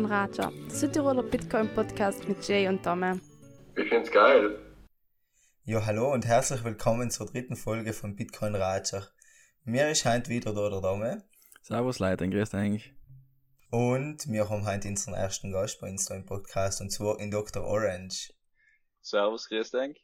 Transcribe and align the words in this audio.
Bitcoin 0.00 0.06
Raja, 0.06 0.50
der 0.50 0.70
Südtiroler 0.70 1.22
Bitcoin 1.22 1.74
Podcast 1.74 2.26
mit 2.26 2.48
Jay 2.48 2.66
und 2.68 2.84
Dome. 2.86 3.20
Ich 3.76 3.88
find's 3.90 4.10
geil. 4.10 4.58
Ja, 5.64 5.84
hallo 5.84 6.10
und 6.10 6.24
herzlich 6.24 6.64
willkommen 6.64 7.10
zur 7.10 7.26
dritten 7.26 7.54
Folge 7.54 7.92
von 7.92 8.16
Bitcoin 8.16 8.54
Raja. 8.54 9.06
Mir 9.64 9.90
ist 9.90 10.06
heute 10.06 10.30
wieder 10.30 10.54
da 10.54 10.70
der 10.70 10.80
Dome. 10.80 11.22
Servus 11.60 11.98
Leute, 11.98 12.30
grüßt 12.30 12.54
eigentlich. 12.54 12.94
Und 13.70 14.26
wir 14.26 14.48
haben 14.48 14.64
heute 14.64 14.88
unseren 14.88 15.12
ersten 15.12 15.52
Gast 15.52 15.80
bei 15.82 15.90
uns 15.90 16.08
im 16.08 16.24
Podcast 16.24 16.80
und 16.80 16.90
zwar 16.90 17.20
in 17.20 17.30
Dr. 17.30 17.62
Orange. 17.62 18.32
Servus, 19.02 19.48
grüß 19.48 19.70
dich. 19.70 20.02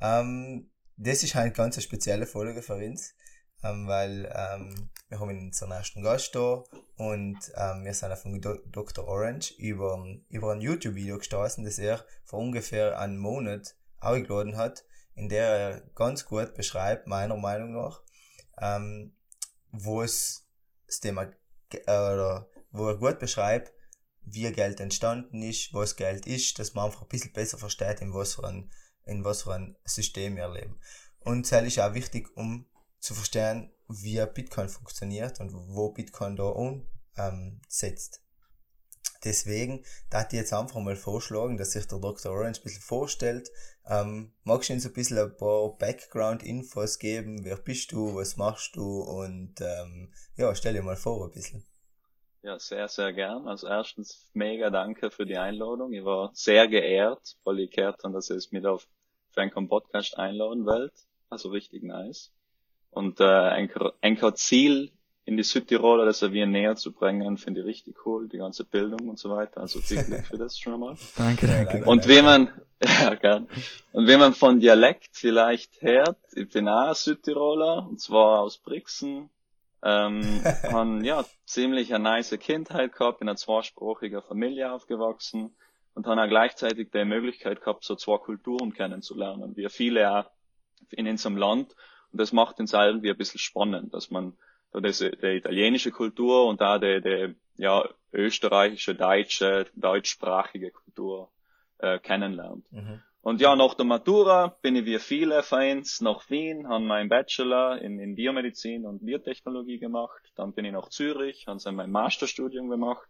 Ähm, 0.00 0.70
das 0.96 1.24
ist 1.24 1.34
halt 1.34 1.56
ganz 1.56 1.74
eine 1.74 1.82
spezielle 1.82 2.26
Folge 2.26 2.62
für 2.62 2.76
uns, 2.76 3.16
ähm, 3.64 3.88
weil 3.88 4.32
ähm, 4.32 4.90
wir 5.08 5.20
haben 5.20 5.30
unseren 5.30 5.70
ersten 5.70 6.02
Gast 6.02 6.34
da 6.34 6.62
und 6.96 7.38
ähm, 7.56 7.84
wir 7.84 7.94
sind 7.94 8.16
von 8.18 8.40
Do 8.40 8.56
Dr. 8.66 9.06
Orange 9.06 9.54
über, 9.58 10.04
über 10.28 10.52
ein 10.52 10.60
YouTube-Video 10.60 11.18
gestoßen, 11.18 11.64
das 11.64 11.78
er 11.78 12.04
vor 12.24 12.40
ungefähr 12.40 12.98
einem 12.98 13.18
Monat 13.18 13.74
aufgeladen 14.00 14.56
hat, 14.56 14.84
in 15.14 15.28
der 15.28 15.46
er 15.46 15.80
ganz 15.94 16.26
gut 16.26 16.54
beschreibt, 16.54 17.06
meiner 17.06 17.36
Meinung 17.36 17.72
nach, 17.72 18.02
ähm, 18.60 19.16
wo 19.72 20.02
es 20.02 20.46
das 20.86 21.00
Thema, 21.00 21.30
äh, 21.72 21.80
oder 21.86 22.48
wo 22.70 22.88
er 22.88 22.96
gut 22.96 23.18
beschreibt, 23.18 23.72
wie 24.22 24.52
Geld 24.52 24.78
entstanden 24.78 25.42
ist, 25.42 25.72
was 25.72 25.96
Geld 25.96 26.26
ist, 26.26 26.58
dass 26.58 26.74
man 26.74 26.86
einfach 26.86 27.02
ein 27.02 27.08
bisschen 27.08 27.32
besser 27.32 27.56
versteht, 27.56 28.02
in 28.02 28.12
was 28.12 28.34
für 28.34 28.46
ein, 28.46 28.70
in 29.06 29.24
was 29.24 29.42
für 29.42 29.54
ein 29.54 29.76
System 29.84 30.36
wir 30.36 30.50
leben. 30.50 30.78
Und 31.20 31.50
das 31.50 31.64
ist 31.64 31.78
auch 31.80 31.94
wichtig, 31.94 32.28
um 32.36 32.66
zu 33.00 33.14
verstehen, 33.14 33.72
wie 33.88 34.24
Bitcoin 34.26 34.68
funktioniert 34.68 35.40
und 35.40 35.52
wo 35.52 35.90
Bitcoin 35.90 36.36
da 36.36 36.44
umsetzt. 36.44 38.22
Deswegen 39.24 39.84
da 40.10 40.22
ich 40.22 40.32
jetzt 40.32 40.52
einfach 40.52 40.80
mal 40.80 40.96
vorschlagen, 40.96 41.56
dass 41.56 41.72
sich 41.72 41.86
der 41.86 41.98
Dr. 41.98 42.32
Orange 42.32 42.60
ein 42.60 42.62
bisschen 42.62 42.82
vorstellt. 42.82 43.50
Ähm, 43.86 44.32
magst 44.44 44.68
du 44.68 44.74
uns 44.74 44.86
ein 44.86 44.92
bisschen 44.92 45.18
ein 45.18 45.36
paar 45.36 45.76
Background-Infos 45.76 46.98
geben? 46.98 47.44
Wer 47.44 47.56
bist 47.56 47.92
du? 47.92 48.14
Was 48.14 48.36
machst 48.36 48.76
du? 48.76 49.00
Und 49.00 49.60
ähm, 49.60 50.12
ja, 50.36 50.54
stell 50.54 50.74
dir 50.74 50.82
mal 50.82 50.96
vor 50.96 51.24
ein 51.24 51.32
bisschen. 51.32 51.64
Ja, 52.42 52.58
sehr, 52.58 52.86
sehr 52.88 53.12
gern. 53.12 53.48
Also 53.48 53.66
erstens 53.66 54.30
mega 54.32 54.70
danke 54.70 55.10
für 55.10 55.26
die 55.26 55.36
Einladung. 55.36 55.92
Ich 55.92 56.04
war 56.04 56.30
sehr 56.34 56.68
geehrt, 56.68 57.36
gehört 57.44 58.04
habe, 58.04 58.14
dass 58.14 58.30
ihr 58.30 58.36
es 58.36 58.52
mit 58.52 58.66
auf 58.66 58.86
Fancom 59.30 59.68
Podcast 59.68 60.16
einladen 60.16 60.64
wollt. 60.64 60.94
Also 61.28 61.50
richtig 61.50 61.82
nice. 61.82 62.32
Und 62.90 63.20
äh, 63.20 63.24
ein, 63.24 63.70
ein 64.00 64.18
Ziel 64.34 64.90
in 65.28 65.36
die 65.36 65.42
Südtiroler 65.42 66.06
Reservieren 66.06 66.50
näher 66.50 66.76
zu 66.76 66.90
bringen, 66.90 67.36
finde 67.36 67.60
ich 67.60 67.66
richtig 67.66 68.06
cool, 68.06 68.28
die 68.28 68.38
ganze 68.38 68.64
Bildung 68.64 69.10
und 69.10 69.18
so 69.18 69.28
weiter. 69.28 69.60
Also 69.60 69.80
viel 69.80 70.02
Glück 70.02 70.24
für 70.24 70.38
das 70.38 70.58
schon 70.58 70.72
einmal. 70.72 70.96
danke, 71.18 71.46
danke. 71.46 71.84
Und 71.84 72.08
wie 72.08 72.22
man, 72.22 72.50
ja, 72.82 73.14
gern. 73.14 73.46
Und 73.92 74.08
wie 74.08 74.16
man 74.16 74.32
von 74.32 74.58
Dialekt 74.58 75.10
vielleicht 75.12 75.82
hört, 75.82 76.16
ich 76.34 76.48
bin 76.48 76.66
auch 76.66 76.94
Südtiroler, 76.94 77.86
und 77.86 78.00
zwar 78.00 78.40
aus 78.40 78.56
Brixen, 78.56 79.28
ähm, 79.82 80.22
haben, 80.72 81.04
ja, 81.04 81.24
ziemlich 81.44 81.94
eine 81.94 82.04
nice 82.04 82.38
Kindheit 82.38 82.94
gehabt, 82.94 83.20
in 83.20 83.28
einer 83.28 83.36
zweisprachiger 83.36 84.22
Familie 84.22 84.72
aufgewachsen 84.72 85.54
und 85.92 86.06
haben 86.06 86.18
auch 86.18 86.28
gleichzeitig 86.28 86.90
die 86.90 87.04
Möglichkeit 87.04 87.60
gehabt, 87.60 87.84
so 87.84 87.96
zwei 87.96 88.16
Kulturen 88.16 88.72
kennenzulernen. 88.72 89.56
Wir 89.56 89.68
viele 89.68 90.10
auch 90.10 90.30
in 90.90 91.06
unserem 91.06 91.36
Land. 91.36 91.74
Und 92.12 92.20
das 92.20 92.32
macht 92.32 92.58
uns 92.60 92.72
irgendwie 92.72 93.10
ein 93.10 93.16
bisschen 93.16 93.40
spannend, 93.40 93.94
dass 93.94 94.10
man 94.10 94.34
so 94.72 94.80
diese, 94.80 95.10
die 95.10 95.36
italienische 95.36 95.90
Kultur 95.90 96.46
und 96.46 96.60
da 96.60 96.78
die, 96.78 97.00
die 97.00 97.34
ja, 97.56 97.88
österreichische, 98.12 98.94
deutsche, 98.94 99.66
deutschsprachige 99.74 100.70
Kultur 100.70 101.30
äh, 101.78 101.98
kennenlernt. 101.98 102.70
Mhm. 102.72 103.02
Und 103.20 103.40
ja, 103.40 103.56
nach 103.56 103.74
der 103.74 103.84
Matura 103.84 104.56
bin 104.62 104.76
ich 104.76 104.86
wie 104.86 104.98
viele 104.98 105.42
Fans 105.42 106.00
nach 106.00 106.30
Wien, 106.30 106.68
habe 106.68 106.84
meinen 106.84 107.08
Bachelor 107.08 107.80
in, 107.80 107.98
in 107.98 108.14
Biomedizin 108.14 108.86
und 108.86 109.04
Biotechnologie 109.04 109.78
gemacht. 109.78 110.22
Dann 110.36 110.52
bin 110.52 110.64
ich 110.64 110.72
nach 110.72 110.88
Zürich, 110.88 111.46
habe 111.46 111.72
mein 111.72 111.90
Masterstudium 111.90 112.70
gemacht 112.70 113.06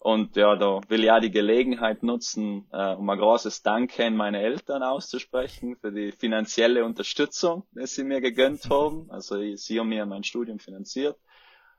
und 0.00 0.36
ja, 0.36 0.54
da 0.54 0.80
will 0.88 1.02
ich 1.02 1.10
auch 1.10 1.20
die 1.20 1.30
Gelegenheit 1.30 2.04
nutzen, 2.04 2.68
äh, 2.72 2.94
um 2.94 3.10
ein 3.10 3.18
großes 3.18 3.62
Danke 3.62 4.06
an 4.06 4.16
meine 4.16 4.40
Eltern 4.40 4.82
auszusprechen 4.82 5.76
für 5.76 5.90
die 5.90 6.12
finanzielle 6.12 6.84
Unterstützung, 6.84 7.64
die 7.72 7.86
sie 7.86 8.04
mir 8.04 8.20
gegönnt 8.20 8.70
haben. 8.70 9.10
Also 9.10 9.40
sie 9.56 9.80
haben 9.80 9.88
mir 9.88 10.06
mein 10.06 10.22
Studium 10.22 10.60
finanziert. 10.60 11.18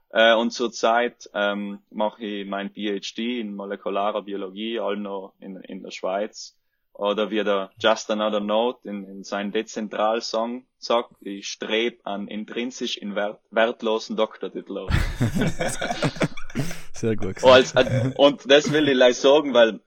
Äh, 0.09 0.35
und 0.35 0.52
zurzeit 0.52 1.29
ähm, 1.34 1.79
mache 1.91 2.25
ich 2.25 2.47
mein 2.47 2.72
PhD 2.72 3.40
in 3.40 3.56
molekularer 3.56 4.24
Biologie, 4.24 4.79
all 4.79 4.97
noch 4.97 5.34
in, 5.40 5.56
in 5.62 5.81
der 5.81 5.91
Schweiz. 5.91 6.58
Oder 6.91 7.31
wie 7.31 7.44
der 7.46 7.72
Just 7.79 8.12
Another 8.12 8.41
Note 8.41 8.90
in, 8.90 9.06
in 9.06 9.24
seinem 9.24 9.53
Dezentral-Song 9.53 10.66
sagt, 10.78 11.13
ich 11.22 11.47
strebe 11.47 12.00
an 12.03 12.28
intrinsisch 12.28 12.97
in 12.97 13.16
wert, 13.16 13.40
wertlosen 13.52 14.18
Doktortitel. 14.18 14.90
Sehr 17.00 17.16
gut. 17.16 17.38
Oh, 17.44 17.48
als, 17.48 17.74
und 18.18 18.52
das 18.52 18.74
will 18.74 18.90
ich 18.90 18.96
gleich 18.96 19.16
sagen, 19.16 19.54
weil, 19.54 19.80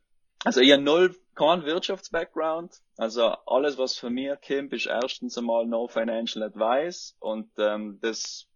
also 0.45 0.62
ich 0.62 0.73
habe 0.73 0.83
null, 0.83 1.15
kein 1.34 1.62
Wirtschafts-Background. 1.67 2.73
Also 2.97 3.27
alles, 3.47 3.77
was 3.77 3.99
von 3.99 4.15
mir 4.15 4.39
kommt, 4.39 4.73
ist 4.73 4.87
erstens 4.87 5.37
einmal 5.37 5.67
no 5.67 5.89
financial 5.89 6.43
advice 6.43 7.15
und 7.21 7.51
ähm, 7.59 7.99
das, 8.01 8.47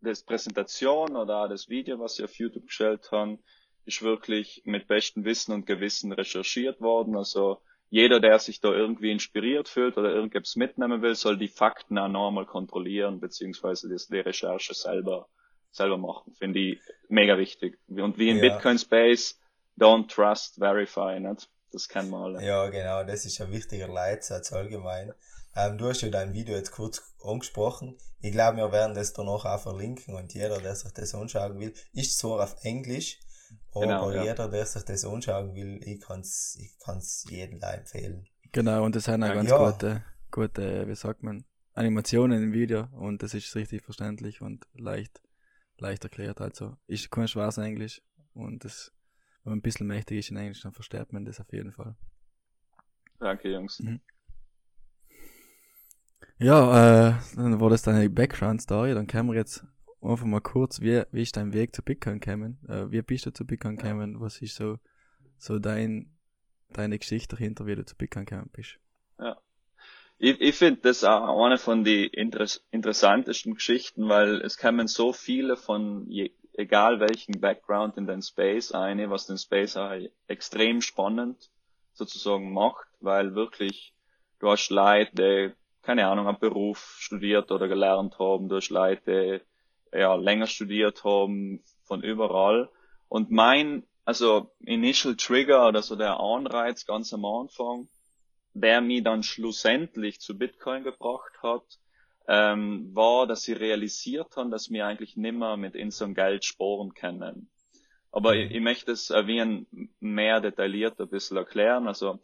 das 0.00 0.22
Präsentation 0.22 1.14
oder 1.14 1.44
auch 1.44 1.48
das 1.48 1.68
Video, 1.68 1.98
was 1.98 2.18
ich 2.18 2.24
auf 2.24 2.34
YouTube 2.38 2.66
gestellt 2.68 3.06
habe, 3.12 3.38
ist 3.84 4.00
wirklich 4.00 4.62
mit 4.64 4.88
bestem 4.88 5.26
Wissen 5.26 5.52
und 5.52 5.66
Gewissen 5.66 6.10
recherchiert 6.12 6.80
worden. 6.80 7.18
Also 7.18 7.58
jeder, 7.90 8.18
der 8.18 8.38
sich 8.38 8.62
da 8.62 8.72
irgendwie 8.72 9.12
inspiriert 9.12 9.68
fühlt 9.68 9.98
oder 9.98 10.10
irgendetwas 10.10 10.56
mitnehmen 10.56 11.02
will, 11.02 11.14
soll 11.14 11.36
die 11.36 11.48
Fakten 11.48 11.98
auch 11.98 12.08
nochmal 12.08 12.46
kontrollieren, 12.46 13.20
beziehungsweise 13.20 13.90
das, 13.90 14.08
die 14.08 14.20
Recherche 14.20 14.72
selber 14.72 15.28
selber 15.76 15.98
machen. 15.98 16.32
Finde 16.34 16.58
ich 16.58 16.80
mega 17.08 17.38
wichtig. 17.38 17.78
Und 17.88 18.18
wie 18.18 18.30
im 18.30 18.42
ja. 18.42 18.54
Bitcoin 18.54 18.78
Space, 18.78 19.38
don't 19.78 20.08
trust, 20.08 20.56
verify, 20.56 21.20
nicht? 21.20 21.48
Das 21.72 21.88
kennen 21.88 22.10
wir 22.10 22.18
alle. 22.18 22.44
Ja, 22.44 22.68
genau, 22.68 23.04
das 23.04 23.24
ist 23.24 23.40
ein 23.40 23.52
wichtiger 23.52 23.88
Leitsatz 23.88 24.52
allgemein. 24.52 25.12
Ähm, 25.54 25.78
du 25.78 25.88
hast 25.88 26.02
ja 26.02 26.08
dein 26.08 26.32
Video 26.32 26.54
jetzt 26.54 26.70
kurz 26.70 27.02
angesprochen. 27.22 27.96
Ich 28.20 28.32
glaube, 28.32 28.58
wir 28.58 28.72
werden 28.72 28.94
das 28.94 29.12
danach 29.12 29.44
auch 29.44 29.60
verlinken 29.60 30.14
und 30.14 30.34
jeder, 30.34 30.58
der 30.58 30.74
sich 30.74 30.92
das 30.92 31.14
anschauen 31.14 31.58
will, 31.58 31.72
ist 31.92 32.18
zwar 32.18 32.42
auf 32.42 32.56
Englisch, 32.62 33.18
aber 33.72 33.86
genau, 33.86 34.10
ja. 34.10 34.24
jeder, 34.24 34.48
der 34.48 34.66
sich 34.66 34.82
das 34.82 35.04
anschauen 35.04 35.54
will, 35.54 35.80
ich 35.84 36.00
kann 36.00 36.20
es 36.20 36.58
ich 36.60 36.78
kann's 36.78 37.24
jedem 37.28 37.60
empfehlen. 37.60 38.26
Genau, 38.52 38.84
und 38.84 38.96
das 38.96 39.04
sind 39.04 39.22
auch 39.22 39.32
ganz 39.32 39.50
ja. 39.50 39.70
gute, 39.70 40.04
gute, 40.30 40.88
wie 40.88 40.94
sagt 40.94 41.22
man, 41.22 41.44
Animationen 41.74 42.42
im 42.42 42.52
Video 42.52 42.88
und 42.92 43.22
das 43.22 43.34
ist 43.34 43.54
richtig 43.54 43.82
verständlich 43.82 44.40
und 44.40 44.66
leicht 44.74 45.20
leicht 45.80 46.04
erklärt. 46.04 46.40
Also 46.40 46.76
ist 46.86 47.10
kein 47.10 47.28
schwarzes 47.28 47.64
Englisch 47.64 48.02
und 48.34 48.64
das, 48.64 48.92
wenn 49.44 49.52
man 49.52 49.58
ein 49.58 49.62
bisschen 49.62 49.86
mächtig 49.86 50.18
ist 50.18 50.30
in 50.30 50.36
Englisch, 50.36 50.62
dann 50.62 50.72
versteht 50.72 51.12
man 51.12 51.24
das 51.24 51.40
auf 51.40 51.52
jeden 51.52 51.72
Fall. 51.72 51.96
Danke, 53.18 53.50
Jungs. 53.50 53.80
Mhm. 53.80 54.00
Ja, 56.38 57.08
äh, 57.08 57.14
dann 57.34 57.60
war 57.60 57.70
das 57.70 57.82
deine 57.82 58.10
Background-Story. 58.10 58.92
Dann 58.92 59.06
können 59.06 59.28
wir 59.28 59.36
jetzt 59.36 59.64
einfach 60.02 60.26
mal 60.26 60.40
kurz, 60.40 60.80
wie, 60.80 61.02
wie 61.10 61.22
ist 61.22 61.36
dein 61.36 61.54
Weg 61.54 61.74
zu 61.74 61.82
Bitcoin 61.82 62.20
gekommen? 62.20 62.58
Äh, 62.68 62.90
wie 62.90 63.00
bist 63.00 63.24
du 63.24 63.30
zu 63.32 63.46
Bitcoin 63.46 63.76
gekommen? 63.76 64.20
Was 64.20 64.42
ist 64.42 64.56
so, 64.56 64.78
so 65.38 65.58
dein, 65.58 66.14
deine 66.70 66.98
Geschichte 66.98 67.36
dahinter, 67.36 67.66
wie 67.66 67.74
du 67.74 67.86
zu 67.86 67.96
Bitcoin 67.96 68.26
gekommen 68.26 68.50
bist? 68.52 68.78
Ich, 70.18 70.40
ich 70.40 70.54
finde 70.54 70.80
das 70.82 71.04
auch 71.04 71.44
eine 71.44 71.58
von 71.58 71.84
den 71.84 72.08
interess 72.08 72.64
interessantesten 72.70 73.54
Geschichten, 73.54 74.08
weil 74.08 74.40
es 74.40 74.56
kommen 74.56 74.88
so 74.88 75.12
viele 75.12 75.56
von 75.56 76.08
je, 76.08 76.32
egal 76.54 77.00
welchen 77.00 77.40
Background 77.40 77.98
in 77.98 78.06
den 78.06 78.22
Space 78.22 78.72
eine, 78.72 79.10
was 79.10 79.26
den 79.26 79.36
Space 79.36 79.76
auch 79.76 79.92
extrem 80.26 80.80
spannend 80.80 81.50
sozusagen 81.92 82.52
macht, 82.52 82.86
weil 83.00 83.34
wirklich 83.34 83.94
du 84.38 84.50
hast 84.50 84.70
Leute, 84.70 85.10
die, 85.14 85.52
keine 85.82 86.06
Ahnung, 86.06 86.28
einen 86.28 86.38
Beruf 86.38 86.96
studiert 86.98 87.50
oder 87.50 87.68
gelernt 87.68 88.18
haben, 88.18 88.48
du 88.48 88.56
hast 88.56 88.70
Leute, 88.70 89.42
die 89.92 89.98
ja, 89.98 90.14
länger 90.14 90.46
studiert 90.46 91.04
haben, 91.04 91.62
von 91.84 92.02
überall. 92.02 92.70
Und 93.08 93.30
mein, 93.30 93.84
also 94.04 94.50
Initial 94.60 95.16
Trigger 95.16 95.68
oder 95.68 95.82
so 95.82 95.94
der 95.96 96.20
Anreiz 96.20 96.86
ganz 96.86 97.12
am 97.12 97.24
Anfang, 97.24 97.88
der 98.60 98.80
mich 98.80 99.02
dann 99.04 99.22
schlussendlich 99.22 100.20
zu 100.20 100.36
Bitcoin 100.36 100.82
gebracht 100.82 101.32
hat, 101.42 101.64
ähm, 102.26 102.94
war, 102.94 103.26
dass 103.26 103.42
sie 103.42 103.52
realisiert 103.52 104.36
haben, 104.36 104.50
dass 104.50 104.70
wir 104.70 104.86
eigentlich 104.86 105.16
nimmer 105.16 105.56
mit 105.56 105.76
unserem 105.76 106.14
Geld 106.14 106.44
sporen 106.44 106.94
können. 106.94 107.50
Aber 108.10 108.34
ich, 108.34 108.50
ich 108.50 108.60
möchte 108.60 108.92
es 108.92 109.10
ein 109.10 109.66
mehr 110.00 110.40
detailliert 110.40 110.98
ein 111.00 111.08
bisschen 111.08 111.36
erklären. 111.36 111.86
Also 111.86 112.18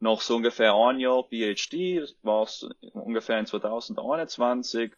noch 0.00 0.22
so 0.22 0.36
ungefähr 0.36 0.74
ein 0.74 0.98
Jahr 0.98 1.24
PhD, 1.24 2.16
war 2.22 2.44
es 2.44 2.66
ungefähr 2.94 3.38
in 3.38 3.46
2021, 3.46 4.92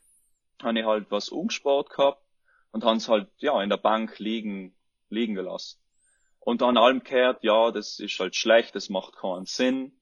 habe 0.62 0.78
ich 0.78 0.86
halt 0.86 1.10
was 1.10 1.30
umgespart 1.30 1.90
gehabt 1.90 2.22
und 2.70 2.84
habe 2.84 2.96
es 2.96 3.08
halt 3.08 3.28
ja 3.38 3.60
in 3.60 3.70
der 3.70 3.76
Bank 3.76 4.18
liegen 4.18 4.76
liegen 5.08 5.34
gelassen. 5.34 5.80
und 6.40 6.62
an 6.62 6.76
allem 6.76 7.02
gehört, 7.02 7.42
ja, 7.42 7.72
das 7.72 7.98
ist 7.98 8.18
halt 8.20 8.36
schlecht, 8.36 8.74
das 8.76 8.88
macht 8.88 9.16
keinen 9.16 9.46
Sinn. 9.46 9.95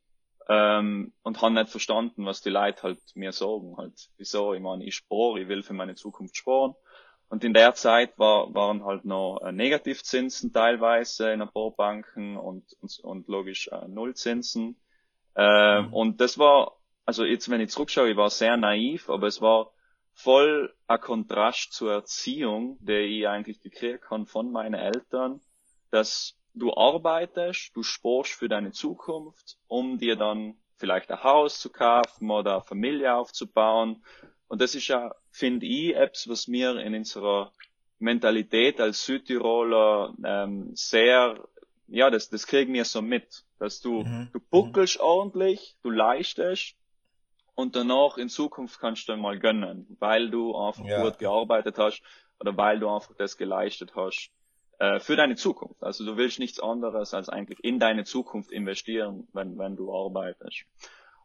Ähm, 0.49 1.13
und 1.23 1.41
habe 1.41 1.55
nicht 1.55 1.71
verstanden, 1.71 2.27
was 2.27 2.43
die 2.43 2.51
Leute 2.51 2.83
halt 2.83 3.01
mir 3.15 3.33
sagen. 3.33 3.77
Halt, 3.77 4.11
wieso? 4.19 4.53
Ich 4.55 4.61
meine, 4.61 4.85
ich 4.85 4.95
spare, 4.95 5.41
ich 5.41 5.49
will 5.49 5.63
für 5.63 5.73
meine 5.73 5.95
Zukunft 5.95 6.37
sparen. 6.37 6.75
Und 7.29 7.43
in 7.43 7.55
der 7.55 7.75
Zeit 7.75 8.19
war, 8.19 8.53
waren 8.55 8.85
halt 8.85 9.05
noch 9.05 9.41
äh, 9.43 9.53
Negativzinsen 9.53 10.53
teilweise 10.53 11.33
in 11.33 11.43
ein 11.43 11.49
paar 11.49 11.71
Banken 11.71 12.37
und, 12.37 12.65
und, 12.81 12.99
und 13.03 13.29
logisch 13.29 13.69
äh, 13.69 13.89
Nullzinsen. 13.89 14.77
Äh, 15.35 15.83
mhm. 15.83 15.93
Und 15.93 16.21
das 16.21 16.39
war, 16.39 16.77
also 17.07 17.25
jetzt, 17.25 17.51
wenn 17.51 17.61
ich 17.61 17.71
zurückschaue, 17.71 18.11
ich 18.11 18.17
war 18.17 18.31
sehr 18.31 18.57
naiv, 18.57 19.09
aber 19.09 19.27
es 19.27 19.41
war 19.41 19.73
voll 20.13 20.73
ein 20.87 21.01
Kontrast 21.01 21.73
zur 21.73 21.93
Erziehung, 21.93 22.77
der 22.81 23.01
ich 23.01 23.27
eigentlich 23.27 23.61
gekriegt 23.61 24.11
habe 24.11 24.27
von 24.27 24.53
meinen 24.53 24.75
Eltern, 24.75 25.41
dass 25.91 26.37
du 26.55 26.75
arbeitest, 26.75 27.75
du 27.75 27.83
sparst 27.83 28.33
für 28.33 28.49
deine 28.49 28.73
Zukunft, 28.73 29.59
um 29.67 29.99
dir 29.99 30.17
dann 30.17 30.57
vielleicht 30.77 31.11
ein 31.11 31.23
Haus 31.23 31.61
zu 31.61 31.71
kaufen 31.71 32.31
oder 32.31 32.55
eine 32.55 32.63
Familie 32.63 33.15
aufzubauen. 33.15 34.05
Und 34.49 34.61
das 34.61 34.75
ist 34.75 34.89
ja, 34.89 35.15
finde 35.31 35.67
ich, 35.67 35.95
etwas, 35.95 36.29
was 36.29 36.49
mir 36.49 36.77
in 36.79 36.95
unserer 36.95 37.53
Mentalität 37.99 38.81
als 38.81 39.05
Südtiroler 39.05 40.15
ähm, 40.25 40.71
sehr, 40.75 41.49
ja, 41.89 42.11
das, 42.11 42.29
das 42.29 42.47
kriegen 42.47 42.73
wir 42.73 42.85
so 42.85 43.03
mit, 43.03 43.45
dass 43.59 43.81
du, 43.81 44.03
mhm. 44.03 44.29
du 44.33 44.41
buckelst 44.41 44.99
mhm. 44.99 45.05
ordentlich, 45.05 45.77
du 45.83 45.91
leistest 45.91 46.77
und 47.55 47.77
danach 47.77 48.19
in 48.19 48.29
Zukunft 48.29 48.81
kannst 48.81 49.09
du 49.09 49.17
mal 49.17 49.39
gönnen, 49.39 49.97
weil 50.01 50.31
du 50.31 50.57
einfach 50.57 50.85
ja. 50.85 51.03
gut 51.03 51.19
gearbeitet 51.19 51.79
hast 51.79 52.03
oder 52.41 52.57
weil 52.57 52.81
du 52.81 52.89
einfach 52.89 53.15
das 53.17 53.37
geleistet 53.37 53.95
hast 53.95 54.31
äh, 54.79 55.01
für 55.01 55.17
deine 55.17 55.37
Zukunft. 55.37 55.83
Also 55.83 56.05
du 56.05 56.17
willst 56.17 56.39
nichts 56.39 56.61
anderes 56.61 57.15
als 57.15 57.29
eigentlich 57.29 57.63
in 57.63 57.79
deine 57.79 58.05
Zukunft 58.05 58.51
investieren, 58.51 59.29
wenn, 59.33 59.59
wenn 59.59 59.77
du 59.77 59.95
arbeitest. 59.95 60.65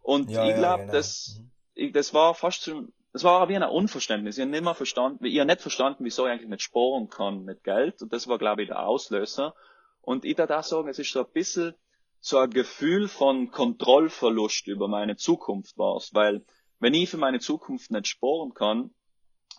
Und 0.02 0.30
ja, 0.30 0.48
ich 0.48 0.56
glaube, 0.56 0.62
ja, 0.62 0.78
genau. 0.78 0.94
das, 0.94 1.40
mhm. 1.40 1.52
ich, 1.76 1.92
das 1.92 2.14
war 2.14 2.34
fast 2.34 2.64
schon, 2.64 2.94
das 3.14 3.24
war 3.24 3.50
wie 3.50 3.56
ein 3.56 3.64
Unverständnis. 3.64 4.38
Ich 4.38 4.42
habe 4.42 4.52
nicht 4.52 4.64
mehr 4.64 4.76
verstanden, 4.76 5.26
ich 5.26 5.40
habe 5.40 5.48
nicht 5.48 5.62
verstanden, 5.62 6.06
wieso 6.06 6.26
ich 6.26 6.32
eigentlich 6.32 6.50
nicht 6.50 6.62
sparen 6.62 7.10
kann 7.10 7.44
mit 7.44 7.64
Geld. 7.64 8.02
Und 8.02 8.14
das 8.14 8.28
war, 8.28 8.38
glaube 8.38 8.62
ich, 8.62 8.70
der 8.70 8.86
Auslöser. 8.86 9.56
Und 10.02 10.26
ich 10.26 10.36
darf 10.36 10.50
auch 10.50 10.64
sagen, 10.64 10.88
es 10.90 11.00
ist 11.00 11.12
so 11.12 11.20
ein 11.20 11.32
bisschen 11.32 11.74
so 12.22 12.38
ein 12.38 12.50
Gefühl 12.50 13.08
von 13.08 13.50
Kontrollverlust 13.50 14.68
über 14.68 14.88
meine 14.88 15.16
Zukunft 15.16 15.78
war 15.78 16.02
weil 16.12 16.44
wenn 16.80 16.94
ich 16.94 17.10
für 17.10 17.18
meine 17.18 17.40
Zukunft 17.40 17.92
nicht 17.92 18.08
sparen 18.08 18.54
kann, 18.54 18.92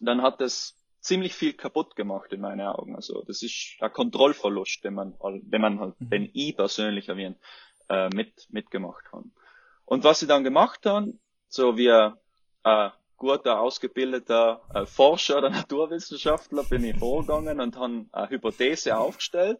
dann 0.00 0.22
hat 0.22 0.40
das 0.40 0.76
ziemlich 1.00 1.35
viel 1.35 1.55
kaputt 1.55 1.97
gemacht 1.97 2.32
in 2.32 2.41
meinen 2.41 2.61
Augen. 2.61 2.94
Also 2.94 3.23
das 3.23 3.43
ist 3.43 3.76
ein 3.81 3.93
Kontrollverlust, 3.93 4.85
den 4.85 4.94
man, 4.94 5.14
den 5.23 5.61
man 5.61 5.81
halt, 5.81 6.00
mhm. 6.00 6.11
den 6.11 6.31
ich 6.32 6.56
persönlich 6.56 7.08
erwähnt, 7.08 7.38
äh, 7.88 8.08
mit, 8.11 8.47
mitgemacht 8.50 9.11
habe. 9.12 9.31
Und 9.85 10.05
was 10.05 10.20
sie 10.20 10.26
dann 10.26 10.44
gemacht 10.44 10.87
haben, 10.87 11.20
so 11.49 11.76
wie 11.76 11.91
ein 11.91 12.93
guter, 13.17 13.61
ausgebildeter 13.61 14.62
äh, 14.75 14.87
Forscher 14.87 15.38
oder 15.38 15.50
Naturwissenschaftler 15.50 16.64
bin 16.64 16.85
ich 16.85 16.99
vorgegangen 16.99 17.61
und 17.61 17.76
habe 17.76 18.06
eine 18.12 18.31
Hypothese 18.31 18.96
aufgestellt 18.96 19.58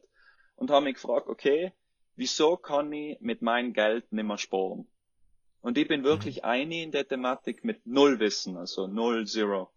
und 0.57 0.71
habe 0.71 0.85
mich 0.85 0.95
gefragt, 0.95 1.29
okay, 1.29 1.73
wieso 2.17 2.57
kann 2.57 2.93
ich 2.93 3.21
mit 3.21 3.43
meinem 3.43 3.73
Geld 3.73 4.13
nicht 4.13 4.25
mehr 4.25 4.39
sparen? 4.39 4.87
Und 5.63 5.77
ich 5.77 5.89
bin 5.89 6.05
wirklich 6.05 6.39
mhm. 6.39 6.45
eine 6.45 6.83
in 6.83 6.93
der 6.93 7.09
Thematik 7.09 7.65
mit 7.65 7.87
null 7.87 8.19
Wissen, 8.21 8.57
also 8.57 8.87
null, 8.87 9.27
zero 9.27 9.71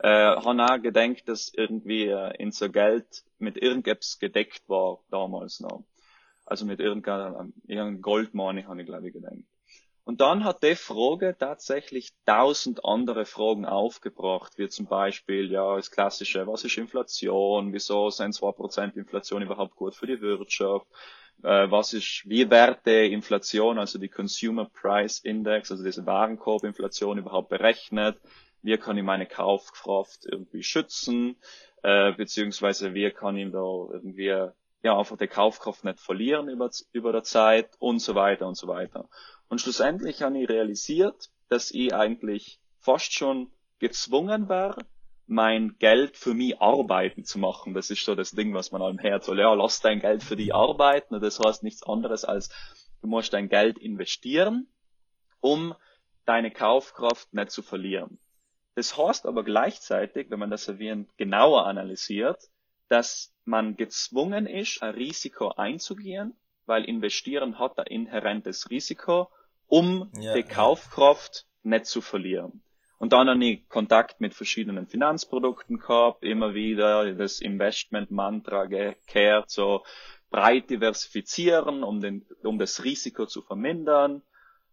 äh, 0.00 0.08
habe 0.08 0.64
auch 0.64 0.82
gedacht, 0.82 1.28
dass 1.28 1.52
irgendwie 1.54 2.06
äh, 2.06 2.32
unser 2.42 2.68
Geld 2.68 3.24
mit 3.38 3.56
irgendetwas 3.56 4.18
gedeckt 4.18 4.68
war 4.68 5.00
damals 5.10 5.60
noch. 5.60 5.84
Also 6.44 6.64
mit 6.64 6.80
irgendeinem 6.80 7.52
irgendein 7.66 8.02
Goldmoney 8.02 8.62
habe 8.64 8.80
ich 8.82 8.86
glaube 8.86 9.08
ich 9.08 9.14
gedacht. 9.14 9.44
Und 10.06 10.20
dann 10.20 10.44
hat 10.44 10.62
die 10.62 10.76
Frage 10.76 11.34
tatsächlich 11.36 12.12
tausend 12.24 12.84
andere 12.84 13.24
Fragen 13.24 13.66
aufgebracht, 13.66 14.52
wie 14.56 14.68
zum 14.68 14.86
Beispiel, 14.86 15.50
ja, 15.50 15.74
das 15.74 15.90
klassische, 15.90 16.46
was 16.46 16.62
ist 16.62 16.78
Inflation, 16.78 17.72
wieso 17.72 18.10
sind 18.10 18.32
zwei 18.32 18.52
Prozent 18.52 18.96
Inflation 18.96 19.42
überhaupt 19.42 19.74
gut 19.74 19.96
für 19.96 20.06
die 20.06 20.20
Wirtschaft, 20.20 20.86
äh, 21.42 21.68
was 21.68 21.92
ist, 21.92 22.22
wie 22.24 22.48
wird 22.48 22.86
die 22.86 23.12
Inflation, 23.12 23.80
also 23.80 23.98
die 23.98 24.08
Consumer 24.08 24.66
Price 24.66 25.18
Index, 25.18 25.72
also 25.72 25.82
diese 25.82 26.06
Warenkorbinflation 26.06 27.18
überhaupt 27.18 27.48
berechnet, 27.48 28.16
wie 28.62 28.76
kann 28.76 28.96
ich 28.98 29.04
meine 29.04 29.26
Kaufkraft 29.26 30.26
irgendwie 30.26 30.62
schützen, 30.62 31.36
äh, 31.82 32.12
beziehungsweise 32.12 32.94
wie 32.94 33.10
kann 33.10 33.36
ich 33.36 33.52
da 33.52 33.88
irgendwie 33.92 34.50
ja 34.82 34.98
einfach 34.98 35.16
die 35.16 35.26
Kaufkraft 35.26 35.84
nicht 35.84 36.00
verlieren 36.00 36.48
über, 36.48 36.70
über 36.92 37.12
der 37.12 37.22
Zeit 37.22 37.70
und 37.78 38.00
so 38.00 38.14
weiter 38.14 38.46
und 38.46 38.56
so 38.56 38.68
weiter. 38.68 39.08
Und 39.48 39.60
schlussendlich 39.60 40.22
habe 40.22 40.38
ich 40.38 40.48
realisiert, 40.48 41.30
dass 41.48 41.70
ich 41.70 41.94
eigentlich 41.94 42.60
fast 42.80 43.12
schon 43.12 43.50
gezwungen 43.78 44.48
war, 44.48 44.76
mein 45.26 45.76
Geld 45.78 46.16
für 46.16 46.34
mich 46.34 46.60
arbeiten 46.60 47.24
zu 47.24 47.38
machen. 47.38 47.74
Das 47.74 47.90
ist 47.90 48.04
so 48.04 48.14
das 48.14 48.30
Ding, 48.30 48.54
was 48.54 48.70
man 48.70 48.80
allem 48.80 49.00
hört. 49.00 49.24
So, 49.24 49.34
ja, 49.34 49.52
lass 49.54 49.80
dein 49.80 50.00
Geld 50.00 50.22
für 50.22 50.36
dich 50.36 50.54
arbeiten. 50.54 51.14
Und 51.14 51.22
das 51.22 51.40
heißt 51.40 51.62
nichts 51.62 51.82
anderes 51.82 52.24
als, 52.24 52.48
du 53.02 53.08
musst 53.08 53.32
dein 53.32 53.48
Geld 53.48 53.78
investieren, 53.78 54.68
um 55.40 55.74
deine 56.26 56.50
Kaufkraft 56.50 57.32
nicht 57.34 57.50
zu 57.50 57.62
verlieren. 57.62 58.18
Das 58.76 58.96
heißt 58.96 59.26
aber 59.26 59.42
gleichzeitig, 59.42 60.30
wenn 60.30 60.38
man 60.38 60.50
das 60.50 60.68
erwähnt, 60.68 61.08
genauer 61.16 61.66
analysiert, 61.66 62.38
dass 62.88 63.34
man 63.44 63.76
gezwungen 63.76 64.46
ist, 64.46 64.82
ein 64.82 64.94
Risiko 64.94 65.48
einzugehen, 65.48 66.34
weil 66.66 66.84
investieren 66.84 67.58
hat 67.58 67.78
ein 67.78 67.86
inhärentes 67.86 68.68
Risiko, 68.68 69.30
um 69.66 70.12
ja, 70.20 70.34
die 70.34 70.42
Kaufkraft 70.42 71.46
nicht 71.62 71.86
zu 71.86 72.02
verlieren. 72.02 72.62
Und 72.98 73.14
dann 73.14 73.28
habe 73.28 73.44
ich 73.44 73.68
Kontakt 73.68 74.20
mit 74.20 74.34
verschiedenen 74.34 74.86
Finanzprodukten 74.86 75.78
gehabt, 75.78 76.22
immer 76.22 76.54
wieder 76.54 77.12
das 77.14 77.40
Investment-Mantra 77.40 78.66
gekehrt, 78.66 79.50
so 79.50 79.84
breit 80.30 80.68
diversifizieren, 80.68 81.82
um, 81.82 82.00
den, 82.00 82.26
um 82.42 82.58
das 82.58 82.84
Risiko 82.84 83.24
zu 83.24 83.40
vermindern. 83.40 84.22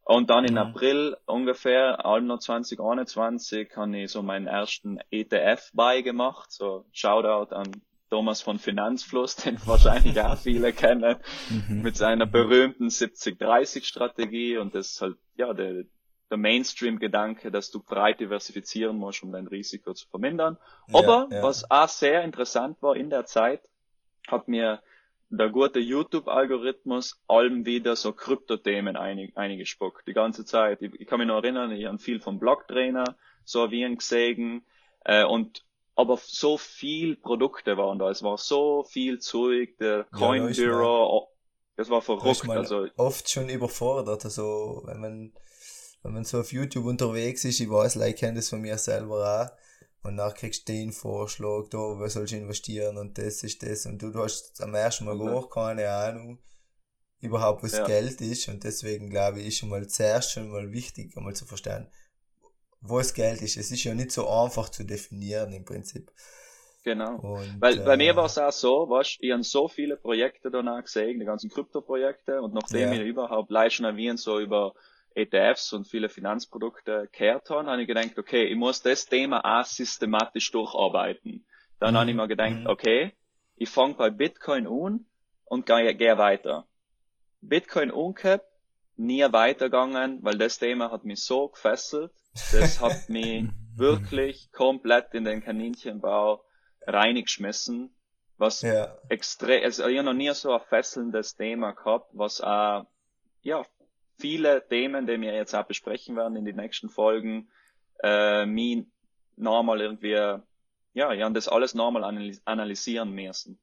Und 0.06 0.30
dann 0.30 0.44
in 0.44 0.54
mhm. 0.54 0.60
April 0.60 1.18
ungefähr, 1.26 2.06
Alno 2.06 2.38
2021, 2.38 3.70
habe 3.76 3.98
ich 3.98 4.12
so 4.12 4.22
meinen 4.22 4.48
ersten 4.48 5.00
ETF 5.12 5.72
beigemacht. 5.74 6.52
So 6.52 6.86
Shoutout 6.92 7.56
an 7.56 7.72
Thomas 8.10 8.42
von 8.42 8.60
Finanzfluss, 8.60 9.36
den 9.44 9.58
wahrscheinlich 9.66 10.20
auch 10.22 10.38
viele 10.38 10.74
kennen, 10.74 11.16
mhm. 11.50 11.82
mit 11.82 11.96
seiner 11.96 12.26
berühmten 12.26 12.88
70-30-Strategie. 12.88 14.58
Und 14.58 14.76
das 14.76 14.92
ist 14.92 15.02
halt, 15.02 15.16
ja, 15.38 15.54
der, 15.54 15.86
der 16.30 16.38
Mainstream-Gedanke, 16.38 17.50
dass 17.50 17.72
du 17.72 17.82
breit 17.82 18.20
diversifizieren 18.20 18.98
musst, 18.98 19.24
um 19.24 19.32
dein 19.32 19.48
Risiko 19.48 19.94
zu 19.94 20.08
vermindern. 20.10 20.58
Aber 20.92 21.28
ja, 21.32 21.38
ja. 21.38 21.44
was 21.44 21.72
auch 21.72 21.88
sehr 21.88 22.24
interessant 22.24 22.82
war 22.82 22.96
in 22.98 23.10
der 23.10 23.26
Zeit, 23.26 23.62
hat 24.28 24.50
mir 24.50 24.82
der 25.38 25.50
gute 25.50 25.80
YouTube-Algorithmus 25.80 27.20
allem 27.28 27.66
wieder 27.66 27.96
so 27.96 28.14
Kryptothemen 28.14 28.96
einig, 28.96 29.36
eingespuckt, 29.36 30.08
die 30.08 30.14
ganze 30.14 30.46
Zeit. 30.46 30.82
Ich, 30.82 30.94
ich, 31.00 31.08
kann 31.08 31.20
mich 31.20 31.28
noch 31.28 31.44
erinnern, 31.44 31.72
ich 31.72 31.86
habe 31.86 31.98
viel 31.98 32.20
vom 32.20 32.40
Blocktrainer 32.40 33.16
so 33.44 33.72
wie 33.72 33.84
ein 33.84 33.98
gesehen, 33.98 34.64
äh, 35.06 35.24
und 35.24 35.66
aber 35.96 36.18
so 36.22 36.58
viel 36.58 37.16
Produkte 37.16 37.78
waren 37.78 38.00
da, 38.00 38.10
es 38.10 38.24
war 38.24 38.38
so 38.38 38.84
viel 38.84 39.20
Zeug, 39.20 39.78
der 39.80 40.06
Coin 40.06 40.50
ja, 40.50 40.66
Bureau, 40.66 41.30
das 41.76 41.90
war 41.90 42.02
verrückt. 42.02 42.48
Also 42.50 42.88
oft 42.98 43.30
schon 43.30 43.50
überfordert, 43.50 44.26
also 44.26 44.84
wenn 44.86 45.02
man 45.02 45.34
wenn 46.04 46.14
man 46.14 46.26
so 46.26 46.40
auf 46.40 46.52
YouTube 46.52 46.86
unterwegs 46.86 47.46
ist, 47.46 47.60
ich 47.60 47.70
weiß, 47.70 47.96
like, 47.96 48.18
kenne 48.18 48.36
das 48.36 48.50
von 48.50 48.62
mir 48.62 48.78
selber 48.78 49.46
auch, 49.46 49.63
und 50.04 50.18
dann 50.18 50.34
kriegst 50.34 50.68
du 50.68 50.74
den 50.74 50.92
Vorschlag, 50.92 51.70
da, 51.70 51.78
wo 51.78 52.08
sollst 52.08 52.34
du 52.34 52.38
investieren 52.38 52.98
und 52.98 53.18
das 53.18 53.44
ist 53.44 53.64
das 53.64 53.86
und 53.86 54.02
du, 54.02 54.12
du 54.12 54.24
hast 54.24 54.62
am 54.62 54.76
ersten 54.76 55.06
Mal 55.06 55.18
gar 55.18 55.50
keine 55.50 55.90
Ahnung 55.90 56.40
überhaupt, 57.20 57.64
was 57.64 57.74
ja. 57.74 57.86
Geld 57.86 58.20
ist 58.20 58.48
und 58.50 58.64
deswegen 58.64 59.10
glaube 59.10 59.40
ich, 59.40 59.48
ist 59.48 59.58
schon 59.60 59.70
mal 59.70 59.88
zuerst 59.88 60.32
schon 60.32 60.50
mal 60.50 60.72
wichtig, 60.72 61.16
einmal 61.16 61.36
zu 61.36 61.46
verstehen, 61.46 61.88
was 62.82 63.14
Geld 63.14 63.42
ist. 63.42 63.56
Es 63.56 63.72
ist 63.72 63.84
ja 63.84 63.94
nicht 63.94 64.12
so 64.12 64.30
einfach 64.30 64.70
zu 64.70 64.84
definieren 64.84 65.54
im 65.54 65.64
Prinzip. 65.64 66.12
Genau. 66.84 67.16
Und, 67.16 67.62
Weil 67.62 67.80
äh, 67.80 67.84
bei 67.84 67.96
mir 67.96 68.16
war 68.18 68.26
es 68.26 68.38
auch 68.38 68.52
so, 68.52 68.90
weißt, 68.90 69.20
ich 69.22 69.32
habe 69.32 69.44
so 69.44 69.70
viele 69.70 69.96
Projekte 69.96 70.52
danach 70.52 70.84
gesehen, 70.84 71.18
die 71.18 71.26
ganzen 71.26 71.50
Krypto-Projekte 71.50 72.42
und 72.42 72.54
nachdem 72.54 72.92
ja. 72.92 73.00
ich 73.00 73.08
überhaupt 73.08 73.50
leicht 73.50 73.78
schon 73.78 73.86
erwähnt, 73.86 74.20
so 74.20 74.40
über 74.40 74.74
ETFs 75.16 75.74
und 75.74 75.88
viele 75.88 76.10
Finanzprodukte 76.10 77.10
gehört 77.12 77.50
haben, 77.50 77.68
habe 77.68 77.82
ich 77.82 77.88
gedacht, 77.88 78.18
okay, 78.18 78.46
ich 78.46 78.56
muss 78.56 78.82
das 78.82 79.06
Thema 79.06 79.44
auch 79.44 79.66
systematisch 79.66 80.52
durcharbeiten. 80.52 81.46
Dann 81.80 81.94
mhm. 81.94 81.98
habe 81.98 82.10
ich 82.10 82.16
mir 82.16 82.28
gedacht, 82.28 82.62
mhm. 82.62 82.68
okay, 82.68 83.14
ich 83.56 83.70
fange 83.70 83.96
bei 83.96 84.10
Bitcoin 84.10 84.68
an 84.68 85.06
und 85.46 85.66
gehe, 85.66 85.96
gehe 85.96 86.18
weiter. 86.18 86.66
Bitcoin 87.42 87.92
umgehabt, 87.92 88.46
nie 88.96 89.24
weitergegangen, 89.24 90.20
weil 90.24 90.38
das 90.38 90.60
Thema 90.60 90.92
hat 90.92 91.04
mich 91.04 91.24
so 91.24 91.50
gefesselt, 91.50 92.12
das 92.52 92.82
hat 92.82 93.10
mich 93.10 93.46
wirklich 93.76 94.52
komplett 94.52 95.14
in 95.14 95.26
den 95.26 95.44
Kaninchenbau 95.44 96.44
reingeschmissen 96.86 97.96
Was 98.38 98.62
ja. 98.62 98.98
extrem, 99.10 99.64
also 99.64 99.88
ich 99.88 99.98
habe 99.98 100.06
noch 100.06 100.14
nie 100.14 100.34
so 100.34 100.52
ein 100.52 100.62
fesselndes 100.68 101.36
Thema 101.36 101.72
gehabt, 101.72 102.10
was 102.14 102.42
auch, 102.42 102.86
ja, 103.42 103.64
viele 104.18 104.66
Themen, 104.68 105.08
die 105.08 105.20
wir 105.20 105.34
jetzt 105.34 105.54
auch 105.54 105.66
besprechen 105.66 106.16
werden 106.16 106.36
in 106.36 106.46
den 106.46 106.56
nächsten 106.56 106.90
Folgen, 106.90 107.50
äh, 108.04 108.46
mich 108.46 108.86
normal 109.36 109.82
irgendwie, 109.82 110.12
ja, 110.94 111.12
ich 111.14 111.22
habe 111.22 111.34
das 111.34 111.48
alles 111.48 111.74
normal 111.74 112.04
analysieren 112.46 113.12
müssen. 113.12 113.60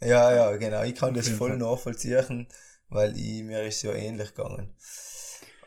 Ja, 0.00 0.34
ja, 0.34 0.56
genau. 0.56 0.82
Ich 0.84 0.94
kann 0.94 1.14
das 1.14 1.28
voll 1.28 1.56
nachvollziehen, 1.56 2.48
weil 2.88 3.16
ich, 3.16 3.42
mir 3.42 3.62
ist 3.64 3.82
ja 3.82 3.92
ähnlich 3.92 4.34
gegangen. 4.34 4.74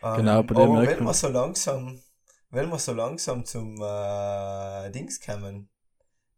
Ähm, 0.04 0.16
genau, 0.18 0.44
bei 0.44 0.56
dem 0.56 0.72
aber 0.72 0.88
wenn 0.88 1.04
wir 1.04 1.13
so 1.13 1.28
langsam, 1.28 2.01
wenn 2.50 2.70
wir 2.70 2.80
so 2.80 2.94
langsam 2.94 3.46
zum 3.46 3.82
äh, 3.82 4.90
Dings 4.92 5.20
kommen, 5.20 5.70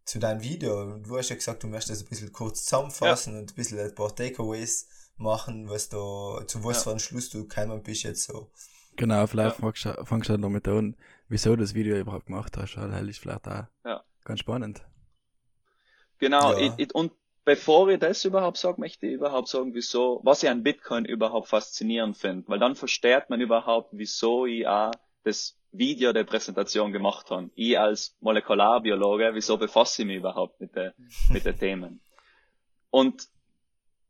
zu 0.06 0.20
deinem 0.20 0.42
Video, 0.42 0.98
du 0.98 1.18
hast 1.18 1.30
ja 1.30 1.36
gesagt, 1.36 1.64
du 1.64 1.68
möchtest 1.68 2.04
ein 2.04 2.10
bisschen 2.10 2.34
kurz 2.34 2.66
zusammenfassen 2.66 3.34
ja. 3.34 3.40
und 3.40 3.52
ein 3.52 3.56
bisschen 3.56 3.80
ein 3.80 3.96
paar 3.96 4.14
Takeaways 4.14 4.88
machen, 5.18 5.70
was 5.70 5.90
da, 5.90 5.98
zu 6.48 6.64
was 6.64 6.78
ja. 6.78 6.84
für 6.84 6.90
einem 6.92 7.00
Schluss 7.00 7.30
du 7.30 7.48
gekommen 7.48 7.82
bist 7.84 8.04
jetzt 8.04 8.24
so. 8.24 8.50
Genau, 8.96 9.26
vielleicht 9.28 9.60
ja. 9.60 10.06
fangst 10.06 10.30
du 10.30 10.32
halt 10.32 10.42
noch 10.42 10.50
mit 10.50 10.68
an, 10.68 10.96
wieso 11.28 11.56
du 11.56 11.62
das 11.62 11.74
Video 11.74 11.98
überhaupt 11.98 12.28
gemacht 12.28 12.56
hast, 12.58 12.78
weil 12.78 13.10
ist 13.10 13.20
vielleicht 13.20 13.48
auch 13.48 13.66
ja. 13.86 14.04
ganz 14.24 14.40
spannend. 14.40 14.84
Genau, 16.20 16.54
ja. 16.54 16.60
ich, 16.60 16.72
ich, 16.78 16.96
und 16.96 17.12
bevor 17.44 17.90
ich 17.90 18.00
das 18.00 18.24
überhaupt 18.26 18.58
sage, 18.58 18.80
möchte 18.80 19.08
ich 19.08 19.14
überhaupt 19.14 19.48
sagen, 19.48 19.74
wieso, 19.74 20.22
was 20.24 20.44
ich 20.44 20.50
an 20.50 20.64
Bitcoin 20.64 21.06
überhaupt 21.06 21.48
faszinierend 21.48 22.18
finde, 22.18 22.48
weil 22.48 22.60
dann 22.60 22.76
versteht 22.76 23.30
man 23.30 23.42
überhaupt, 23.42 23.90
wieso 23.94 24.46
ich 24.46 24.68
auch 24.68 24.92
das 25.24 25.58
Video 25.72 26.14
der 26.14 26.24
Präsentation 26.24 26.92
gemacht 26.92 27.32
habe. 27.32 27.50
Ich 27.56 27.80
als 27.80 28.16
Molekularbiologe, 28.22 29.32
wieso 29.34 29.58
befasse 29.58 30.04
ich 30.04 30.08
mich 30.08 30.18
überhaupt 30.18 30.62
mit 30.62 30.76
den 30.76 30.92
mit 31.30 31.46
den 31.46 31.58
Themen? 31.60 32.02
Und 32.92 33.28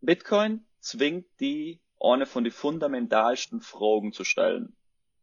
Bitcoin 0.02 0.66
zwingt 0.84 1.26
die, 1.40 1.80
eine 2.00 2.26
von 2.26 2.44
den 2.44 2.52
fundamentalsten 2.52 3.62
Fragen 3.62 4.12
zu 4.12 4.24
stellen. 4.24 4.76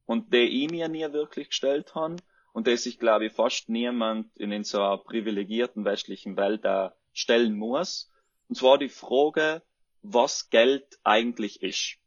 Und 0.06 0.32
die 0.32 0.64
ich 0.64 0.70
mir 0.70 0.88
nie 0.88 1.12
wirklich 1.12 1.48
gestellt 1.48 1.94
habe 1.94 2.16
und 2.52 2.66
die 2.66 2.76
sich, 2.76 2.98
glaube 2.98 3.26
ich, 3.26 3.32
fast 3.32 3.68
niemand 3.68 4.34
in 4.36 4.64
so 4.64 4.78
einer 4.78 4.98
privilegierten 4.98 5.84
westlichen 5.84 6.36
Welt 6.36 6.64
da 6.64 6.96
stellen 7.12 7.56
muss. 7.56 8.10
Und 8.48 8.56
zwar 8.56 8.78
die 8.78 8.88
Frage, 8.88 9.62
was 10.02 10.48
Geld 10.48 10.98
eigentlich 11.04 11.62
ist. 11.62 11.98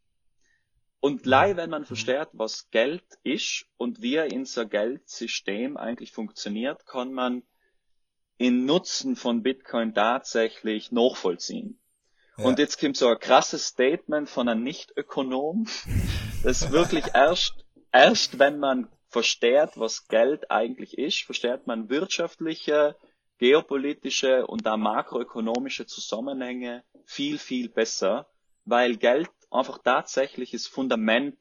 Und 0.99 1.25
leider, 1.25 1.57
wenn 1.57 1.69
man 1.69 1.85
versteht, 1.85 2.29
was 2.31 2.69
Geld 2.71 3.03
ist 3.23 3.67
und 3.77 4.01
wie 4.01 4.19
unser 4.19 4.65
Geldsystem 4.65 5.77
eigentlich 5.77 6.11
funktioniert, 6.11 6.85
kann 6.85 7.13
man 7.13 7.43
den 8.39 8.65
Nutzen 8.65 9.15
von 9.15 9.43
Bitcoin 9.43 9.93
tatsächlich 9.93 10.91
nachvollziehen. 10.91 11.79
Ja. 12.37 12.45
Und 12.45 12.57
jetzt 12.59 12.79
kommt 12.79 12.97
so 12.97 13.09
ein 13.09 13.19
krasses 13.19 13.67
Statement 13.67 14.29
von 14.29 14.49
einem 14.49 14.63
Nicht-Ökonom, 14.63 15.67
das 16.43 16.71
wirklich 16.71 17.05
erst, 17.13 17.65
erst 17.91 18.39
wenn 18.39 18.59
man 18.59 18.89
versteht, 19.09 19.71
was 19.75 20.07
Geld 20.07 20.49
eigentlich 20.49 20.97
ist, 20.97 21.23
versteht 21.23 21.67
man 21.67 21.89
wirtschaftliche, 21.89 22.95
geopolitische 23.37 24.47
und 24.47 24.67
auch 24.67 24.77
makroökonomische 24.77 25.85
Zusammenhänge 25.85 26.83
viel, 27.05 27.37
viel 27.37 27.69
besser, 27.69 28.27
weil 28.65 28.97
Geld 28.97 29.29
einfach 29.51 29.79
tatsächlich 29.83 30.51
das 30.51 30.65
Fundament 30.65 31.37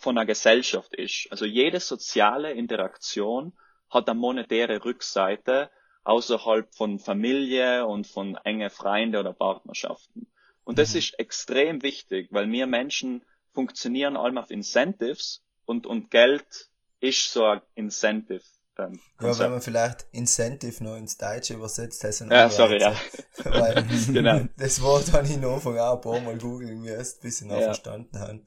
von 0.00 0.16
einer 0.16 0.26
Gesellschaft 0.26 0.94
ist. 0.94 1.26
Also 1.30 1.44
jede 1.44 1.80
soziale 1.80 2.52
Interaktion 2.52 3.52
hat 3.90 4.08
eine 4.08 4.18
monetäre 4.18 4.84
Rückseite 4.84 5.70
außerhalb 6.06 6.72
von 6.72 6.98
Familie 6.98 7.84
und 7.86 8.06
von 8.06 8.36
enge 8.44 8.70
Freunde 8.70 9.18
oder 9.18 9.32
Partnerschaften. 9.32 10.26
Und 10.64 10.78
das 10.78 10.92
mhm. 10.92 10.98
ist 10.98 11.18
extrem 11.18 11.82
wichtig, 11.82 12.28
weil 12.30 12.50
wir 12.50 12.66
Menschen 12.66 13.22
funktionieren 13.52 14.16
allem 14.16 14.38
auf 14.38 14.50
Incentives 14.50 15.42
und, 15.64 15.86
und 15.86 16.10
Geld 16.10 16.70
ist 17.00 17.32
so 17.32 17.44
ein 17.44 17.60
Incentive 17.74 18.42
ähm, 18.78 19.00
ja, 19.20 19.38
wenn 19.38 19.50
man 19.50 19.60
vielleicht 19.60 20.06
Incentive 20.12 20.84
noch 20.84 20.96
ins 20.96 21.16
Deutsche 21.16 21.54
übersetzt, 21.54 22.04
heißt 22.04 22.22
es 22.22 22.30
Ja, 22.30 22.50
sorry, 22.50 22.80
ja. 22.80 22.94
Weil 23.44 23.84
genau. 24.12 24.40
das 24.58 24.82
Wort 24.82 25.12
habe 25.12 25.26
ich 25.26 25.36
am 25.36 25.44
Anfang 25.44 25.78
auch 25.78 25.94
ein 25.94 26.00
paar 26.00 26.20
Mal 26.20 26.36
googeln 26.36 26.80
müssen, 26.80 27.20
bis 27.22 27.40
ich 27.40 27.46
noch 27.46 27.58
ja. 27.58 27.64
verstanden 27.64 28.18
habe. 28.18 28.40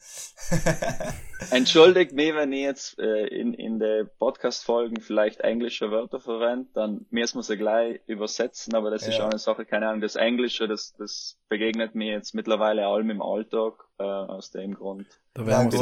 Entschuldigt 1.52 2.14
mich, 2.14 2.34
wenn 2.36 2.54
ich 2.54 2.62
jetzt 2.62 3.00
äh, 3.00 3.28
in, 3.28 3.54
in 3.54 3.80
den 3.80 4.10
Podcast-Folgen 4.20 5.02
vielleicht 5.02 5.42
englische 5.42 5.92
Wörter 5.92 6.20
verwende, 6.20 6.70
dann 6.74 7.06
müssen 7.10 7.40
wir 7.40 7.44
sie 7.44 7.58
gleich 7.58 8.02
übersetzen, 8.08 8.76
aber 8.76 8.92
das 8.92 9.04
ja. 9.04 9.10
ist 9.10 9.20
auch 9.22 9.30
eine 9.30 9.40
Sache, 9.40 9.66
keine 9.66 9.88
Ahnung, 9.88 10.02
das 10.02 10.16
Englische, 10.16 10.68
das, 10.68 10.94
das 10.98 11.40
begegnet 11.50 11.96
mir 11.96 12.14
jetzt 12.14 12.36
mittlerweile 12.36 12.86
allem 12.86 13.10
im 13.10 13.22
Alltag, 13.22 13.74
äh, 14.00 14.04
aus 14.04 14.52
dem 14.52 14.74
Grund. 14.76 15.08
Da 15.34 15.46
werden 15.46 15.72
wir, 15.72 15.80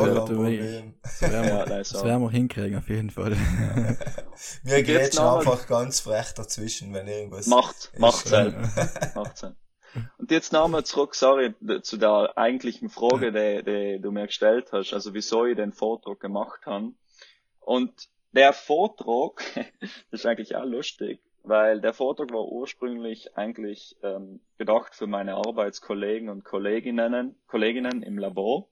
da, 1.21 1.43
ja, 1.45 1.65
das 1.65 2.03
werden 2.03 2.21
wir 2.21 2.31
hinkriegen, 2.31 2.77
auf 2.77 2.89
jeden 2.89 3.09
Fall. 3.09 3.31
wir 4.63 4.83
gehen 4.83 5.17
einfach 5.17 5.67
ganz 5.67 6.01
frech 6.01 6.33
dazwischen, 6.33 6.93
wenn 6.93 7.07
irgendwas. 7.07 7.47
Macht, 7.47 7.91
macht 7.97 8.27
Sinn. 8.27 8.55
macht 9.15 9.37
Sinn. 9.37 9.55
Und 10.17 10.31
jetzt 10.31 10.51
nochmal 10.51 10.83
zurück, 10.83 11.15
sorry, 11.15 11.55
zu 11.81 11.97
der 11.97 12.37
eigentlichen 12.37 12.89
Frage, 12.89 13.31
die, 13.31 13.63
die 13.63 14.01
du 14.01 14.11
mir 14.11 14.27
gestellt 14.27 14.71
hast, 14.71 14.93
also 14.93 15.13
wieso 15.13 15.45
ich 15.45 15.55
den 15.55 15.73
Vortrag 15.73 16.19
gemacht 16.19 16.65
habe. 16.65 16.91
Und 17.59 18.09
der 18.31 18.53
Vortrag, 18.53 19.43
das 20.11 20.21
ist 20.21 20.25
eigentlich 20.25 20.55
auch 20.55 20.65
lustig, 20.65 21.21
weil 21.47 21.81
der 21.81 21.93
Vortrag 21.93 22.31
war 22.31 22.45
ursprünglich 22.45 23.37
eigentlich 23.37 23.97
ähm, 24.03 24.41
gedacht 24.57 24.95
für 24.95 25.07
meine 25.07 25.35
Arbeitskollegen 25.35 26.29
und 26.29 26.43
Kolleginnen, 26.43 27.35
Kolleginnen 27.47 28.03
im 28.03 28.17
Labor 28.17 28.67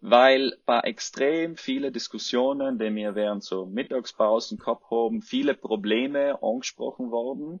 weil 0.00 0.56
bei 0.64 0.80
extrem 0.80 1.56
viele 1.56 1.90
Diskussionen, 1.90 2.78
die 2.78 2.94
wir 2.94 3.14
während 3.14 3.42
so 3.42 3.66
Mittagspausen 3.66 4.58
gehabt 4.58 4.90
haben, 4.90 5.22
viele 5.22 5.54
Probleme 5.54 6.38
angesprochen 6.42 7.10
worden, 7.10 7.60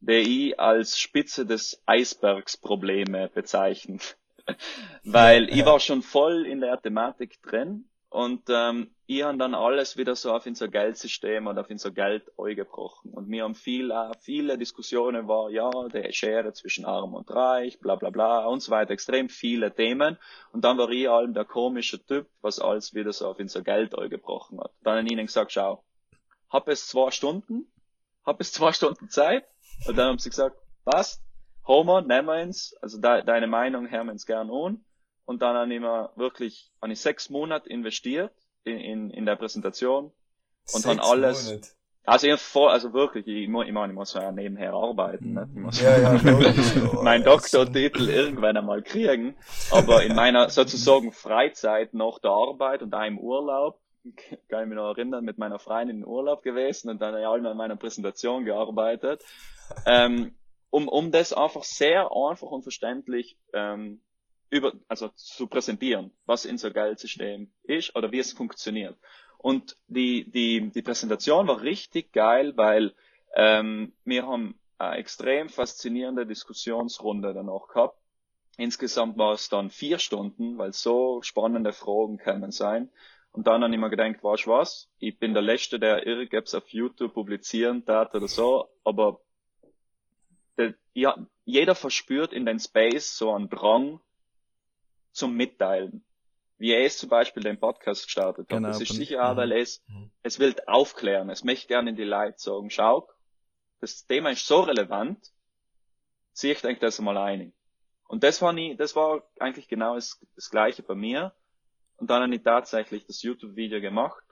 die 0.00 0.48
ich 0.48 0.60
als 0.60 0.98
Spitze 0.98 1.46
des 1.46 1.82
Eisbergs 1.86 2.56
Probleme 2.56 3.28
bezeichnen. 3.28 4.00
weil 5.04 5.48
ich 5.50 5.64
war 5.66 5.80
schon 5.80 6.02
voll 6.02 6.46
in 6.46 6.60
der 6.60 6.80
Thematik 6.80 7.42
drin 7.42 7.88
und 8.08 8.42
ähm, 8.48 8.94
ich 9.08 9.22
habe 9.22 9.38
dann 9.38 9.54
alles 9.54 9.96
wieder 9.96 10.16
so 10.16 10.32
auf 10.32 10.46
unser 10.46 10.66
Geldsystem 10.66 11.46
und 11.46 11.58
auf 11.58 11.70
unser 11.70 11.92
Geld 11.92 12.28
eingebrochen. 12.36 13.12
Und 13.12 13.30
wir 13.30 13.44
haben 13.44 13.54
viel, 13.54 13.92
viele 14.20 14.58
Diskussionen 14.58 15.28
war, 15.28 15.48
ja, 15.48 15.70
der 15.88 16.10
Schere 16.12 16.52
zwischen 16.52 16.84
Arm 16.84 17.14
und 17.14 17.30
Reich, 17.30 17.78
bla 17.78 17.94
bla 17.94 18.10
bla 18.10 18.46
und 18.46 18.60
so 18.60 18.72
weiter, 18.72 18.90
extrem 18.90 19.28
viele 19.28 19.72
Themen. 19.72 20.18
Und 20.50 20.64
dann 20.64 20.76
war 20.76 20.90
ich 20.90 21.08
allem 21.08 21.34
der 21.34 21.44
komische 21.44 22.04
Typ, 22.04 22.28
was 22.40 22.58
alles 22.58 22.94
wieder 22.94 23.12
so 23.12 23.28
auf 23.28 23.38
unser 23.38 23.62
Geld 23.62 23.96
eingebrochen 23.96 24.58
hat. 24.60 24.72
Dann 24.82 24.96
habe 24.96 25.06
ich 25.06 25.12
ihnen 25.12 25.26
gesagt, 25.26 25.52
schau, 25.52 25.84
hab 26.50 26.66
es 26.66 26.88
zwei 26.88 27.12
Stunden, 27.12 27.70
hab 28.24 28.40
es 28.40 28.52
zwei 28.52 28.72
Stunden 28.72 29.08
Zeit. 29.08 29.44
Und 29.86 29.96
dann 29.96 30.08
haben 30.08 30.18
sie 30.18 30.30
gesagt, 30.30 30.56
passt, 30.84 31.22
Homer, 31.64 32.02
nehmen 32.02 32.26
wir 32.26 32.42
uns, 32.42 32.74
also 32.82 33.00
de 33.00 33.22
deine 33.22 33.46
Meinung 33.46 33.88
hören 33.88 34.06
wir 34.06 34.12
uns 34.12 34.26
gern 34.26 34.50
an. 34.50 34.84
Und 35.26 35.42
dann 35.42 35.56
habe 35.56 35.72
ich 35.72 35.80
wirklich, 36.18 36.72
habe 36.82 36.92
ich 36.92 37.00
sechs 37.00 37.30
Monate 37.30 37.68
investiert 37.68 38.32
in, 38.66 38.78
in, 38.78 39.10
in 39.10 39.26
der 39.26 39.36
Präsentation 39.36 40.12
und 40.72 40.84
dann 40.84 40.98
alles. 40.98 41.48
Monate. 41.48 41.68
Also 42.08 42.28
ich 42.28 42.40
vor, 42.40 42.70
also 42.70 42.92
wirklich, 42.92 43.26
ich, 43.26 43.42
ich 43.42 43.48
meine, 43.48 43.88
ich 43.88 43.96
muss 43.96 44.14
ja 44.14 44.30
nebenher 44.30 44.72
arbeiten. 44.72 45.32
Ne? 45.32 45.48
Ich 45.52 45.60
muss 45.60 45.80
ja, 45.80 45.98
ja, 45.98 46.12
meinen 47.02 47.24
Doktortitel 47.24 48.08
irgendwann 48.08 48.56
einmal 48.56 48.82
kriegen. 48.82 49.36
Aber 49.72 50.04
in 50.04 50.14
meiner 50.14 50.48
sozusagen 50.48 51.10
Freizeit 51.10 51.94
nach 51.94 52.20
der 52.20 52.30
Arbeit 52.30 52.82
und 52.82 52.94
im 52.94 53.18
Urlaub, 53.18 53.80
kann 54.48 54.62
ich 54.62 54.68
mich 54.68 54.76
noch 54.76 54.96
erinnern, 54.96 55.24
mit 55.24 55.36
meiner 55.38 55.58
Freundin 55.58 55.98
in 55.98 56.06
Urlaub 56.06 56.44
gewesen 56.44 56.90
und 56.90 57.02
dann 57.02 57.20
ja 57.20 57.32
an 57.32 57.56
meiner 57.56 57.74
Präsentation 57.74 58.44
gearbeitet. 58.44 59.24
Ähm, 59.84 60.36
um, 60.70 60.86
um 60.86 61.10
das 61.10 61.32
einfach 61.32 61.64
sehr 61.64 62.10
einfach 62.12 62.48
und 62.52 62.62
verständlich 62.62 63.36
ähm, 63.52 64.00
über, 64.50 64.72
also 64.88 65.08
zu 65.14 65.46
präsentieren, 65.46 66.12
was 66.24 66.46
unser 66.46 66.70
Geldsystem 66.70 67.50
ist 67.64 67.94
oder 67.96 68.12
wie 68.12 68.18
es 68.18 68.32
funktioniert. 68.32 68.96
Und 69.38 69.76
die, 69.86 70.30
die, 70.30 70.70
die 70.70 70.82
Präsentation 70.82 71.46
war 71.48 71.62
richtig 71.62 72.12
geil, 72.12 72.56
weil 72.56 72.94
ähm, 73.34 73.92
wir 74.04 74.26
haben 74.26 74.58
eine 74.78 74.96
extrem 74.96 75.48
faszinierende 75.48 76.26
Diskussionsrunde 76.26 77.34
danach 77.34 77.68
gehabt. 77.68 77.98
Insgesamt 78.56 79.18
war 79.18 79.32
es 79.32 79.48
dann 79.48 79.70
vier 79.70 79.98
Stunden, 79.98 80.58
weil 80.58 80.72
so 80.72 81.20
spannende 81.22 81.72
Fragen 81.72 82.16
können 82.16 82.50
sein. 82.50 82.90
Und 83.32 83.46
dann 83.46 83.62
habe 83.62 83.74
ich 83.74 83.78
mir 83.78 83.90
gedacht, 83.90 84.22
weißt 84.22 84.46
du 84.46 84.50
was? 84.50 84.90
Ich 84.98 85.18
bin 85.18 85.34
der 85.34 85.42
Letzte, 85.42 85.78
der 85.78 86.06
irgendwas 86.06 86.54
auf 86.54 86.68
YouTube 86.68 87.12
publizieren 87.12 87.84
darf 87.84 88.14
oder 88.14 88.28
so, 88.28 88.70
aber 88.82 89.20
der, 90.56 90.74
ja, 90.94 91.14
jeder 91.44 91.74
verspürt 91.74 92.32
in 92.32 92.46
den 92.46 92.58
Space 92.58 93.16
so 93.16 93.34
einen 93.34 93.50
Drang, 93.50 94.00
zum 95.16 95.34
Mitteilen. 95.34 96.04
Wie 96.58 96.72
er 96.72 96.84
es 96.84 96.98
zum 96.98 97.10
Beispiel 97.10 97.42
den 97.42 97.58
Podcast 97.58 98.04
gestartet 98.04 98.44
hat. 98.44 98.48
Genau, 98.48 98.68
das 98.68 98.80
ist 98.80 98.94
sicher 98.94 99.28
auch, 99.30 99.36
weil 99.36 99.52
es, 99.52 99.82
mhm. 99.88 100.10
es 100.22 100.38
will 100.38 100.54
aufklären. 100.66 101.28
Es 101.28 101.44
möchte 101.44 101.68
gerne 101.68 101.90
in 101.90 101.96
die 101.96 102.04
Leute 102.04 102.38
sagen, 102.38 102.70
schau, 102.70 103.08
das 103.80 104.06
Thema 104.06 104.30
ist 104.30 104.46
so 104.46 104.60
relevant, 104.60 105.32
ziehe 106.32 106.54
ich 106.54 106.62
denke 106.62 106.80
das 106.80 106.98
mal 107.00 107.18
ein. 107.18 107.52
Und 108.08 108.22
das 108.22 108.40
war 108.40 108.52
nie, 108.52 108.76
das 108.76 108.96
war 108.96 109.22
eigentlich 109.38 109.68
genau 109.68 109.96
das, 109.96 110.18
das 110.34 110.50
gleiche 110.50 110.82
bei 110.82 110.94
mir. 110.94 111.34
Und 111.98 112.08
dann 112.08 112.22
habe 112.22 112.34
ich 112.34 112.42
tatsächlich 112.42 113.06
das 113.06 113.22
YouTube-Video 113.22 113.80
gemacht, 113.80 114.22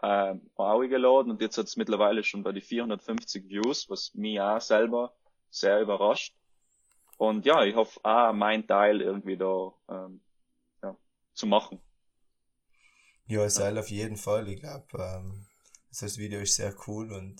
äh, 0.00 0.34
auch 0.54 0.80
geladen 0.80 1.30
und 1.30 1.40
jetzt 1.40 1.58
hat 1.58 1.66
es 1.66 1.76
mittlerweile 1.76 2.22
schon 2.22 2.42
bei 2.42 2.52
die 2.52 2.60
450 2.60 3.48
Views, 3.48 3.88
was 3.88 4.14
mich 4.14 4.40
auch 4.40 4.60
selber 4.60 5.14
sehr 5.50 5.80
überrascht. 5.80 6.34
Und 7.16 7.46
ja, 7.46 7.64
ich 7.64 7.74
hoffe 7.74 8.00
auch 8.02 8.32
mein 8.32 8.66
Teil 8.66 9.00
irgendwie 9.00 9.36
da 9.36 9.72
ähm, 9.88 10.20
zu 11.36 11.46
machen. 11.46 11.80
Ja, 13.26 13.44
es 13.44 13.58
ja. 13.58 13.72
auf 13.78 13.88
jeden 13.88 14.16
Fall. 14.16 14.48
Ich 14.48 14.60
glaube, 14.60 14.86
ähm, 14.98 15.46
das 16.00 16.18
Video 16.18 16.40
ist 16.40 16.56
sehr 16.56 16.74
cool 16.86 17.12
und 17.12 17.36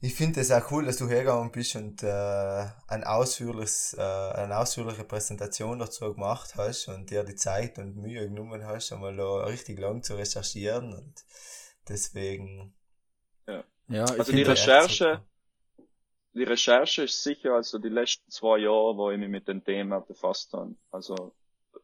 ich 0.00 0.14
finde 0.14 0.40
es 0.40 0.50
auch 0.50 0.70
cool, 0.70 0.84
dass 0.84 0.98
du 0.98 1.08
hergegangen 1.08 1.50
bist 1.50 1.74
und 1.74 2.02
äh, 2.02 2.66
ein 2.86 3.02
ausführliches, 3.04 3.94
äh, 3.94 4.02
eine 4.02 4.58
ausführliche 4.58 5.04
Präsentation 5.04 5.78
dazu 5.78 6.12
gemacht 6.12 6.54
hast 6.56 6.88
und 6.88 7.10
dir 7.10 7.24
die 7.24 7.34
Zeit 7.34 7.78
und 7.78 7.96
Mühe 7.96 8.28
genommen 8.28 8.64
hast, 8.64 8.92
einmal 8.92 9.16
da 9.16 9.44
richtig 9.44 9.78
lang 9.78 10.02
zu 10.02 10.14
recherchieren 10.16 10.92
und 10.92 11.24
deswegen. 11.88 12.74
Ja, 13.48 13.64
ja 13.88 14.04
also 14.04 14.32
die 14.32 14.42
Recherche, 14.42 15.24
die 16.34 16.44
Recherche 16.44 17.04
ist 17.04 17.22
sicher 17.22 17.54
also 17.54 17.78
die 17.78 17.88
letzten 17.88 18.30
zwei 18.30 18.58
Jahre, 18.58 18.96
wo 18.98 19.10
ich 19.10 19.18
mich 19.18 19.30
mit 19.30 19.48
dem 19.48 19.64
Thema 19.64 20.00
befasst 20.00 20.52
habe. 20.52 20.74
Also 20.90 21.34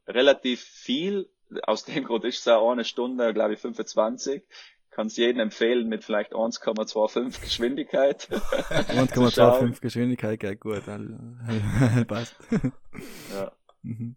relativ 0.06 0.60
viel. 0.60 1.30
Aus 1.64 1.84
dem 1.86 2.04
Grund 2.04 2.24
ist 2.24 2.40
es 2.40 2.48
auch 2.48 2.70
eine 2.70 2.84
Stunde, 2.84 3.32
glaube 3.32 3.54
ich, 3.54 3.60
25 3.60 4.42
kann 4.92 5.06
es 5.06 5.16
jedem 5.16 5.40
empfehlen 5.40 5.88
mit 5.88 6.04
vielleicht 6.04 6.34
1,25 6.34 7.40
Geschwindigkeit. 7.40 8.28
1,25 8.30 9.80
Geschwindigkeit 9.80 10.38
geht 10.38 10.60
gut, 10.60 10.82
passt. 12.06 12.36
ja. 13.32 13.52
Mhm. 13.82 14.16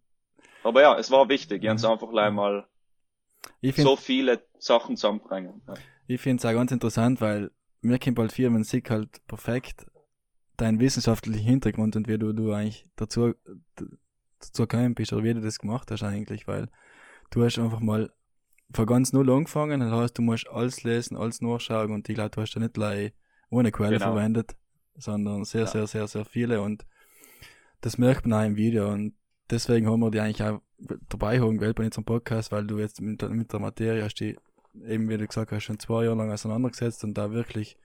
Aber 0.63 0.81
ja, 0.81 0.97
es 0.97 1.11
war 1.11 1.29
wichtig, 1.29 1.63
ganz 1.63 1.83
mhm. 1.83 1.91
einfach 1.91 2.11
mal 2.11 2.67
find, 3.61 3.77
so 3.77 3.95
viele 3.95 4.45
Sachen 4.57 4.97
zusammenbringen. 4.97 5.61
Ja. 5.67 5.75
Ich 6.07 6.21
finde 6.21 6.41
es 6.41 6.45
auch 6.45 6.53
ganz 6.53 6.71
interessant, 6.71 7.21
weil 7.21 7.51
mir 7.81 7.97
kommt 7.97 8.15
bald 8.15 8.33
viel, 8.33 8.49
man 8.49 8.63
sieht 8.63 8.89
halt 8.89 9.25
perfekt 9.27 9.85
deinen 10.57 10.79
wissenschaftlichen 10.79 11.43
Hintergrund 11.43 11.95
und 11.95 12.07
wie 12.07 12.17
du, 12.17 12.33
du 12.33 12.51
eigentlich 12.51 12.85
dazu, 12.95 13.33
dazu 14.47 14.67
gekommen 14.67 14.95
bist 14.95 15.13
oder 15.13 15.23
wie 15.23 15.33
du 15.33 15.41
das 15.41 15.59
gemacht 15.59 15.91
hast 15.91 16.03
eigentlich, 16.03 16.47
weil 16.47 16.69
du 17.31 17.43
hast 17.43 17.59
einfach 17.59 17.79
mal 17.79 18.11
von 18.73 18.85
ganz 18.85 19.13
null 19.13 19.29
angefangen, 19.29 19.79
das 19.79 19.91
heißt, 19.91 20.17
du 20.17 20.21
musst 20.21 20.47
alles 20.49 20.83
lesen, 20.83 21.17
alles 21.17 21.41
nachschauen 21.41 21.91
und 21.91 22.09
ich 22.09 22.15
glaube, 22.15 22.31
du 22.31 22.41
hast 22.41 22.53
ja 22.55 22.61
nicht 22.61 22.73
gleich 22.73 23.13
ohne 23.49 23.71
Quelle 23.71 23.97
genau. 23.97 24.13
verwendet, 24.13 24.55
sondern 24.95 25.43
sehr, 25.45 25.61
ja. 25.61 25.67
sehr, 25.67 25.87
sehr, 25.87 26.07
sehr 26.07 26.25
viele 26.25 26.61
und 26.61 26.85
das 27.81 27.97
merkt 27.97 28.25
man 28.25 28.41
auch 28.41 28.45
im 28.45 28.55
Video 28.55 28.91
und 28.91 29.13
deswegen 29.49 29.87
haben 29.87 29.99
wir 29.99 30.11
die 30.11 30.19
eigentlich 30.19 30.43
auch 30.43 30.61
dabei 31.09 31.39
haben 31.39 31.57
gewählt 31.57 31.75
bei 31.75 31.85
unserem 31.85 32.05
Podcast, 32.05 32.51
weil 32.51 32.65
du 32.65 32.79
jetzt 32.79 33.01
mit, 33.01 33.21
mit 33.29 33.51
der 33.53 33.59
Materie 33.59 34.03
hast 34.03 34.15
die, 34.15 34.37
eben 34.85 35.09
wie 35.09 35.17
du 35.17 35.27
gesagt 35.27 35.51
hast, 35.51 35.63
schon 35.63 35.79
zwei 35.79 36.05
Jahre 36.05 36.17
lang 36.17 36.31
auseinandergesetzt 36.31 37.03
und 37.03 37.13
da 37.13 37.31
wirklich 37.31 37.77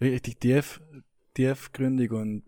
richtig 0.00 0.40
tief, 0.40 0.80
tiefgründig 1.34 2.12
und 2.12 2.44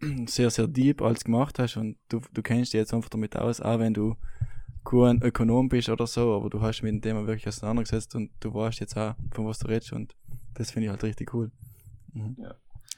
sehr, 0.26 0.50
sehr 0.50 0.66
deep 0.66 1.02
alles 1.02 1.24
gemacht 1.24 1.58
hast 1.58 1.76
und 1.76 1.96
du, 2.08 2.20
du 2.32 2.42
kennst 2.42 2.72
dich 2.72 2.78
jetzt 2.78 2.94
einfach 2.94 3.08
damit 3.08 3.36
aus, 3.36 3.60
auch 3.60 3.78
wenn 3.78 3.94
du 3.94 4.16
kein 4.84 5.22
Ökonom 5.22 5.68
bist 5.68 5.88
oder 5.88 6.06
so, 6.06 6.34
aber 6.34 6.48
du 6.48 6.60
hast 6.60 6.82
mit 6.82 6.92
dem 6.92 7.02
Thema 7.02 7.26
wirklich 7.26 7.48
auseinandergesetzt 7.48 8.14
und 8.14 8.30
du 8.40 8.54
weißt 8.54 8.80
jetzt 8.80 8.96
auch, 8.96 9.14
von 9.32 9.46
was 9.46 9.58
du 9.58 9.68
redest 9.68 9.92
und 9.92 10.14
das 10.54 10.70
finde 10.70 10.86
ich 10.86 10.90
halt 10.90 11.02
richtig 11.02 11.34
cool. 11.34 11.50
Mhm. 12.12 12.36
Ja. 12.38 12.54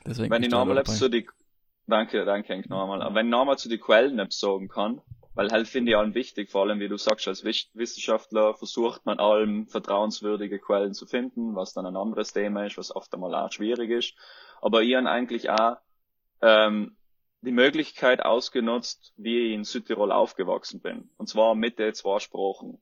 Deswegen 0.07 0.31
Wenn 0.31 0.43
ich 0.43 0.51
nochmal 0.51 0.85
zu 0.85 1.09
die, 1.09 1.29
danke, 1.87 2.25
danke, 2.25 2.53
Henk, 2.53 2.69
nochmal. 2.69 3.03
Aber 3.03 3.15
wenn 3.15 3.27
ich 3.27 3.31
nochmal 3.31 3.59
zu 3.59 3.69
den 3.69 3.81
Quellen 3.81 4.21
sagen 4.31 4.69
kann, 4.69 5.01
weil 5.35 5.51
halt 5.51 5.69
finde 5.69 5.93
ich 5.93 5.97
allem 5.97 6.15
wichtig, 6.15 6.51
vor 6.51 6.63
allem 6.63 6.81
wie 6.81 6.89
du 6.89 6.97
sagst, 6.97 7.29
als 7.29 7.45
Wissenschaftler 7.45 8.55
versucht 8.55 9.07
man 9.07 9.19
allem 9.19 9.69
vertrauenswürdige 9.69 10.59
Quellen 10.59 10.95
zu 10.95 11.07
finden, 11.07 11.55
was 11.55 11.75
dann 11.75 11.87
ein 11.87 11.97
anderes 11.97 12.33
Thema 12.33 12.67
ist, 12.67 12.77
was 12.77 12.95
oft 12.95 13.13
einmal 13.15 13.35
auch 13.35 13.53
schwierig 13.53 13.91
ist. 13.91 14.15
Aber 14.61 14.83
ich 14.83 14.95
habe 14.97 15.09
eigentlich 15.09 15.49
auch 15.51 15.77
ähm, 16.43 16.97
die 17.41 17.53
Möglichkeit 17.53 18.25
ausgenutzt, 18.25 19.13
wie 19.17 19.49
ich 19.49 19.55
in 19.55 19.65
Südtirol 19.65 20.13
aufgewachsen 20.13 20.81
bin. 20.81 21.11
Und 21.17 21.29
zwar 21.29 21.55
mit 21.55 21.79
den 21.79 21.95
zwei 21.95 22.19
Sprachen. 22.19 22.81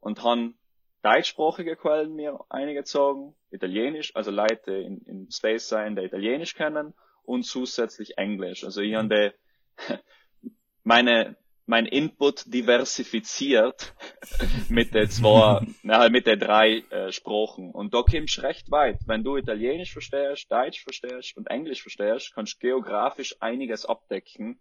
Und 0.00 0.24
han 0.24 0.54
deutschsprachige 1.02 1.76
Quellen 1.76 2.14
mir 2.14 2.40
eingezogen, 2.48 3.34
Italienisch, 3.50 4.14
also 4.14 4.30
Leute 4.30 4.72
in, 4.72 4.98
in 5.02 5.30
Space 5.30 5.68
sein, 5.68 5.96
der 5.96 6.04
Italienisch 6.04 6.54
kennen, 6.54 6.94
und 7.22 7.44
zusätzlich 7.44 8.18
Englisch. 8.18 8.64
Also 8.64 8.80
ich 8.80 8.94
habe 8.94 9.34
meine 10.82 11.36
mein 11.66 11.86
Input 11.86 12.52
diversifiziert 12.52 13.94
mit 14.68 14.94
den 14.94 15.08
zwei, 15.08 15.66
na, 15.82 16.08
mit 16.08 16.26
den 16.26 16.38
drei 16.38 16.78
äh, 16.90 17.12
Sprachen. 17.12 17.70
Und 17.70 17.94
da 17.94 18.02
kommst 18.02 18.38
du 18.38 18.42
recht 18.42 18.70
weit. 18.70 18.98
Wenn 19.06 19.22
du 19.22 19.36
Italienisch 19.36 19.92
verstehst, 19.92 20.50
Deutsch 20.50 20.82
verstehst 20.82 21.36
und 21.36 21.48
Englisch 21.48 21.82
verstehst, 21.82 22.32
kannst 22.34 22.54
du 22.54 22.66
geografisch 22.66 23.36
einiges 23.40 23.86
abdecken, 23.86 24.60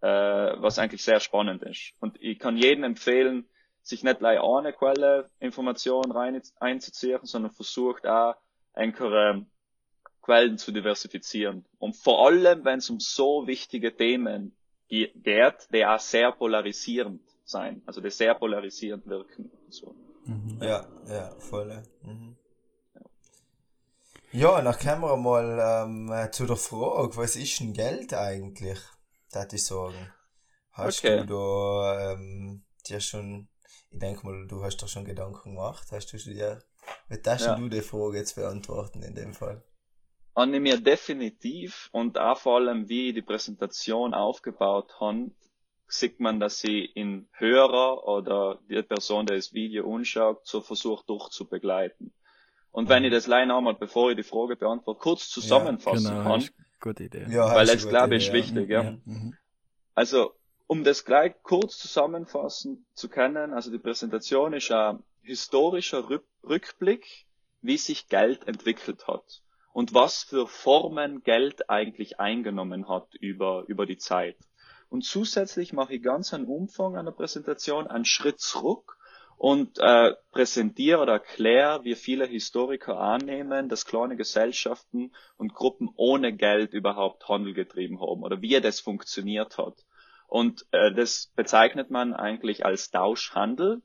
äh, 0.00 0.06
was 0.06 0.78
eigentlich 0.78 1.02
sehr 1.02 1.20
spannend 1.20 1.62
ist. 1.62 1.92
Und 2.00 2.16
ich 2.20 2.38
kann 2.38 2.56
jedem 2.56 2.84
empfehlen, 2.84 3.48
sich 3.82 4.02
nicht 4.02 4.18
gleich 4.18 4.40
eine 4.40 4.72
Quelle 4.72 5.30
Informationen 5.40 6.12
rein 6.12 6.40
einzuziehen, 6.58 7.20
sondern 7.22 7.52
versucht 7.52 8.06
auch, 8.06 8.34
einige 8.72 9.46
Quellen 10.22 10.56
zu 10.56 10.72
diversifizieren. 10.72 11.66
Und 11.78 11.96
vor 11.96 12.26
allem, 12.26 12.64
wenn 12.64 12.78
es 12.78 12.88
um 12.88 12.98
so 12.98 13.46
wichtige 13.46 13.94
Themen 13.94 14.56
geht, 14.88 15.26
der 15.26 15.94
auch 15.94 16.00
sehr 16.00 16.32
polarisierend 16.32 17.22
sein, 17.44 17.82
also 17.86 18.00
der 18.00 18.10
sehr 18.10 18.34
polarisierend 18.34 19.06
wirken. 19.06 19.50
So. 19.68 19.94
Mhm. 20.24 20.58
Ja, 20.62 20.86
ja, 21.08 21.34
voll. 21.38 21.82
Mhm. 22.02 22.36
Ja, 24.32 24.60
dann 24.60 24.76
kommen 24.76 25.02
wir 25.02 25.16
mal 25.16 25.84
ähm, 25.86 26.32
zu 26.32 26.44
der 26.44 26.56
Frage, 26.56 27.16
was 27.16 27.36
ist 27.36 27.60
denn 27.60 27.72
Geld 27.72 28.12
eigentlich? 28.14 28.80
Das 29.30 29.52
ich 29.52 29.64
sagen. 29.64 30.12
Hast 30.72 31.04
okay. 31.04 31.20
du 31.20 31.26
da 31.26 32.12
ähm, 32.12 32.64
dir 32.84 32.98
schon, 32.98 33.48
ich 33.92 33.98
denke 34.00 34.26
mal, 34.26 34.46
du 34.48 34.64
hast 34.64 34.78
doch 34.78 34.88
schon 34.88 35.04
Gedanken 35.04 35.54
gemacht, 35.54 35.86
hast 35.92 36.12
du 36.12 36.16
dir, 36.16 36.64
wie 37.08 37.18
darfst 37.18 37.46
ja. 37.46 37.54
du 37.54 37.68
die 37.68 37.80
Frage 37.80 38.18
jetzt 38.18 38.34
beantworten 38.34 39.02
in 39.04 39.14
dem 39.14 39.34
Fall? 39.34 39.62
Habe 40.36 40.54
ich 40.54 40.60
mir 40.60 40.78
definitiv 40.78 41.88
und 41.92 42.18
auch 42.18 42.38
vor 42.38 42.56
allem, 42.56 42.88
wie 42.88 43.08
ich 43.08 43.14
die 43.14 43.22
Präsentation 43.22 44.14
aufgebaut 44.14 44.94
habe, 45.00 45.30
sieht 45.86 46.18
man, 46.18 46.40
dass 46.40 46.58
sie 46.58 46.84
in 46.84 47.28
Hörer 47.32 48.06
oder 48.06 48.58
die 48.68 48.82
Person, 48.82 49.26
der 49.26 49.36
das 49.36 49.52
Video 49.52 49.94
anschaut, 49.94 50.46
so 50.46 50.60
versucht 50.60 51.08
durchzubegleiten. 51.08 52.12
Und 52.72 52.88
wenn 52.88 53.04
ich 53.04 53.12
das 53.12 53.28
leider 53.28 53.46
nochmal, 53.46 53.74
bevor 53.74 54.10
ich 54.10 54.16
die 54.16 54.24
Frage 54.24 54.56
beantworte, 54.56 54.98
kurz 54.98 55.28
zusammenfassen 55.28 56.06
ja, 56.06 56.22
genau, 56.22 56.38
kann, 56.38 56.48
gute 56.80 57.04
Idee. 57.04 57.26
Ja, 57.30 57.54
weil 57.54 57.66
das 57.66 57.88
glaube 57.88 58.16
ich 58.16 58.26
ist 58.26 58.32
wichtig, 58.32 58.68
ja. 58.68 58.82
ja. 58.82 58.98
Mhm. 59.04 59.36
Also, 59.94 60.32
um 60.66 60.82
das 60.82 61.04
gleich 61.04 61.34
kurz 61.44 61.78
zusammenfassen 61.78 62.84
zu 62.94 63.08
können, 63.08 63.52
also 63.52 63.70
die 63.70 63.78
Präsentation 63.78 64.54
ist 64.54 64.72
ein 64.72 65.04
historischer 65.22 66.08
Rückblick, 66.42 67.26
wie 67.62 67.76
sich 67.76 68.08
Geld 68.08 68.48
entwickelt 68.48 69.06
hat 69.06 69.44
und 69.74 69.92
was 69.92 70.22
für 70.22 70.46
Formen 70.46 71.24
Geld 71.24 71.68
eigentlich 71.68 72.20
eingenommen 72.20 72.88
hat 72.88 73.12
über, 73.16 73.64
über 73.66 73.86
die 73.86 73.96
Zeit. 73.96 74.36
Und 74.88 75.02
zusätzlich 75.02 75.72
mache 75.72 75.94
ich 75.94 76.02
ganz 76.02 76.32
einen 76.32 76.46
Umfang 76.46 76.96
einer 76.96 77.10
Präsentation, 77.10 77.88
einen 77.88 78.04
Schritt 78.04 78.38
zurück 78.38 78.96
und 79.36 79.80
äh, 79.80 80.12
präsentiere 80.30 81.00
oder 81.00 81.14
erkläre, 81.14 81.82
wie 81.82 81.96
viele 81.96 82.24
Historiker 82.24 83.00
annehmen, 83.00 83.68
dass 83.68 83.84
kleine 83.84 84.16
Gesellschaften 84.16 85.12
und 85.36 85.54
Gruppen 85.54 85.90
ohne 85.96 86.32
Geld 86.32 86.72
überhaupt 86.72 87.28
Handel 87.28 87.52
getrieben 87.52 88.00
haben 88.00 88.22
oder 88.22 88.40
wie 88.40 88.60
das 88.60 88.78
funktioniert 88.78 89.58
hat. 89.58 89.84
Und 90.28 90.66
äh, 90.70 90.94
das 90.94 91.32
bezeichnet 91.34 91.90
man 91.90 92.14
eigentlich 92.14 92.64
als 92.64 92.92
Tauschhandel 92.92 93.82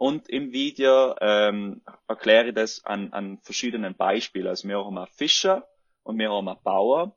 und 0.00 0.30
im 0.30 0.50
Video 0.52 1.14
ähm, 1.20 1.82
erkläre 2.08 2.48
ich 2.48 2.54
das 2.54 2.82
an, 2.86 3.12
an 3.12 3.38
verschiedenen 3.42 3.94
Beispielen. 3.94 4.46
Also 4.46 4.66
wir 4.66 4.82
haben 4.82 4.96
einen 4.96 5.06
Fischer 5.08 5.68
und 6.04 6.18
wir 6.18 6.30
haben 6.30 6.48
einen 6.48 6.62
Bauer. 6.62 7.14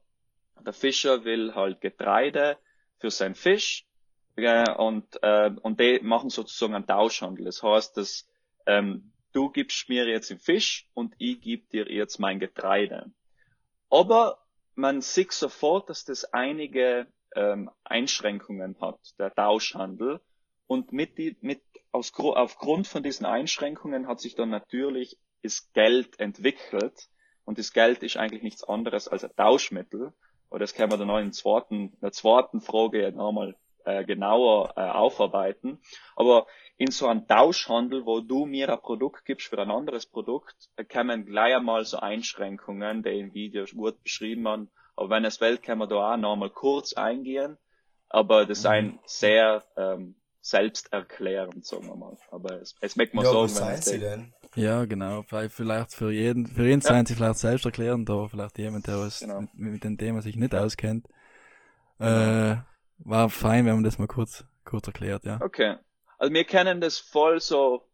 Der 0.66 0.74
Fischer 0.74 1.24
will 1.24 1.56
halt 1.56 1.80
Getreide 1.80 2.58
für 2.98 3.10
seinen 3.10 3.36
Fisch 3.36 3.86
äh, 4.36 4.70
und, 4.70 5.06
äh, 5.22 5.52
und 5.62 5.80
die 5.80 6.02
machen 6.04 6.30
sozusagen 6.30 6.76
einen 6.76 6.86
Tauschhandel. 6.86 7.46
Das 7.46 7.64
heißt, 7.64 7.96
dass 7.96 8.28
ähm, 8.66 9.14
du 9.32 9.50
gibst 9.50 9.88
mir 9.88 10.06
jetzt 10.06 10.30
den 10.30 10.40
Fisch 10.40 10.90
und 10.94 11.16
ich 11.20 11.40
gebe 11.40 11.66
dir 11.70 11.90
jetzt 11.90 12.20
mein 12.20 12.42
Getreide. 12.42 13.14
Aber 13.90 14.40
man 14.76 15.00
sieht 15.00 15.32
sofort, 15.32 15.90
dass 15.90 16.04
das 16.04 16.26
einige 16.34 17.08
ähm, 17.34 17.72
Einschränkungen 17.86 18.76
hat, 18.82 19.00
der 19.20 19.34
Tauschhandel. 19.34 20.20
Und 20.68 20.92
mit, 20.92 21.18
die, 21.18 21.38
mit 21.40 21.62
aus, 21.94 22.12
aufgrund 22.18 22.88
von 22.88 23.04
diesen 23.04 23.26
Einschränkungen 23.26 24.08
hat 24.08 24.20
sich 24.20 24.36
dann 24.36 24.50
natürlich 24.50 25.18
das 25.44 25.72
Geld 25.74 26.20
entwickelt. 26.20 27.08
Und 27.46 27.58
das 27.60 27.74
Geld 27.74 28.04
ist 28.04 28.18
eigentlich 28.18 28.44
nichts 28.44 28.64
anderes 28.64 29.08
als 29.08 29.24
ein 29.24 29.36
Tauschmittel, 29.36 30.14
oder 30.50 30.60
das 30.60 30.76
können 30.76 30.92
wir 30.92 30.98
dann 30.98 31.08
noch 31.08 31.18
in 31.18 31.26
der 31.26 31.32
zweiten, 31.32 31.98
der 32.00 32.12
zweiten 32.12 32.62
Frage 32.62 33.12
nochmal 33.12 33.56
äh, 33.86 34.06
genauer 34.06 34.74
äh, 34.78 34.82
aufarbeiten. 34.82 35.82
Aber 36.16 36.46
in 36.78 36.92
so 36.92 37.08
einem 37.08 37.28
Tauschhandel, 37.28 38.06
wo 38.06 38.22
du 38.22 38.46
mir 38.46 38.72
ein 38.72 38.80
Produkt 38.80 39.26
gibst 39.26 39.48
für 39.48 39.60
ein 39.60 39.72
anderes 39.72 40.06
Produkt, 40.06 40.70
kommen 40.92 41.26
gleich 41.26 41.56
einmal 41.56 41.86
so 41.86 41.98
Einschränkungen, 41.98 43.02
die 43.02 43.20
im 43.20 43.34
Video 43.34 43.66
gut 43.66 44.02
beschrieben 44.04 44.48
haben. 44.48 44.72
Aber 44.96 45.10
wenn 45.10 45.26
es 45.26 45.42
will, 45.42 45.58
können 45.58 45.80
wir 45.80 45.88
da 45.88 46.14
auch 46.14 46.18
nochmal 46.18 46.52
kurz 46.52 46.94
eingehen. 46.94 47.58
Aber 48.10 48.46
das 48.46 48.60
ist 48.60 48.66
ein 48.68 48.86
mhm. 48.86 49.00
sehr 49.06 49.64
ähm, 49.76 50.16
selbsterklärend, 50.44 51.66
sagen 51.66 51.88
wir 51.88 51.96
mal. 51.96 52.18
Aber 52.30 52.62
es, 52.62 52.76
es 52.82 52.96
merkt 52.98 53.14
man 53.14 53.24
ja, 53.26 53.48
sagen, 53.48 53.70
wenn 53.70 53.80
es 53.80 53.86
sie 53.86 54.00
denn? 54.00 54.34
Ja, 54.56 54.86
genau. 54.86 55.24
Vielleicht 55.24 55.94
für 55.94 56.12
jeden, 56.12 56.46
für 56.46 56.70
ihn 56.70 56.82
ja. 56.82 56.88
seien 56.88 57.06
sie 57.06 57.16
vielleicht 57.16 57.40
selbsterklärend, 57.40 58.10
aber 58.10 58.30
vielleicht 58.30 58.58
jemand, 58.58 58.86
der 58.86 59.00
was 59.00 59.22
genau. 59.22 59.42
mit, 59.42 59.56
mit, 59.56 59.84
dem 59.84 59.98
Thema 59.98 60.22
sich 60.22 60.36
nicht 60.36 60.54
auskennt. 60.54 61.08
Äh, 61.98 62.58
war 63.00 63.30
fein, 63.30 63.66
wenn 63.66 63.76
man 63.76 63.84
das 63.84 63.98
mal 63.98 64.08
kurz, 64.08 64.44
kurz 64.66 64.86
erklärt, 64.86 65.24
ja. 65.24 65.40
Okay. 65.42 65.78
Also 66.18 66.34
wir 66.34 66.44
kennen 66.44 66.82
das 66.82 67.00
voll 67.00 67.40
so, 67.40 67.88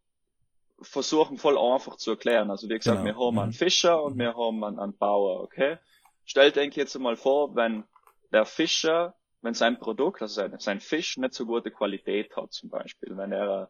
versuchen 0.82 1.38
voll 1.38 1.58
einfach 1.58 1.98
zu 1.98 2.12
erklären. 2.12 2.50
Also 2.50 2.68
wie 2.68 2.78
gesagt, 2.78 3.04
genau. 3.04 3.06
wir 3.06 3.26
haben 3.26 3.36
mhm. 3.36 3.40
einen 3.40 3.54
Fischer 3.54 4.02
und 4.02 4.16
mhm. 4.16 4.20
wir 4.22 4.36
haben 4.36 4.64
einen, 4.64 4.80
einen 4.80 4.98
Bauer, 4.98 5.44
okay? 5.44 5.78
Stellt 6.26 6.58
euch 6.58 6.76
jetzt 6.76 6.98
mal 6.98 7.16
vor, 7.16 7.56
wenn 7.56 7.84
der 8.32 8.46
Fischer, 8.46 9.16
wenn 9.42 9.54
sein 9.54 9.80
Produkt, 9.80 10.22
also 10.22 10.36
sein, 10.36 10.60
sein 10.60 10.80
Fisch 10.80 11.18
nicht 11.18 11.34
so 11.34 11.46
gute 11.46 11.72
Qualität 11.72 12.36
hat 12.36 12.52
zum 12.52 12.70
Beispiel, 12.70 13.16
wenn 13.18 13.32
er, 13.32 13.70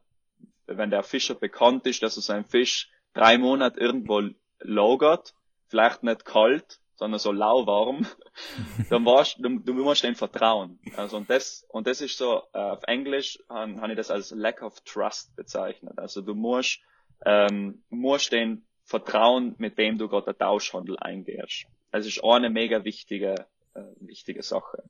wenn 0.66 0.90
der 0.90 1.04
Fischer 1.04 1.36
bekannt 1.36 1.86
ist, 1.86 2.02
dass 2.04 2.18
er 2.18 2.22
sein 2.22 2.46
Fisch 2.46 2.90
drei 3.14 3.38
Monate 3.38 3.80
irgendwo 3.80 4.22
lagert, 4.60 5.34
vielleicht 5.68 6.04
nicht 6.04 6.26
kalt, 6.26 6.80
sondern 6.96 7.20
so 7.20 7.32
lauwarm, 7.32 8.06
dann 8.90 9.06
warst 9.06 9.38
du, 9.40 9.60
du 9.60 9.74
musst 9.74 10.04
dem 10.04 10.16
vertrauen. 10.16 10.80
Also 10.98 11.18
und 11.18 11.30
das 11.30 11.66
und 11.70 11.88
das 11.88 12.02
ist 12.02 12.18
so 12.18 12.44
äh, 12.54 12.58
auf 12.58 12.84
Englisch 12.84 13.40
habe 13.48 13.80
hab 13.80 13.90
ich 13.90 13.96
das 13.96 14.12
als 14.12 14.32
lack 14.32 14.62
of 14.62 14.82
trust 14.82 15.36
bezeichnet. 15.36 15.98
Also 15.98 16.22
du 16.22 16.36
musst 16.36 16.82
ähm, 17.26 17.84
musst 17.90 18.32
den 18.32 18.66
vertrauen, 18.84 19.56
mit 19.60 19.78
dem 19.78 19.98
du 19.98 20.10
gerade 20.10 20.34
den 20.34 20.40
Tauschhandel 20.40 20.98
eingehst. 21.00 21.68
Das 21.92 22.06
ist 22.06 22.24
eine 22.24 22.50
mega 22.50 22.84
wichtige 22.84 23.48
äh, 23.76 23.82
wichtige 24.02 24.44
Sache. 24.44 24.84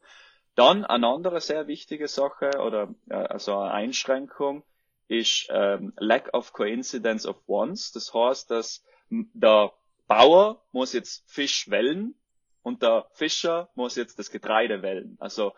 Dann 0.60 0.84
eine 0.84 1.08
andere 1.08 1.40
sehr 1.40 1.68
wichtige 1.68 2.10
Sache 2.10 2.60
oder 2.60 2.94
äh, 3.10 3.14
also 3.14 3.58
eine 3.60 3.72
Einschränkung 3.72 4.64
ist 5.08 5.48
ähm, 5.50 5.94
lack 5.96 6.34
of 6.34 6.52
coincidence 6.52 7.26
of 7.26 7.38
ones. 7.48 7.94
Das 7.94 8.14
heißt, 8.14 8.52
dass 8.52 8.84
der 9.10 9.72
Bauer 10.10 10.62
muss 10.74 10.92
jetzt 10.92 11.24
Fisch 11.32 11.70
wellen 11.70 12.14
und 12.62 12.82
der 12.82 13.08
Fischer 13.14 13.70
muss 13.76 13.96
jetzt 13.96 14.20
das 14.20 14.32
Getreide 14.32 14.82
wellen. 14.82 15.16
Also 15.22 15.54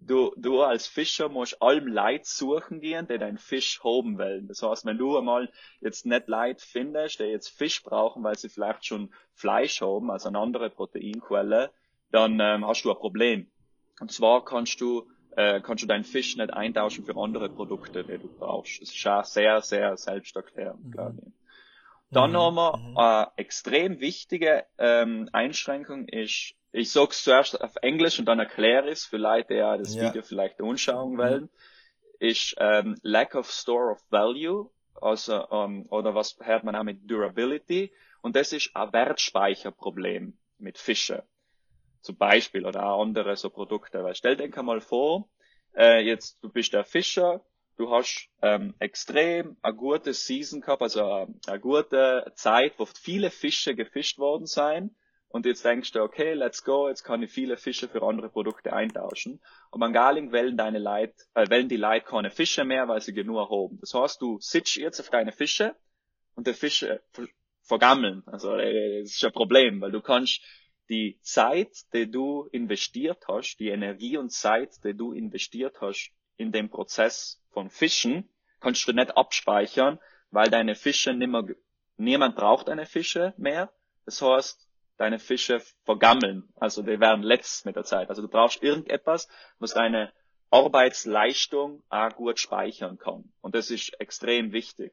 du, 0.00 0.34
du 0.36 0.60
als 0.60 0.86
Fischer 0.86 1.30
musst 1.30 1.62
allem 1.62 1.86
Leid 1.86 2.26
suchen 2.26 2.82
gehen, 2.82 3.08
die 3.08 3.16
deinen 3.16 3.38
Fisch 3.38 3.82
hoben 3.82 4.18
wollen. 4.18 4.48
Das 4.48 4.62
heißt, 4.62 4.84
wenn 4.84 4.98
du 4.98 5.16
einmal 5.16 5.50
jetzt 5.80 6.04
nicht 6.04 6.28
Leid 6.28 6.60
findest, 6.60 7.20
die 7.20 7.24
jetzt 7.24 7.48
Fisch 7.48 7.82
brauchen, 7.82 8.22
weil 8.22 8.36
sie 8.36 8.50
vielleicht 8.50 8.84
schon 8.84 9.14
Fleisch 9.32 9.80
haben, 9.80 10.10
also 10.10 10.28
eine 10.28 10.40
andere 10.40 10.68
Proteinquelle, 10.68 11.70
dann 12.10 12.38
ähm, 12.38 12.66
hast 12.66 12.82
du 12.82 12.90
ein 12.90 12.98
Problem. 12.98 13.50
Und 14.00 14.12
zwar 14.12 14.44
kannst 14.44 14.80
du 14.80 15.06
äh, 15.36 15.60
kannst 15.60 15.84
du 15.84 15.86
deinen 15.86 16.04
Fisch 16.04 16.36
nicht 16.36 16.52
eintauschen 16.52 17.04
für 17.04 17.16
andere 17.16 17.48
Produkte, 17.50 18.04
die 18.04 18.18
du 18.18 18.28
brauchst. 18.28 18.80
Das 18.80 18.90
ist 18.94 19.06
auch 19.06 19.24
sehr, 19.24 19.60
sehr 19.60 19.96
selbsterklärend, 19.96 20.84
mhm. 20.84 20.90
glaube 20.90 21.18
ich. 21.26 21.32
Dann 22.10 22.30
mhm. 22.30 22.36
haben 22.36 22.54
wir 22.54 22.76
mhm. 22.76 22.96
eine 22.96 23.30
extrem 23.36 24.00
wichtige 24.00 24.64
ähm, 24.78 25.28
Einschränkung 25.32 26.08
ist, 26.08 26.54
ich 26.72 26.92
sag's 26.92 27.24
zuerst 27.24 27.60
auf 27.60 27.76
Englisch 27.82 28.18
und 28.18 28.26
dann 28.26 28.38
erkläre 28.38 28.86
ich 28.86 28.98
es 28.98 29.04
für 29.04 29.16
Leute, 29.16 29.48
die 29.48 29.54
ja 29.54 29.76
das 29.76 29.94
ja. 29.94 30.08
Video 30.08 30.22
vielleicht 30.22 30.60
anschauen 30.60 31.14
mhm. 31.14 31.18
wollen, 31.18 31.50
ist 32.18 32.54
ähm, 32.58 32.96
Lack 33.02 33.34
of 33.34 33.50
Store 33.50 33.92
of 33.92 34.00
Value, 34.10 34.70
also 35.00 35.46
ähm, 35.50 35.86
oder 35.90 36.14
was 36.14 36.38
hört 36.40 36.64
man 36.64 36.76
auch 36.76 36.84
mit 36.84 37.10
Durability 37.10 37.92
und 38.22 38.36
das 38.36 38.52
ist 38.52 38.74
ein 38.74 38.92
Wertspeicherproblem 38.92 40.38
mit 40.58 40.78
Fische 40.78 41.24
zum 42.06 42.16
Beispiel 42.16 42.64
oder 42.64 42.86
auch 42.86 43.02
andere 43.02 43.36
so 43.36 43.50
Produkte. 43.50 44.02
Weil 44.02 44.14
stell 44.14 44.36
dir 44.36 44.62
mal 44.62 44.80
vor, 44.80 45.28
äh, 45.76 46.00
jetzt 46.00 46.42
du 46.42 46.48
bist 46.48 46.72
der 46.72 46.84
Fischer 46.84 47.44
du 47.76 47.90
hast 47.90 48.28
ähm, 48.42 48.74
extrem 48.78 49.56
eine 49.62 49.74
gute 49.74 50.12
Season 50.12 50.60
gehabt, 50.60 50.82
also 50.82 51.04
eine, 51.04 51.30
äh, 51.46 51.50
eine 51.50 51.60
gute 51.60 52.32
Zeit, 52.34 52.74
wo 52.78 52.86
viele 52.86 53.30
Fische 53.30 53.74
gefischt 53.74 54.18
worden 54.18 54.46
sein. 54.46 54.94
Und 55.28 55.44
jetzt 55.44 55.64
denkst 55.64 55.92
du, 55.92 56.02
okay, 56.02 56.32
let's 56.32 56.64
go, 56.64 56.88
jetzt 56.88 57.02
kann 57.02 57.22
ich 57.22 57.30
viele 57.30 57.56
Fische 57.56 57.88
für 57.88 58.02
andere 58.02 58.30
Produkte 58.30 58.72
eintauschen. 58.72 59.42
Und 59.70 59.82
an 59.82 59.92
Garling 59.92 60.32
wählen 60.32 60.56
deine 60.56 60.78
Leute, 60.78 61.14
äh, 61.34 61.48
wählen 61.50 61.68
die 61.68 61.76
Leute 61.76 62.06
keine 62.06 62.30
Fische 62.30 62.64
mehr, 62.64 62.88
weil 62.88 63.00
sie 63.02 63.12
genug 63.12 63.50
haben. 63.50 63.78
Das 63.80 63.92
heißt, 63.92 64.22
du 64.22 64.38
sitzt 64.40 64.76
jetzt 64.76 65.00
auf 65.00 65.10
deine 65.10 65.32
Fische 65.32 65.74
und 66.36 66.46
die 66.46 66.54
Fische 66.54 67.02
vergammeln. 67.62 68.22
Also, 68.26 68.56
äh, 68.56 69.02
das 69.02 69.14
ist 69.14 69.24
ein 69.24 69.32
Problem, 69.32 69.80
weil 69.80 69.92
du 69.92 70.00
kannst 70.00 70.40
die 70.88 71.18
Zeit, 71.22 71.92
die 71.92 72.10
du 72.10 72.48
investiert 72.52 73.26
hast, 73.28 73.56
die 73.58 73.68
Energie 73.68 74.16
und 74.16 74.30
Zeit, 74.30 74.82
die 74.84 74.94
du 74.94 75.12
investiert 75.12 75.80
hast 75.80 76.12
in 76.36 76.52
dem 76.52 76.68
Prozess 76.70 77.42
von 77.50 77.70
Fischen 77.70 78.28
kannst 78.60 78.86
du 78.88 78.92
nicht 78.92 79.16
abspeichern, 79.16 79.98
weil 80.30 80.50
deine 80.50 80.74
Fische 80.74 81.12
nimmer, 81.12 81.44
niemand 81.96 82.36
braucht 82.36 82.68
deine 82.68 82.86
Fische 82.86 83.34
mehr. 83.36 83.72
Das 84.04 84.20
heißt, 84.22 84.68
deine 84.96 85.18
Fische 85.18 85.60
vergammeln. 85.84 86.48
Also 86.56 86.82
die 86.82 87.00
werden 87.00 87.22
letzt 87.22 87.66
mit 87.66 87.76
der 87.76 87.84
Zeit. 87.84 88.08
Also 88.08 88.22
du 88.22 88.28
brauchst 88.28 88.62
irgendetwas, 88.62 89.28
was 89.58 89.74
deine 89.74 90.12
Arbeitsleistung 90.50 91.82
auch 91.88 92.14
gut 92.14 92.38
speichern 92.38 92.98
kann. 92.98 93.32
Und 93.40 93.54
das 93.54 93.70
ist 93.70 94.00
extrem 94.00 94.52
wichtig. 94.52 94.92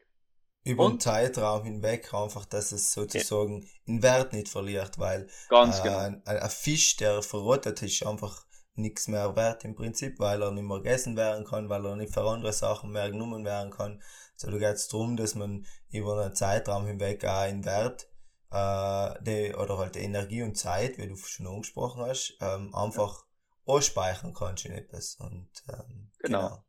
Über 0.66 0.86
einen 0.86 1.00
Zeitraum 1.00 1.64
hinweg 1.64 2.14
einfach, 2.14 2.46
dass 2.46 2.72
es 2.72 2.94
sozusagen 2.94 3.64
ja. 3.64 3.68
in 3.86 4.02
Wert 4.02 4.32
nicht 4.32 4.48
verliert, 4.48 4.98
weil 4.98 5.28
Ganz 5.50 5.80
äh, 5.80 5.84
genau. 5.84 5.98
ein, 5.98 6.26
ein, 6.26 6.50
Fisch, 6.50 6.96
der 6.96 7.22
verrottet 7.22 7.82
ist, 7.82 8.06
einfach 8.06 8.46
nichts 8.76 9.08
mehr 9.08 9.36
wert 9.36 9.66
im 9.66 9.76
Prinzip, 9.76 10.20
weil 10.20 10.42
er 10.42 10.52
nicht 10.52 10.64
mehr 10.64 10.78
gegessen 10.78 11.16
werden 11.18 11.46
kann, 11.46 11.70
weil 11.70 11.86
er 11.86 11.96
nicht 11.96 12.14
für 12.14 12.24
andere 12.24 12.54
Sachen 12.54 12.92
mehr 12.92 13.12
genommen 13.12 13.46
werden 13.46 13.72
kann. 13.72 14.02
So 14.36 14.50
da 14.50 14.58
geht 14.58 14.76
es 14.76 14.88
darum, 14.88 15.18
dass 15.18 15.36
man 15.36 15.66
über 15.90 16.24
einen 16.24 16.36
Zeitraum 16.36 16.88
hinweg 16.88 17.24
auch 17.26 17.48
in 17.48 17.66
Wert 17.66 18.08
äh, 18.52 19.14
die, 19.22 19.54
oder 19.56 19.78
halt 19.78 19.98
Energie 19.98 20.44
und 20.44 20.58
Zeit, 20.58 20.98
wie 20.98 21.08
du 21.08 21.16
schon 21.16 21.48
angesprochen 21.48 22.04
hast, 22.04 22.38
ähm, 22.40 22.74
einfach 22.74 23.24
ja. 23.24 23.74
ausspeichern 23.74 24.34
kannst 24.34 24.66
in 24.66 24.74
etwas. 24.74 25.16
Und, 25.20 25.50
ähm, 25.70 26.12
genau. 26.20 26.50
genau. 26.50 26.66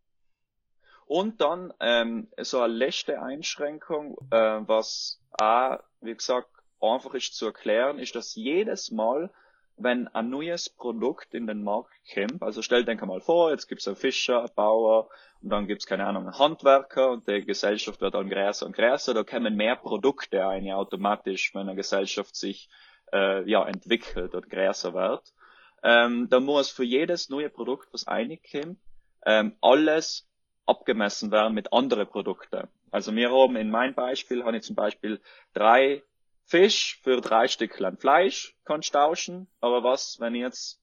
Und 1.06 1.40
dann 1.40 1.72
ähm, 1.80 2.28
so 2.40 2.60
eine 2.60 2.72
letzte 2.72 3.20
Einschränkung, 3.20 4.16
äh, 4.30 4.60
was 4.66 5.20
auch, 5.32 5.78
wie 6.00 6.14
gesagt, 6.14 6.48
einfach 6.80 7.14
ist 7.14 7.34
zu 7.34 7.46
erklären, 7.46 7.98
ist, 7.98 8.14
dass 8.14 8.34
jedes 8.34 8.90
Mal, 8.90 9.30
wenn 9.76 10.08
ein 10.08 10.30
neues 10.30 10.68
Produkt 10.68 11.34
in 11.34 11.46
den 11.46 11.64
Markt 11.64 11.92
kommt, 12.12 12.42
also 12.42 12.62
stell 12.62 12.84
dir 12.84 12.94
mal 13.06 13.20
vor, 13.20 13.50
jetzt 13.50 13.66
gibt's 13.68 13.88
einen 13.88 13.96
Fischer, 13.96 14.40
einen 14.40 14.54
Bauer 14.54 15.08
und 15.42 15.50
dann 15.50 15.66
gibt's 15.66 15.86
keine 15.86 16.06
Ahnung, 16.06 16.24
einen 16.24 16.38
Handwerker 16.38 17.10
und 17.10 17.26
die 17.28 17.44
Gesellschaft 17.44 18.00
wird 18.00 18.14
dann 18.14 18.30
größer 18.30 18.66
und 18.66 18.76
größer, 18.76 19.14
da 19.14 19.24
kommen 19.24 19.56
mehr 19.56 19.76
Produkte 19.76 20.46
ein, 20.46 20.64
ja, 20.64 20.76
automatisch, 20.76 21.54
wenn 21.54 21.62
eine 21.62 21.74
Gesellschaft 21.74 22.36
sich 22.36 22.68
äh, 23.12 23.48
ja, 23.50 23.66
entwickelt 23.66 24.34
und 24.34 24.48
größer 24.48 24.94
wird. 24.94 25.34
Ähm, 25.82 26.28
da 26.30 26.40
muss 26.40 26.70
für 26.70 26.84
jedes 26.84 27.28
neue 27.28 27.50
Produkt, 27.50 27.88
was 27.92 28.06
reinkommt, 28.06 28.78
ähm, 29.26 29.56
alles 29.60 30.26
abgemessen 30.66 31.30
werden 31.30 31.54
mit 31.54 31.72
anderen 31.72 32.06
Produkten. 32.06 32.68
Also 32.90 33.14
wir 33.14 33.30
haben 33.30 33.56
in 33.56 33.70
meinem 33.70 33.94
Beispiel, 33.94 34.44
habe 34.44 34.56
ich 34.56 34.62
zum 34.62 34.76
Beispiel 34.76 35.20
drei 35.52 36.02
Fisch 36.46 37.00
für 37.02 37.20
drei 37.20 37.48
Stückchen 37.48 37.96
Fleisch 37.96 38.54
kannst 38.64 38.92
tauschen, 38.92 39.48
aber 39.60 39.82
was, 39.82 40.20
wenn 40.20 40.34
jetzt 40.34 40.80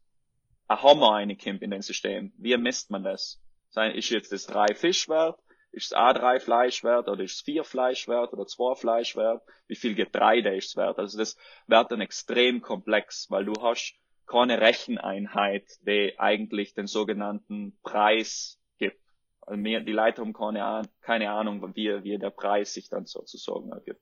ein 0.68 0.82
Hammer 0.82 1.12
reinkommt 1.12 1.62
in 1.62 1.72
den 1.72 1.82
System? 1.82 2.34
Wie 2.38 2.56
misst 2.58 2.90
man 2.90 3.04
das? 3.04 3.40
Ist 3.94 4.10
jetzt 4.10 4.32
das 4.32 4.48
drei 4.48 4.74
Fisch 4.74 5.08
wert? 5.08 5.40
Ist 5.72 5.88
es 5.88 5.94
auch 5.94 6.14
drei 6.14 6.40
Fleisch 6.40 6.84
wert? 6.84 7.08
Oder 7.08 7.24
ist 7.24 7.36
es 7.36 7.42
vier 7.42 7.64
Fleisch 7.64 8.08
wert? 8.08 8.34
Oder 8.34 8.46
zwei 8.46 8.76
Fleisch 8.76 9.16
wert? 9.16 9.42
Wie 9.68 9.76
viel 9.76 9.96
Getreide 9.96 10.56
ist 10.56 10.70
es 10.70 10.76
wert? 10.76 11.00
Also 11.00 11.18
das 11.18 11.38
wird 11.68 11.92
dann 11.92 12.02
extrem 12.02 12.62
komplex, 12.62 13.30
weil 13.30 13.46
du 13.46 13.54
hast 13.62 13.96
keine 14.28 14.60
Recheneinheit, 14.60 15.66
die 15.86 16.16
eigentlich 16.18 16.74
den 16.74 16.88
sogenannten 16.88 17.78
Preis 17.84 18.61
mehr, 19.58 19.82
die 19.82 19.92
Leute 19.92 20.22
haben 20.22 20.34
keine, 20.34 20.84
keine 21.02 21.32
Ahnung, 21.32 21.76
wie, 21.76 22.04
wie 22.04 22.18
der 22.18 22.30
Preis 22.30 22.74
sich 22.74 22.90
dann 22.90 23.06
sozusagen 23.06 23.72
ergibt 23.72 24.02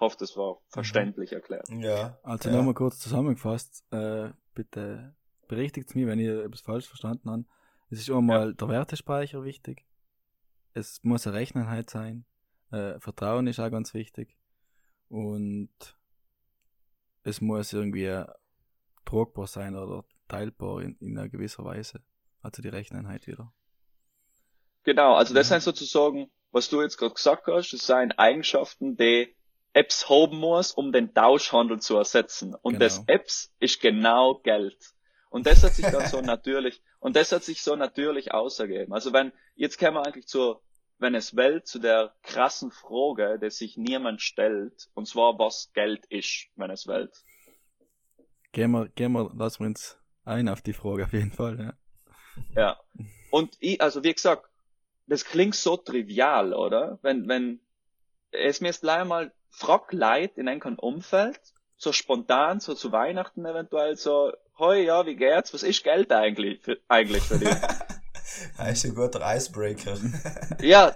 hoffe, 0.00 0.16
das 0.18 0.36
war 0.36 0.54
mhm. 0.54 0.58
verständlich 0.68 1.32
erklärt. 1.32 1.68
Ja. 1.68 2.18
Also 2.22 2.48
ja. 2.48 2.56
nochmal 2.56 2.74
kurz 2.74 2.98
zusammengefasst, 2.98 3.84
äh, 3.92 4.30
bitte 4.54 5.14
berichtigt 5.46 5.94
mich, 5.94 6.06
wenn 6.06 6.18
ich 6.18 6.28
etwas 6.28 6.60
falsch 6.60 6.88
verstanden 6.88 7.30
habe. 7.30 7.44
Es 7.90 8.00
ist 8.00 8.10
einmal 8.10 8.48
ja. 8.48 8.52
der 8.52 8.68
Wertespeicher 8.68 9.44
wichtig. 9.44 9.84
Es 10.74 11.02
muss 11.02 11.26
eine 11.26 11.36
Rechneinheit 11.36 11.90
sein. 11.90 12.24
Äh, 12.70 12.98
Vertrauen 13.00 13.46
ist 13.46 13.58
auch 13.58 13.70
ganz 13.70 13.94
wichtig. 13.94 14.36
Und 15.08 15.70
es 17.24 17.40
muss 17.40 17.72
irgendwie 17.72 18.24
tragbar 19.04 19.48
sein 19.48 19.74
oder 19.74 20.04
teilbar 20.28 20.82
in, 20.82 20.96
in 21.00 21.18
einer 21.18 21.28
gewisser 21.28 21.64
Weise. 21.64 22.00
Also 22.42 22.62
die 22.62 22.68
Recheneinheit 22.68 23.26
wieder. 23.26 23.52
Genau, 24.84 25.14
also 25.14 25.34
das 25.34 25.48
mhm. 25.48 25.54
sind 25.54 25.62
sozusagen, 25.62 26.30
was 26.52 26.68
du 26.68 26.82
jetzt 26.82 26.96
gerade 26.96 27.14
gesagt 27.14 27.46
hast, 27.46 27.72
das 27.72 27.86
sind 27.86 28.18
Eigenschaften, 28.18 28.96
die 28.96 29.34
Apps 29.72 30.08
haben 30.08 30.38
muss, 30.38 30.72
um 30.72 30.92
den 30.92 31.14
Tauschhandel 31.14 31.80
zu 31.80 31.96
ersetzen. 31.96 32.54
Und 32.54 32.74
genau. 32.74 32.84
das 32.84 33.04
Apps 33.06 33.52
ist 33.60 33.80
genau 33.80 34.36
Geld. 34.36 34.94
Und 35.30 35.46
das 35.46 35.62
hat 35.62 35.74
sich 35.74 35.86
dann 35.86 36.06
so 36.06 36.20
natürlich, 36.22 36.82
und 36.98 37.14
das 37.14 37.30
hat 37.30 37.44
sich 37.44 37.62
so 37.62 37.76
natürlich 37.76 38.32
ausgegeben. 38.32 38.92
Also 38.92 39.12
wenn, 39.12 39.32
jetzt 39.54 39.78
kämen 39.78 39.94
wir 39.94 40.06
eigentlich 40.06 40.26
zur 40.26 40.62
Venezuela 40.98 41.62
zu 41.62 41.78
der 41.78 42.14
krassen 42.22 42.72
Frage, 42.72 43.38
die 43.40 43.50
sich 43.50 43.76
niemand 43.76 44.20
stellt, 44.20 44.88
und 44.94 45.06
zwar 45.06 45.38
was 45.38 45.70
Geld 45.72 46.04
ist, 46.06 46.48
Venezuela. 46.56 47.08
Gehen 48.52 48.72
wir, 48.72 48.88
gehen 48.88 49.12
wir, 49.12 49.30
lassen 49.34 49.60
wir 49.60 49.66
uns 49.68 49.96
ein 50.24 50.48
auf 50.48 50.62
die 50.62 50.72
Frage 50.72 51.04
auf 51.04 51.12
jeden 51.12 51.30
Fall, 51.30 51.58
ja. 51.58 51.72
Ja. 52.54 52.80
Und 53.30 53.56
ich, 53.60 53.80
also 53.80 54.02
wie 54.02 54.12
gesagt, 54.12 54.49
das 55.10 55.24
klingt 55.24 55.56
so 55.56 55.76
trivial, 55.76 56.54
oder? 56.54 56.98
Wenn, 57.02 57.28
wenn, 57.28 57.60
es 58.30 58.60
mir 58.60 58.68
jetzt 58.68 58.84
leider 58.84 59.04
mal 59.04 59.32
frag 59.50 59.92
Leid 59.92 60.38
in 60.38 60.48
einem 60.48 60.78
Umfeld, 60.78 61.40
so 61.76 61.92
spontan, 61.92 62.60
so 62.60 62.74
zu 62.74 62.92
Weihnachten 62.92 63.44
eventuell, 63.44 63.96
so, 63.96 64.32
hoi, 64.56 64.84
ja, 64.84 65.04
wie 65.06 65.16
geht's? 65.16 65.52
Was 65.52 65.64
ist 65.64 65.82
Geld 65.82 66.12
eigentlich 66.12 66.60
für, 66.60 66.78
eigentlich 66.88 67.24
für 67.24 67.38
dich? 67.38 67.50
Das 68.56 68.70
ist 68.70 68.84
ein 68.86 68.94
guter 68.94 69.20
Icebreaker. 69.36 69.98
ja, 70.62 70.94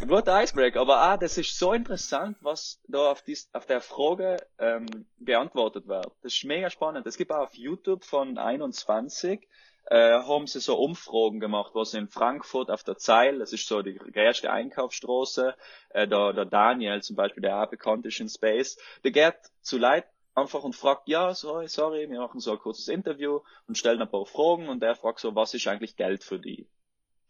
ein 0.00 0.08
guter 0.08 0.42
Icebreaker. 0.42 0.80
Aber 0.80 0.98
ah, 0.98 1.16
das 1.16 1.36
ist 1.36 1.58
so 1.58 1.74
interessant, 1.74 2.38
was 2.40 2.80
da 2.86 3.10
auf, 3.10 3.22
dies, 3.22 3.50
auf 3.52 3.66
der 3.66 3.82
Frage 3.82 4.36
ähm, 4.58 4.86
beantwortet 5.18 5.88
wird. 5.88 6.06
Das 6.22 6.32
ist 6.32 6.44
mega 6.44 6.70
spannend. 6.70 7.06
Es 7.06 7.18
gibt 7.18 7.32
auch 7.32 7.42
auf 7.42 7.54
YouTube 7.54 8.04
von 8.04 8.38
21 8.38 9.46
äh, 9.86 10.12
haben 10.12 10.46
sie 10.46 10.60
so 10.60 10.76
Umfragen 10.78 11.40
gemacht, 11.40 11.72
was 11.74 11.94
in 11.94 12.08
Frankfurt 12.08 12.70
auf 12.70 12.84
der 12.84 12.96
Zeil, 12.96 13.38
das 13.38 13.52
ist 13.52 13.66
so 13.66 13.82
die 13.82 14.00
erste 14.14 14.50
Einkaufsstraße, 14.50 15.54
äh, 15.90 16.08
der, 16.08 16.32
der 16.32 16.44
Daniel 16.46 17.02
zum 17.02 17.16
Beispiel, 17.16 17.42
der 17.42 17.62
auch 17.62 17.68
bekannt 17.70 18.06
ist 18.06 18.20
in 18.20 18.28
Space, 18.28 18.78
der 19.02 19.10
geht 19.10 19.36
zu 19.60 19.78
Leuten 19.78 20.08
einfach 20.34 20.64
und 20.64 20.74
fragt, 20.74 21.08
ja, 21.08 21.34
sorry, 21.34 21.68
sorry, 21.68 22.10
wir 22.10 22.18
machen 22.18 22.40
so 22.40 22.52
ein 22.52 22.58
kurzes 22.58 22.88
Interview 22.88 23.40
und 23.66 23.78
stellen 23.78 24.02
ein 24.02 24.10
paar 24.10 24.26
Fragen 24.26 24.68
und 24.68 24.82
der 24.82 24.96
fragt 24.96 25.20
so, 25.20 25.34
was 25.34 25.54
ist 25.54 25.66
eigentlich 25.68 25.96
Geld 25.96 26.24
für 26.24 26.38
die? 26.38 26.68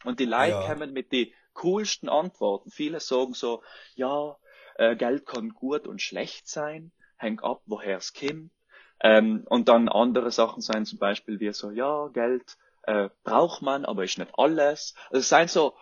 Und 0.05 0.21
die 0.21 0.25
Leute 0.27 0.53
ja. 0.53 0.67
kommen 0.67 0.93
mit 0.93 1.12
die 1.12 1.35
coolsten 1.55 2.09
Antworten. 2.09 2.71
Viele 2.71 3.01
sagen 3.01 3.35
so, 3.35 3.62
ja, 3.95 4.37
äh, 4.77 4.97
Geld 4.97 5.27
kann 5.27 5.51
gut 5.51 5.87
und 5.87 6.03
schlecht 6.03 6.49
sein, 6.49 6.93
hängt 7.17 7.43
ab, 7.43 7.62
woher 7.67 7.99
es 7.99 8.12
kommt. 8.12 8.51
Ähm, 9.00 9.44
und 9.48 9.68
dann 9.68 9.88
andere 9.88 10.30
Sachen 10.30 10.62
sein 10.62 10.87
zum 10.87 10.98
Beispiel 10.98 11.40
wie 11.40 11.52
so, 11.52 11.70
ja, 11.70 12.09
Geld 12.09 12.57
äh, 12.83 13.09
braucht 13.22 13.62
man, 13.62 13.85
aber 13.85 14.04
ist 14.04 14.18
nicht 14.18 14.33
alles. 14.38 14.94
Also 15.11 15.18
es 15.18 15.28
sind 15.28 15.50
so 15.50 15.74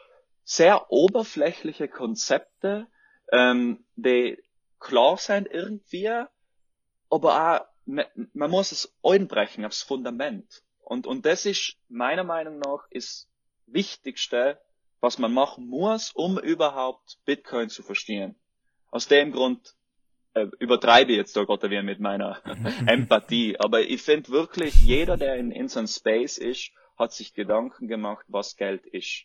sehr 0.44 0.90
oberflächliche 0.90 1.88
Konzepte, 1.88 2.86
ähm, 3.30 3.84
die 3.96 4.42
klar 4.80 5.16
sind 5.16 5.48
irgendwie, 5.50 6.24
aber 7.10 7.54
auch, 7.54 7.60
man 7.84 8.50
muss 8.50 8.72
es 8.72 8.94
einbrechen 9.02 9.64
aufs 9.64 9.82
Fundament. 9.82 10.62
Und, 10.80 11.06
und 11.06 11.24
das 11.26 11.46
ist 11.46 11.76
meiner 11.88 12.24
Meinung 12.24 12.58
nach 12.58 12.86
ist 12.90 13.28
Wichtigste, 13.66 14.60
was 15.00 15.18
man 15.18 15.32
machen 15.32 15.66
muss, 15.66 16.12
um 16.12 16.38
überhaupt 16.38 17.18
Bitcoin 17.24 17.68
zu 17.68 17.82
verstehen. 17.82 18.36
Aus 18.90 19.08
dem 19.08 19.32
Grund 19.32 19.74
äh, 20.34 20.46
übertreibe 20.58 21.12
jetzt 21.12 21.36
da 21.36 21.44
gerade 21.44 21.70
wieder 21.70 21.82
mit 21.82 22.00
meiner 22.00 22.40
Empathie, 22.86 23.58
aber 23.58 23.82
ich 23.82 24.02
finde 24.02 24.30
wirklich, 24.30 24.74
jeder, 24.82 25.16
der 25.16 25.36
in, 25.36 25.50
in 25.50 25.68
so 25.68 25.80
einem 25.80 25.88
Space 25.88 26.38
ist, 26.38 26.70
hat 26.96 27.12
sich 27.12 27.34
Gedanken 27.34 27.88
gemacht, 27.88 28.24
was 28.28 28.56
Geld 28.56 28.86
ist. 28.86 29.24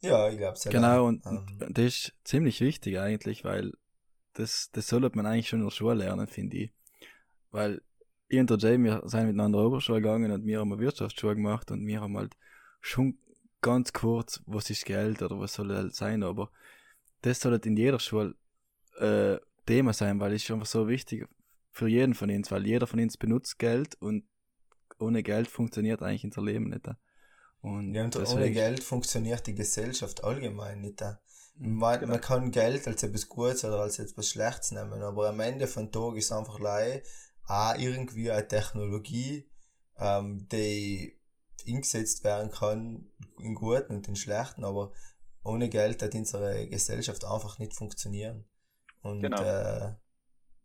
Ja, 0.00 0.28
ich 0.28 0.38
glaube 0.38 0.58
Genau, 0.70 1.06
und, 1.06 1.24
ähm. 1.26 1.46
das 1.70 1.84
ist 1.84 2.14
ziemlich 2.24 2.60
wichtig 2.60 2.98
eigentlich, 2.98 3.44
weil 3.44 3.72
das, 4.34 4.70
das 4.72 4.86
sollte 4.86 5.10
man 5.14 5.26
eigentlich 5.26 5.48
schon 5.48 5.60
in 5.60 5.66
der 5.66 5.72
Schule 5.72 5.94
lernen, 5.94 6.28
finde 6.28 6.56
ich. 6.56 6.70
Weil 7.50 7.82
ich 8.28 8.38
und 8.38 8.50
der 8.50 8.58
Jay, 8.58 8.78
wir 8.78 9.02
sind 9.06 9.26
miteinander 9.26 9.58
Oberschule 9.58 10.00
gegangen 10.00 10.30
und 10.30 10.44
wir 10.44 10.60
haben 10.60 10.72
eine 10.72 10.80
Wirtschaftsschule 10.80 11.34
gemacht 11.34 11.70
und 11.70 11.86
wir 11.86 12.00
haben 12.00 12.16
halt 12.16 12.36
schon 12.80 13.18
ganz 13.60 13.92
kurz, 13.92 14.42
was 14.46 14.70
ist 14.70 14.84
Geld 14.84 15.22
oder 15.22 15.40
was 15.40 15.54
soll 15.54 15.74
halt 15.74 15.94
sein, 15.94 16.22
aber 16.22 16.50
das 17.22 17.40
soll 17.40 17.52
halt 17.52 17.66
in 17.66 17.76
jeder 17.76 17.98
Schule 17.98 18.34
äh, 18.98 19.38
Thema 19.68 19.92
sein, 19.92 20.18
weil 20.18 20.32
es 20.32 20.42
ist 20.42 20.50
einfach 20.50 20.66
so 20.66 20.88
wichtig 20.88 21.28
für 21.70 21.88
jeden 21.88 22.14
von 22.14 22.30
uns, 22.30 22.50
weil 22.50 22.66
jeder 22.66 22.86
von 22.86 23.00
uns 23.00 23.18
benutzt 23.18 23.58
Geld 23.58 23.94
und 24.00 24.24
ohne 24.98 25.22
Geld 25.22 25.46
funktioniert 25.46 26.02
eigentlich 26.02 26.24
unser 26.24 26.42
Leben 26.42 26.70
nicht. 26.70 26.88
Und, 27.60 27.94
ja, 27.94 28.04
und 28.04 28.16
ohne 28.16 28.50
Geld 28.50 28.82
funktioniert 28.82 29.46
die 29.46 29.54
Gesellschaft 29.54 30.24
allgemein 30.24 30.80
nicht. 30.80 31.02
Mhm, 31.56 31.74
man, 31.74 32.00
genau. 32.00 32.12
man 32.12 32.20
kann 32.20 32.50
Geld 32.50 32.88
als 32.88 33.02
etwas 33.02 33.28
Gutes 33.28 33.64
oder 33.64 33.80
als 33.80 33.98
etwas 33.98 34.30
Schlechtes 34.30 34.70
nehmen, 34.70 35.02
aber 35.02 35.28
am 35.28 35.40
Ende 35.40 35.66
von 35.66 35.92
Tag 35.92 36.16
ist 36.16 36.32
einfach 36.32 36.58
leider 36.58 37.02
auch 37.46 37.76
irgendwie 37.76 38.30
eine 38.30 38.48
Technologie, 38.48 39.48
ähm, 39.98 40.48
die 40.50 41.18
eingesetzt 41.66 42.24
werden 42.24 42.50
kann 42.50 43.06
in 43.38 43.54
guten 43.54 43.96
und 43.96 44.08
in 44.08 44.16
schlechten, 44.16 44.64
aber 44.64 44.92
ohne 45.44 45.68
Geld 45.68 46.02
hat 46.02 46.14
unsere 46.14 46.66
Gesellschaft 46.68 47.24
einfach 47.24 47.58
nicht 47.58 47.74
funktionieren. 47.74 48.47
Und, 49.02 49.20
genau. 49.20 49.42
Äh, 49.42 49.94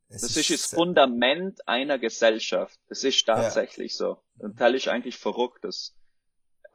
das 0.10 0.24
ist, 0.24 0.50
das 0.50 0.66
Fundament 0.68 1.68
einer 1.68 1.98
Gesellschaft. 1.98 2.80
Das 2.88 3.04
ist 3.04 3.26
tatsächlich 3.26 3.94
ja. 3.94 3.98
so. 3.98 4.18
Und 4.38 4.60
Teil 4.60 4.76
ist 4.76 4.88
eigentlich 4.88 5.18
verrückt. 5.18 5.64
dass 5.64 5.96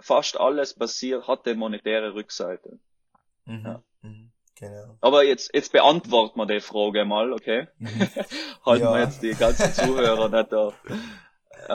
fast 0.01 0.39
alles 0.39 0.75
basiert, 0.75 1.27
hat 1.27 1.47
eine 1.47 1.57
monetäre 1.57 2.15
Rückseite. 2.15 2.79
Mhm. 3.45 3.65
Ja. 3.65 3.83
Mhm. 4.03 4.33
Genau. 4.57 4.99
Aber 5.01 5.23
jetzt, 5.23 5.55
jetzt 5.55 5.73
beantworten 5.73 6.39
wir 6.39 6.47
die 6.47 6.61
Frage 6.61 7.05
mal, 7.05 7.33
okay? 7.33 7.69
Mhm. 7.79 7.89
Halten 8.67 8.85
ja. 8.85 8.93
wir 8.93 9.01
jetzt 9.01 9.23
die 9.23 9.35
ganzen 9.35 9.73
Zuhörer 9.73 10.29
nicht 10.37 10.53
da. 10.53 10.73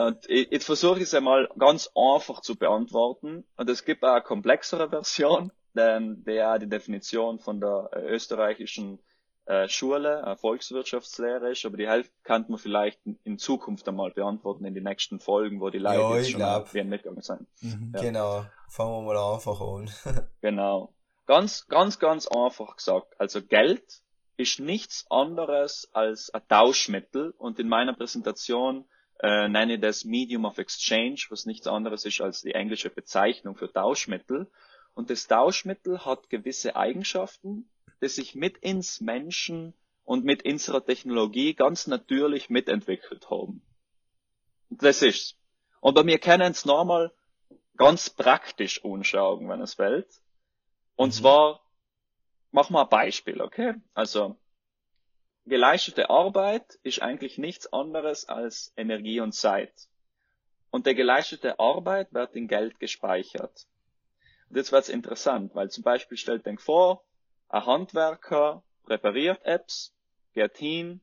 Und 0.06 0.26
jetzt 0.28 0.66
versuche 0.66 0.96
ich 0.96 1.04
es 1.04 1.14
einmal 1.14 1.48
ganz 1.58 1.90
einfach 1.94 2.40
zu 2.40 2.56
beantworten. 2.56 3.44
Und 3.56 3.70
es 3.70 3.84
gibt 3.84 4.02
auch 4.02 4.12
eine 4.12 4.22
komplexere 4.22 4.88
Version, 4.90 5.52
denn 5.74 6.24
der 6.24 6.58
die 6.58 6.68
Definition 6.68 7.38
von 7.38 7.60
der 7.60 7.90
äh, 7.92 8.00
österreichischen 8.00 8.98
äh, 9.46 9.68
Schule, 9.68 10.22
äh, 10.24 10.36
Volkswirtschaftslehre 10.36 11.50
ist, 11.50 11.64
aber 11.66 11.76
die 11.76 11.88
Hälfte 11.88 12.14
kann 12.22 12.46
man 12.48 12.58
vielleicht 12.58 12.98
in 13.24 13.38
Zukunft 13.38 13.86
einmal 13.88 14.10
beantworten 14.10 14.64
in 14.64 14.74
den 14.74 14.84
nächsten 14.84 15.20
Folgen, 15.20 15.60
wo 15.60 15.70
die 15.70 15.78
Leute 15.78 16.00
ja, 16.00 16.16
jetzt 16.16 16.30
schon 16.30 16.40
glaub. 16.40 16.72
mitgegangen 16.72 17.22
sind. 17.22 17.46
Mhm. 17.60 17.92
Ja. 17.94 18.02
Genau, 18.02 18.44
fangen 18.68 18.92
wir 18.92 19.14
mal 19.14 19.34
einfach 19.34 19.60
an. 19.60 19.90
genau. 20.40 20.94
Ganz, 21.26 21.66
ganz, 21.68 21.98
ganz 21.98 22.26
einfach 22.26 22.76
gesagt. 22.76 23.18
Also 23.18 23.42
Geld 23.42 24.02
ist 24.36 24.60
nichts 24.60 25.06
anderes 25.10 25.88
als 25.92 26.32
ein 26.34 26.42
Tauschmittel 26.48 27.34
und 27.38 27.58
in 27.58 27.68
meiner 27.68 27.94
Präsentation 27.94 28.84
äh, 29.20 29.48
nenne 29.48 29.74
ich 29.74 29.80
das 29.80 30.04
Medium 30.04 30.44
of 30.44 30.58
Exchange, 30.58 31.20
was 31.30 31.46
nichts 31.46 31.66
anderes 31.66 32.04
ist 32.04 32.20
als 32.20 32.42
die 32.42 32.52
englische 32.52 32.90
Bezeichnung 32.90 33.56
für 33.56 33.72
Tauschmittel. 33.72 34.50
Und 34.94 35.10
das 35.10 35.26
Tauschmittel 35.26 36.04
hat 36.04 36.30
gewisse 36.30 36.76
Eigenschaften, 36.76 37.70
die 38.00 38.08
sich 38.08 38.34
mit 38.34 38.58
ins 38.58 39.00
Menschen 39.00 39.74
und 40.04 40.24
mit 40.24 40.44
unserer 40.44 40.84
Technologie 40.84 41.54
ganz 41.54 41.86
natürlich 41.86 42.50
mitentwickelt 42.50 43.30
haben. 43.30 43.62
Das 44.70 45.02
ist's. 45.02 45.36
Und 45.80 45.96
wir 46.06 46.18
können 46.18 46.52
es 46.52 46.64
nochmal 46.64 47.12
ganz 47.76 48.10
praktisch 48.10 48.84
anschauen, 48.84 49.48
wenn 49.48 49.60
es 49.60 49.78
will. 49.78 50.06
Und 50.96 51.08
mhm. 51.08 51.12
zwar, 51.12 51.60
machen 52.50 52.74
wir 52.74 52.82
ein 52.82 52.88
Beispiel, 52.88 53.40
okay? 53.40 53.74
Also, 53.94 54.36
geleistete 55.46 56.10
Arbeit 56.10 56.78
ist 56.82 57.02
eigentlich 57.02 57.38
nichts 57.38 57.72
anderes 57.72 58.26
als 58.28 58.72
Energie 58.76 59.20
und 59.20 59.32
Zeit. 59.32 59.72
Und 60.70 60.86
der 60.86 60.94
geleistete 60.94 61.58
Arbeit 61.58 62.12
wird 62.12 62.34
in 62.34 62.48
Geld 62.48 62.80
gespeichert. 62.80 63.66
Und 64.48 64.56
jetzt 64.56 64.72
wird's 64.72 64.88
interessant, 64.88 65.54
weil 65.54 65.70
zum 65.70 65.84
Beispiel 65.84 66.16
stellt 66.16 66.46
euch 66.46 66.60
vor, 66.60 67.04
ein 67.48 67.66
Handwerker 67.66 68.62
repariert 68.86 69.44
Apps, 69.44 69.94
geht 70.32 70.56
hin, 70.58 71.00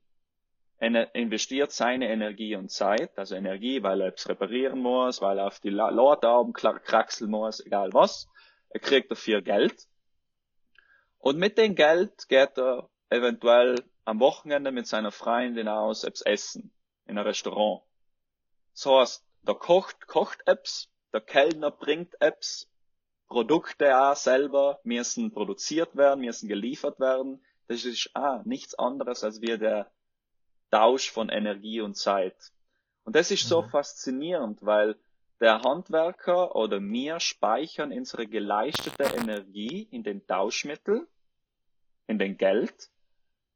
investiert 0.80 1.71
seine 1.71 2.10
Energie 2.10 2.56
und 2.56 2.71
Zeit, 2.71 3.17
also 3.17 3.36
Energie, 3.36 3.84
weil 3.84 4.01
er 4.01 4.08
Apps 4.08 4.27
reparieren 4.27 4.80
muss, 4.80 5.21
weil 5.21 5.38
er 5.38 5.47
auf 5.47 5.60
die 5.60 5.69
Lortauben 5.69 6.54
kraxeln 6.54 7.30
muss, 7.30 7.60
egal 7.60 7.93
was. 7.93 8.27
Er 8.69 8.80
kriegt 8.80 9.12
dafür 9.12 9.41
Geld. 9.41 9.88
Und 11.19 11.38
mit 11.38 11.58
dem 11.58 11.75
Geld 11.75 12.27
geht 12.30 12.58
er 12.58 12.89
eventuell 13.10 13.75
am 14.06 14.19
Wochenende 14.19 14.71
mit 14.71 14.88
seiner 14.88 15.12
Freundin 15.12 15.67
aus 15.67 16.04
Apps 16.04 16.21
essen, 16.21 16.73
in 17.06 17.17
einem 17.17 17.27
Restaurant. 17.27 17.84
Das 18.73 18.86
heißt, 18.86 19.25
der 19.43 19.56
kocht, 19.56 20.08
kocht 20.08 20.39
Apps, 20.47 20.89
der 21.13 21.21
Kellner 21.21 21.69
bringt 21.69 22.19
Apps, 22.21 22.70
Produkte 23.31 23.97
auch 23.97 24.15
selber 24.17 24.81
müssen 24.83 25.31
produziert 25.31 25.95
werden, 25.95 26.19
müssen 26.19 26.49
geliefert 26.49 26.99
werden. 26.99 27.41
Das 27.67 27.85
ist 27.85 28.11
auch 28.13 28.43
nichts 28.43 28.75
anderes 28.75 29.23
als 29.23 29.41
wie 29.41 29.57
der 29.57 29.89
Tausch 30.69 31.09
von 31.09 31.29
Energie 31.29 31.79
und 31.79 31.95
Zeit. 31.95 32.35
Und 33.05 33.15
das 33.15 33.31
ist 33.31 33.47
so 33.47 33.61
mhm. 33.61 33.69
faszinierend, 33.69 34.65
weil 34.65 34.97
der 35.39 35.61
Handwerker 35.61 36.57
oder 36.57 36.81
wir 36.81 37.21
speichern 37.21 37.93
unsere 37.93 38.27
geleistete 38.27 39.03
Energie 39.03 39.87
in 39.91 40.03
den 40.03 40.27
Tauschmittel, 40.27 41.07
in 42.07 42.19
den 42.19 42.35
Geld. 42.37 42.89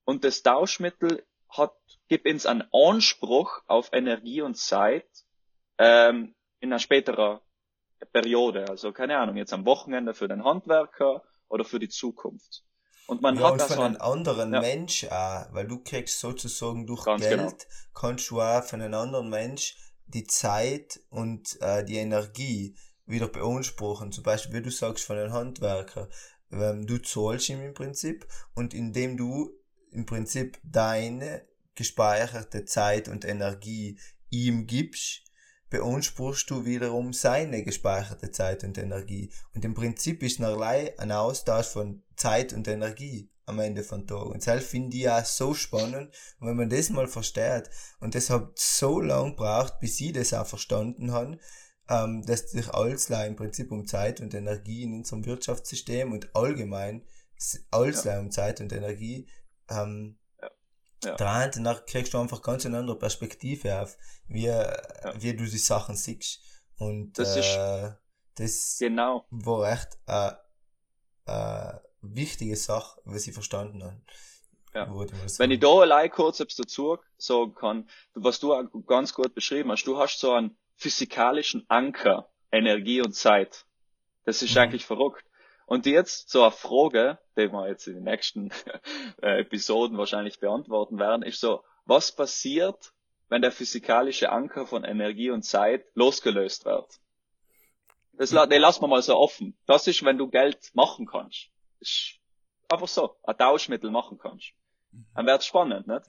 Und 0.06 0.24
das 0.24 0.42
Tauschmittel 0.42 1.26
hat, 1.50 1.76
gibt 2.08 2.28
uns 2.28 2.46
einen 2.46 2.64
Anspruch 2.72 3.62
auf 3.68 3.90
Energie 3.92 4.42
und 4.42 4.56
Zeit 4.56 5.10
ähm, 5.78 6.34
in 6.62 6.72
einer 6.72 6.80
späteren 6.80 7.42
Periode. 8.12 8.68
Also 8.70 8.92
keine 8.92 9.18
Ahnung, 9.18 9.38
jetzt 9.38 9.54
am 9.54 9.66
Wochenende 9.66 10.14
für 10.14 10.28
den 10.28 10.44
Handwerker 10.44 11.24
oder 11.48 11.64
für 11.64 11.80
die 11.80 11.90
Zukunft. 11.90 12.64
Und 13.08 13.22
man 13.22 13.36
ja, 13.36 13.44
hat 13.44 13.54
und 13.54 13.62
von 13.62 13.80
einem 13.80 14.02
anderen 14.02 14.54
ja. 14.54 14.62
Mensch 14.62 15.06
auch, 15.06 15.46
weil 15.52 15.68
du 15.68 15.84
kriegst 15.84 16.20
sozusagen 16.20 16.88
durch 16.88 17.06
Ganz 17.06 17.22
Geld, 17.22 17.38
genau. 17.38 17.54
kannst 17.94 18.30
du 18.32 18.42
auch 18.42 18.64
von 18.64 18.82
einem 18.82 18.96
anderen 18.96 19.30
Mensch 19.30 19.78
die 20.08 20.26
Zeit 20.26 21.00
und 21.10 21.60
äh, 21.62 21.84
die 21.84 21.98
Energie 21.98 22.76
wieder 23.06 23.28
beanspruchen. 23.28 24.12
Zum 24.12 24.24
Beispiel, 24.24 24.56
wie 24.56 24.64
du 24.64 24.72
sagst, 24.72 25.06
von 25.06 25.18
einem 25.18 25.34
Handwerker. 25.34 26.10
Ähm, 26.52 26.88
du 26.88 26.98
zahlst 26.98 27.50
ihm 27.50 27.62
im 27.62 27.74
Prinzip 27.74 28.26
und 28.56 28.74
indem 28.74 29.18
du 29.18 29.52
im 29.92 30.06
Prinzip 30.06 30.60
deine 30.64 31.46
gespeicherte 31.76 32.66
Zeit 32.66 33.08
und 33.08 33.26
Energie 33.26 34.00
ihm 34.30 34.66
gibst, 34.66 35.25
beanspruchst 35.76 36.50
du 36.50 36.66
wiederum 36.66 37.12
seine 37.12 37.64
gespeicherte 37.64 38.32
Zeit 38.32 38.64
und 38.64 38.78
Energie. 38.78 39.30
Und 39.54 39.66
im 39.66 39.74
Prinzip 39.74 40.24
ist 40.24 40.40
allein 40.40 40.90
ein 40.98 41.12
Austausch 41.12 41.68
von 41.68 42.02
Zeit 42.16 42.54
und 42.54 42.68
Energie 42.68 43.30
am 43.46 43.60
Ende 43.60 43.84
von 43.84 44.08
Tag. 44.08 44.26
Und 44.28 44.48
das 44.48 44.64
finde 44.64 44.96
ich 44.96 45.04
ja 45.04 45.24
so 45.26 45.54
spannend. 45.54 46.14
Und 46.40 46.48
wenn 46.48 46.56
man 46.56 46.70
das 46.70 46.90
mal 46.90 47.08
versteht, 47.08 47.70
und 48.00 48.16
das 48.16 48.30
hat 48.30 48.58
so 48.58 49.02
lang 49.02 49.36
braucht, 49.36 49.80
bis 49.80 50.00
ich 50.00 50.14
das 50.14 50.34
auch 50.34 50.48
verstanden 50.48 51.12
habe, 51.12 51.38
ähm, 51.90 52.24
dass 52.26 52.52
sich 52.52 52.70
alles 52.70 53.10
im 53.10 53.36
Prinzip 53.36 53.70
um 53.72 53.86
Zeit 53.86 54.22
und 54.22 54.34
Energie 54.34 54.84
in 54.84 54.94
unserem 54.94 55.26
Wirtschaftssystem 55.26 56.14
und 56.14 56.34
allgemein 56.36 57.04
alles 57.70 58.06
ja. 58.06 58.20
um 58.20 58.32
Zeit 58.32 58.62
und 58.62 58.72
Energie 58.72 59.28
ähm, 59.70 60.18
ja. 61.06 61.16
danach 61.16 61.86
kriegst 61.86 62.14
du 62.14 62.20
einfach 62.20 62.42
ganz 62.42 62.66
eine 62.66 62.78
andere 62.78 62.98
Perspektive 62.98 63.82
auf, 63.82 63.98
wie, 64.28 64.46
ja. 64.46 64.76
wie 65.16 65.36
du 65.36 65.44
die 65.44 65.58
Sachen 65.58 65.96
siehst. 65.96 66.42
Und 66.78 67.18
das, 67.18 67.36
äh, 67.38 67.92
das 68.36 68.78
genau. 68.80 69.26
war 69.30 69.72
echt 69.72 69.98
eine 70.06 70.40
äh, 71.26 71.74
wichtige 72.02 72.56
Sache, 72.56 73.00
was 73.06 73.28
ich 73.28 73.34
verstanden 73.34 73.84
habe. 73.84 74.02
Ja. 74.74 74.90
Wenn 75.38 75.52
ich 75.52 75.62
da 75.62 75.70
allein 75.70 76.12
kurz 76.12 76.42
etwas 76.42 76.58
dazu 76.58 76.98
sagen 77.18 77.56
kann, 77.56 77.90
was 78.14 78.42
du 78.42 78.70
ganz 78.86 79.14
gut 79.14 79.34
beschrieben 79.34 79.72
hast, 79.72 79.86
du 79.86 79.98
hast 79.98 80.20
so 80.20 80.34
einen 80.34 80.58
physikalischen 80.76 81.64
Anker, 81.70 82.30
Energie 82.52 83.02
und 83.02 83.14
Zeit. 83.14 83.66
Das 84.26 84.42
ist 84.42 84.56
mhm. 84.56 84.62
eigentlich 84.62 84.86
verrückt. 84.86 85.24
Und 85.66 85.86
jetzt 85.86 86.30
so 86.30 86.44
eine 86.44 86.52
Frage, 86.52 87.20
die 87.38 87.52
wir 87.52 87.68
jetzt 87.68 87.88
in 87.88 87.96
den 87.96 88.04
nächsten 88.04 88.52
äh, 89.22 89.42
Episoden 89.42 89.98
wahrscheinlich 89.98 90.40
beantworten 90.40 91.00
werden, 91.00 91.24
ist 91.24 91.40
so, 91.40 91.64
was 91.86 92.16
passiert, 92.16 92.94
wenn 93.30 93.42
der 93.42 93.52
physikalische 93.52 94.32
Anker 94.32 94.66
von 94.66 94.84
Energie 94.84 95.32
und 95.32 95.44
Zeit 95.44 95.86
losgelöst 95.96 96.66
wird? 96.66 97.00
Das, 98.14 98.30
den 98.30 98.62
lassen 98.62 98.82
wir 98.82 98.88
mal 98.88 99.02
so 99.02 99.18
offen. 99.18 99.58
Das 99.66 99.88
ist, 99.88 100.04
wenn 100.06 100.18
du 100.18 100.30
Geld 100.30 100.72
machen 100.74 101.06
kannst. 101.06 101.50
Ist 101.80 102.20
einfach 102.70 102.88
so, 102.88 103.18
ein 103.24 103.38
Tauschmittel 103.38 103.92
machen 103.92 104.18
kannst. 104.18 104.54
Dann 105.14 105.26
wird's 105.26 105.46
spannend, 105.46 105.88
nicht? 105.88 106.06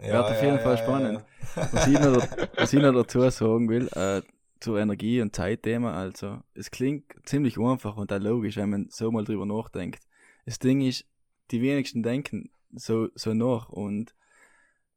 Ja, 0.00 0.12
wird 0.12 0.24
auf 0.26 0.42
jeden 0.42 0.56
ja, 0.56 0.62
Fall 0.62 0.76
ja, 0.76 0.82
spannend. 0.82 1.24
Was, 1.54 1.86
ich 1.86 1.98
noch, 1.98 2.48
was 2.56 2.72
ich 2.72 2.80
noch 2.80 2.92
dazu 2.92 3.28
sagen 3.30 3.68
will, 3.68 3.88
äh, 3.94 4.22
zur 4.60 4.78
Energie- 4.78 5.20
und 5.20 5.34
Zeitthema. 5.34 5.94
Also, 5.94 6.40
es 6.54 6.70
klingt 6.70 7.04
ziemlich 7.24 7.58
einfach 7.58 7.96
und 7.96 8.12
auch 8.12 8.18
logisch, 8.18 8.56
wenn 8.56 8.70
man 8.70 8.88
so 8.90 9.10
mal 9.10 9.24
drüber 9.24 9.46
nachdenkt. 9.46 10.02
Das 10.48 10.58
Ding 10.58 10.80
ist, 10.80 11.04
die 11.50 11.60
wenigsten 11.60 12.02
denken 12.02 12.50
so, 12.72 13.08
so 13.14 13.34
nach 13.34 13.68
und, 13.68 14.14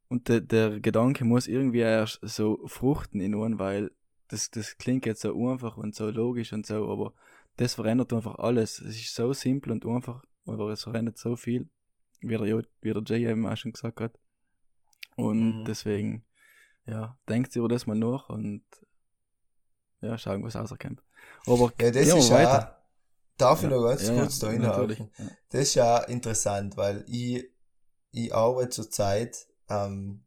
und 0.07 0.29
der, 0.29 0.39
der 0.39 0.79
Gedanke 0.79 1.25
muss 1.25 1.45
irgendwie 1.45 1.79
erst 1.79 2.21
so 2.21 2.65
fruchten 2.67 3.19
in 3.19 3.35
uns, 3.35 3.59
weil 3.59 3.91
das, 4.29 4.49
das 4.49 4.77
klingt 4.77 5.05
jetzt 5.05 5.19
so 5.19 5.49
einfach 5.49 5.75
und 5.75 5.93
so 5.93 6.09
logisch 6.09 6.53
und 6.53 6.65
so, 6.65 6.89
aber 6.89 7.13
das 7.57 7.73
verändert 7.73 8.13
einfach 8.13 8.35
alles. 8.35 8.79
Es 8.79 8.95
ist 8.95 9.13
so 9.13 9.33
simpel 9.33 9.73
und 9.73 9.85
einfach, 9.85 10.23
aber 10.45 10.69
es 10.69 10.83
verändert 10.83 11.17
so 11.17 11.35
viel, 11.35 11.67
wie 12.21 12.37
der, 12.37 12.63
wie 12.79 12.93
der 12.93 13.03
Jay 13.05 13.29
eben 13.29 13.45
auch 13.45 13.57
schon 13.57 13.73
gesagt 13.73 13.99
hat. 13.99 14.17
Und 15.17 15.59
mhm. 15.59 15.65
deswegen, 15.65 16.23
ja, 16.85 17.17
denkt 17.27 17.53
über 17.57 17.67
das 17.67 17.87
mal 17.87 17.97
nach 17.97 18.29
und 18.29 18.63
ja, 19.99 20.17
schauen, 20.17 20.45
was 20.45 20.55
rauskommt. 20.55 21.03
Aber 21.45 21.73
ja, 21.77 21.91
das 21.91 22.07
ist 22.07 22.31
weiter. 22.31 22.80
Darf 23.41 23.63
ja, 23.63 23.69
ich 23.69 23.75
noch 23.75 23.87
ganz 23.87 24.07
ja, 24.07 24.19
kurz 24.19 24.39
da 24.39 24.51
hinhaken? 24.51 25.09
Ja. 25.17 25.25
Das 25.49 25.61
ist 25.61 25.75
ja 25.75 25.97
interessant, 25.97 26.77
weil 26.77 27.03
ich, 27.07 27.49
ich 28.11 28.33
arbeite 28.33 28.69
zurzeit, 28.69 29.47
ähm, 29.69 30.23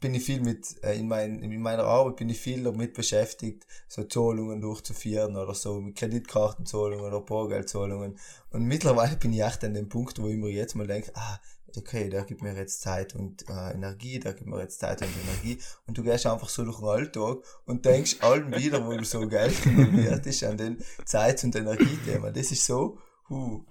bin 0.00 0.14
ich 0.14 0.24
viel 0.24 0.40
mit, 0.40 0.82
äh, 0.82 0.98
in, 0.98 1.06
mein, 1.06 1.40
in 1.40 1.60
meiner 1.60 1.84
Arbeit 1.84 2.16
bin 2.16 2.28
ich 2.28 2.40
viel 2.40 2.64
damit 2.64 2.94
beschäftigt, 2.94 3.66
so 3.86 4.02
Zahlungen 4.04 4.60
durchzuführen 4.60 5.36
oder 5.36 5.54
so, 5.54 5.80
mit 5.80 5.96
Kreditkartenzahlungen 5.96 7.04
oder 7.04 7.20
Bargeldzahlungen. 7.20 8.18
Und 8.50 8.64
mittlerweile 8.64 9.16
bin 9.16 9.32
ich 9.32 9.42
echt 9.42 9.62
an 9.62 9.74
dem 9.74 9.88
Punkt, 9.88 10.20
wo 10.20 10.28
ich 10.28 10.36
mir 10.36 10.50
jetzt 10.50 10.74
mal 10.74 10.86
denke, 10.86 11.12
ah, 11.14 11.38
okay, 11.76 12.08
der 12.08 12.24
gibt 12.24 12.42
mir 12.42 12.54
jetzt 12.54 12.80
Zeit 12.80 13.14
und 13.14 13.48
äh, 13.48 13.72
Energie, 13.72 14.18
der 14.18 14.34
gibt 14.34 14.46
mir 14.46 14.60
jetzt 14.60 14.80
Zeit 14.80 15.02
und 15.02 15.08
Energie. 15.24 15.60
Und 15.86 15.98
du 15.98 16.02
gehst 16.02 16.26
einfach 16.26 16.48
so 16.48 16.64
durch 16.64 16.78
den 16.78 16.88
Alltag 16.88 17.38
und 17.66 17.84
denkst 17.84 18.18
allen 18.20 18.54
wieder, 18.54 18.86
wo 18.86 18.92
du 18.92 19.04
so 19.04 19.26
Geld 19.26 19.66
involviert 19.66 20.26
ist, 20.26 20.44
an 20.44 20.56
den 20.56 20.82
Zeit- 21.04 21.42
und 21.44 21.54
Energiethema. 21.56 22.30
Das 22.30 22.50
ist 22.50 22.64
so, 22.64 22.98
huh. 23.28 23.64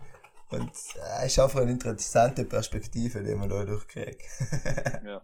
Und 0.51 0.71
äh, 1.21 1.27
ist 1.27 1.39
einfach 1.39 1.61
eine 1.61 1.71
interessante 1.71 2.43
Perspektive, 2.43 3.23
die 3.23 3.35
man 3.35 3.49
da 3.49 3.63
durchkriegt. 3.65 4.23
ja. 5.05 5.21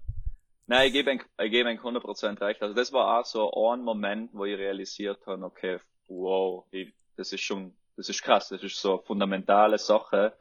Nein, 0.68 0.88
ich 0.88 0.94
gebe 0.94 1.12
ein, 1.12 1.22
ich 1.44 1.52
gebe 1.52 1.70
ein 1.70 1.80
100% 1.80 2.42
recht. 2.42 2.62
Also 2.62 2.74
das 2.74 2.92
war 2.92 3.20
auch 3.20 3.26
so 3.26 3.52
ein 3.72 3.82
Moment, 3.82 4.32
wo 4.34 4.46
ich 4.46 4.58
realisiert 4.58 5.26
habe, 5.26 5.44
okay, 5.44 5.80
wow, 6.08 6.66
ich, 6.72 6.94
das 7.18 7.32
ist 7.34 7.42
schon, 7.42 7.76
das 7.98 8.10
ist 8.10 8.22
krass, 8.24 8.50
das 8.50 8.64
ist 8.64 8.80
so 8.80 8.94
eine 8.94 9.04
fundamentale 9.04 9.78
Sache, 9.78 10.34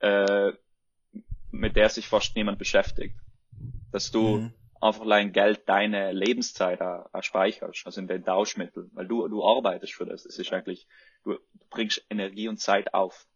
äh, 0.00 0.52
mit 1.50 1.76
der 1.76 1.88
sich 1.88 2.06
fast 2.06 2.36
niemand 2.36 2.58
beschäftigt. 2.58 3.16
Dass 3.90 4.10
du 4.10 4.38
mhm. 4.38 4.54
einfach 4.80 5.02
allein 5.02 5.32
Geld 5.32 5.62
deine 5.66 6.12
Lebenszeit 6.12 6.80
auch, 6.80 7.06
auch 7.12 7.22
speicherst, 7.22 7.82
also 7.86 8.00
in 8.00 8.08
den 8.08 8.24
Tauschmitteln, 8.24 8.90
weil 8.94 9.06
du, 9.06 9.26
du 9.28 9.44
arbeitest 9.44 9.94
für 9.94 10.06
das. 10.06 10.24
Das 10.24 10.38
ist 10.38 10.52
eigentlich, 10.52 10.86
du, 11.24 11.34
du 11.34 11.66
bringst 11.70 12.04
Energie 12.10 12.48
und 12.48 12.60
Zeit 12.60 12.94
auf 12.94 13.26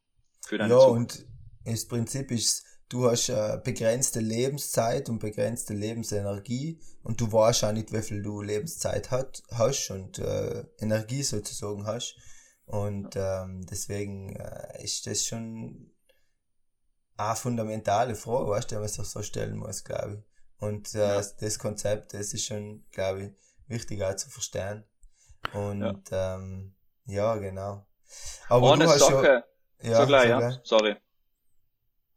für 0.45 0.59
deine 0.59 0.75
Ja, 0.75 0.81
Zukunft. 0.81 1.21
und 1.21 1.27
das 1.65 1.87
Prinzip 1.87 2.31
ist, 2.31 2.67
du 2.89 3.11
hast 3.11 3.29
äh, 3.29 3.59
begrenzte 3.63 4.21
Lebenszeit 4.21 5.09
und 5.09 5.21
begrenzte 5.21 5.75
Lebensenergie 5.75 6.79
und 7.03 7.21
du 7.21 7.33
weißt 7.33 7.65
auch 7.65 7.73
nicht, 7.73 7.93
wie 7.93 8.03
viel 8.03 8.23
du 8.23 8.43
Lebenszeit 8.43 9.11
hat, 9.11 9.43
hast 9.51 9.91
und 9.91 10.19
äh, 10.19 10.65
Energie 10.79 11.23
sozusagen 11.23 11.87
hast. 11.87 12.17
Und 12.67 13.17
ähm, 13.17 13.67
deswegen 13.71 14.37
äh, 14.37 14.83
ist 14.83 15.07
das 15.07 15.25
schon 15.25 15.92
eine 17.17 17.37
fundamentale 17.37 18.15
Frage, 18.15 18.51
weißt 18.51 18.71
du, 18.71 18.75
die 18.77 18.81
man 18.81 18.89
sich 18.89 19.05
so 19.05 19.23
stellen 19.23 19.57
muss, 19.57 19.85
glaube 19.85 20.19
ich. 20.19 20.63
Und 20.63 20.95
äh, 20.95 21.17
ja. 21.17 21.23
das 21.41 21.59
Konzept, 21.59 22.15
das 22.15 22.33
ist 22.33 22.47
schon, 22.47 22.85
glaube 22.93 23.23
ich, 23.25 23.33
wichtig 23.69 24.03
auch 24.03 24.15
zu 24.15 24.31
verstehen. 24.31 24.85
Und 25.53 26.11
ja, 26.11 26.37
ähm, 26.37 26.75
ja 27.05 27.37
genau. 27.37 27.87
Aber 28.49 28.73
eine 28.73 28.85
du 28.85 28.91
hast 28.91 29.01
Sache, 29.01 29.45
schon, 29.81 29.91
ja, 29.91 30.01
so 30.01 30.07
gleich, 30.07 30.29
ja, 30.29 30.61
sorry. 30.63 30.97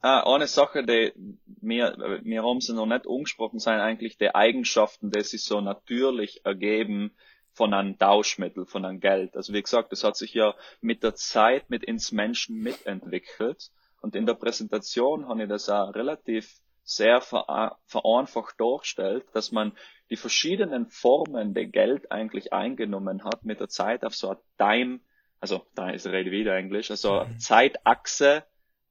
Ah, 0.02 0.32
eine 0.32 0.46
Sache, 0.46 0.86
die 0.86 1.14
mir, 1.62 2.22
mir 2.22 2.44
haben 2.44 2.62
sie 2.62 2.76
noch 2.76 2.86
nicht 2.86 3.08
umgesprochen 3.08 3.58
sein, 3.58 3.80
eigentlich 3.80 4.20
die 4.20 4.36
Eigenschaften, 4.36 5.10
die 5.10 5.24
sich 5.24 5.44
so 5.44 5.62
natürlich 5.62 6.46
ergeben 6.46 7.16
von 7.54 7.74
einem 7.74 7.98
Tauschmittel, 7.98 8.68
von 8.68 8.86
einem 8.86 9.00
Geld. 9.00 9.36
Also 9.36 9.54
wie 9.54 9.64
gesagt, 9.64 9.92
das 9.92 10.04
hat 10.04 10.16
sich 10.16 10.36
ja 10.36 10.54
mit 10.82 11.02
der 11.02 11.16
Zeit 11.16 11.72
mit 11.72 11.84
ins 11.84 12.12
Menschen 12.12 12.58
mitentwickelt. 12.58 13.72
Und 14.06 14.16
in 14.16 14.28
der 14.28 14.36
Präsentation 14.36 15.28
habe 15.28 15.42
ich 15.42 15.50
das 15.50 15.68
auch 15.68 15.96
relativ 15.96 16.60
sehr 16.84 17.22
vereinfacht 17.22 18.54
dargestellt, 18.62 19.26
dass 19.34 19.52
man 19.52 19.72
die 20.12 20.16
verschiedenen 20.16 20.86
Formen, 20.86 21.56
der 21.56 21.66
Geld 21.66 22.12
eigentlich 22.12 22.54
eingenommen 22.54 23.24
hat, 23.24 23.44
mit 23.46 23.60
der 23.60 23.68
Zeit 23.68 24.06
auf 24.06 24.14
so 24.14 24.30
eine 24.30 24.40
Time, 24.60 25.00
also 25.40 25.66
da 25.74 25.90
ist 25.90 26.06
Rede 26.06 26.30
wieder 26.30 26.56
Englisch, 26.56 26.92
also 26.92 27.24
mhm. 27.24 27.40
Zeitachse 27.40 28.44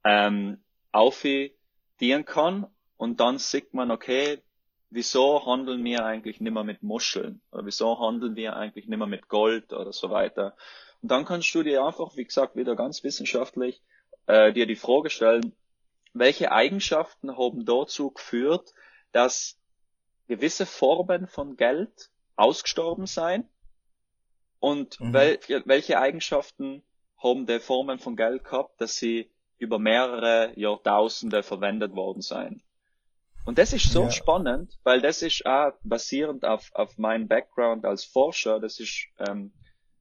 ähm, 0.03 0.61
aufdienen 0.91 2.25
kann 2.25 2.67
und 2.97 3.21
dann 3.21 3.37
sieht 3.37 3.73
man, 3.73 3.91
okay, 3.91 4.41
wieso 4.89 5.45
handeln 5.45 5.81
wir 5.85 6.03
eigentlich 6.03 6.41
nicht 6.41 6.51
mehr 6.51 6.65
mit 6.65 6.83
Muscheln 6.83 7.39
oder 7.53 7.65
wieso 7.65 8.01
handeln 8.01 8.35
wir 8.35 8.57
eigentlich 8.57 8.89
nicht 8.89 8.97
mehr 8.97 9.07
mit 9.07 9.29
Gold 9.29 9.71
oder 9.71 9.93
so 9.93 10.09
weiter. 10.09 10.57
Und 11.01 11.09
dann 11.09 11.23
kannst 11.23 11.55
du 11.55 11.63
dir 11.63 11.85
einfach, 11.85 12.17
wie 12.17 12.25
gesagt, 12.25 12.57
wieder 12.57 12.75
ganz 12.75 13.01
wissenschaftlich 13.05 13.81
äh, 14.27 14.53
dir 14.53 14.65
die 14.65 14.75
Frage 14.75 15.09
stellen, 15.09 15.53
welche 16.13 16.51
Eigenschaften 16.51 17.37
haben 17.37 17.65
dazu 17.65 18.11
geführt, 18.11 18.73
dass 19.11 19.59
gewisse 20.27 20.65
Formen 20.65 21.27
von 21.27 21.57
Geld 21.57 22.09
ausgestorben 22.35 23.05
sein 23.05 23.47
und 24.59 24.99
mhm. 24.99 25.13
wel 25.13 25.39
welche 25.65 25.99
Eigenschaften 25.99 26.83
haben 27.21 27.45
die 27.45 27.59
Formen 27.59 27.99
von 27.99 28.15
Geld 28.15 28.43
gehabt, 28.43 28.79
dass 28.81 28.97
sie 28.97 29.29
über 29.57 29.79
mehrere 29.79 30.51
Jahrtausende 30.59 31.43
verwendet 31.43 31.95
worden 31.95 32.21
sein. 32.21 32.61
Und 33.45 33.57
das 33.57 33.73
ist 33.73 33.91
so 33.91 34.03
ja. 34.03 34.11
spannend, 34.11 34.77
weil 34.83 35.01
das 35.01 35.21
ist 35.21 35.45
auch 35.45 35.73
basierend 35.83 36.45
auf, 36.45 36.71
auf 36.73 36.97
meinem 36.97 37.27
Background 37.27 37.85
als 37.85 38.03
Forscher, 38.03 38.59
das 38.59 38.79
ist 38.79 39.07
ähm, 39.19 39.53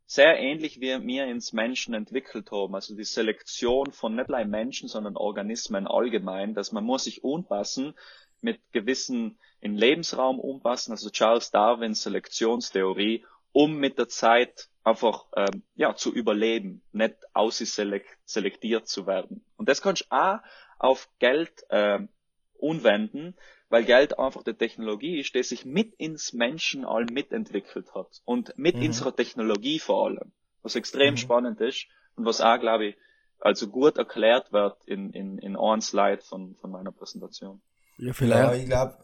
sehr 0.07 0.39
ähnlich 0.39 0.81
wie 0.81 1.07
wir 1.07 1.25
ins 1.27 1.53
Menschen 1.53 1.95
entwickelt 1.95 2.51
haben. 2.51 2.75
Also 2.75 2.95
die 2.95 3.05
Selektion 3.05 3.93
von 3.93 4.15
nicht 4.15 4.29
allein 4.29 4.51
Menschen, 4.51 4.89
sondern 4.89 5.17
Organismen 5.17 5.87
allgemein, 5.87 6.55
dass 6.55 6.73
man 6.73 6.85
muss 6.85 7.05
sich 7.05 7.25
anpassen 7.25 7.95
mit 8.41 8.61
gewissen 8.73 9.39
in 9.61 9.77
Lebensraum 9.77 10.39
umpassen, 10.39 10.93
also 10.93 11.09
Charles 11.09 11.51
Darwins 11.51 12.03
Selektionstheorie, 12.03 13.25
um 13.53 13.79
mit 13.79 13.99
der 13.99 14.09
Zeit 14.09 14.69
einfach 14.83 15.27
ähm, 15.35 15.63
ja 15.75 15.97
zu 15.97 16.13
überleben, 16.13 16.83
nicht 16.93 17.17
ausselektiert 17.33 18.87
zu 18.87 19.07
werden. 19.07 19.43
Und 19.57 19.71
das 19.71 19.81
kannst 19.81 20.03
du 20.03 20.07
auch 20.11 20.41
auf 20.79 21.09
Geld 21.19 21.65
ähm, 21.71 22.11
umwenden, 22.59 23.35
weil 23.75 23.85
Geld 23.85 24.21
einfach 24.21 24.45
die 24.45 24.55
Technologie 24.55 25.19
ist, 25.19 25.35
die 25.35 25.43
sich 25.43 25.65
mit 25.65 25.95
ins 25.95 26.33
Menschenall 26.33 27.07
mitentwickelt 27.07 27.93
hat 27.93 28.23
und 28.25 28.57
mit 28.57 28.77
mhm. 28.77 28.85
unserer 28.85 29.17
Technologie 29.17 29.81
vor 29.81 30.07
allem, 30.07 30.31
was 30.63 30.77
extrem 30.77 31.15
mhm. 31.15 31.17
spannend 31.17 31.61
ist 31.61 31.89
und 32.15 32.25
was 32.25 32.41
auch, 32.41 32.61
glaube 32.61 32.87
ich, 32.87 32.97
also 33.41 33.67
gut 33.67 33.99
erklärt 33.99 34.53
wird 34.53 34.77
in, 34.85 35.11
in, 35.11 35.39
in 35.39 35.57
einem 35.57 35.81
Slide 35.81 36.23
von, 36.23 36.55
von 36.55 36.71
meiner 36.71 36.93
Präsentation. 36.93 37.61
Ja, 37.99 38.13
vielleicht, 38.13 38.53
ja, 38.53 38.55
ich 38.55 38.67
glaube, 38.67 38.97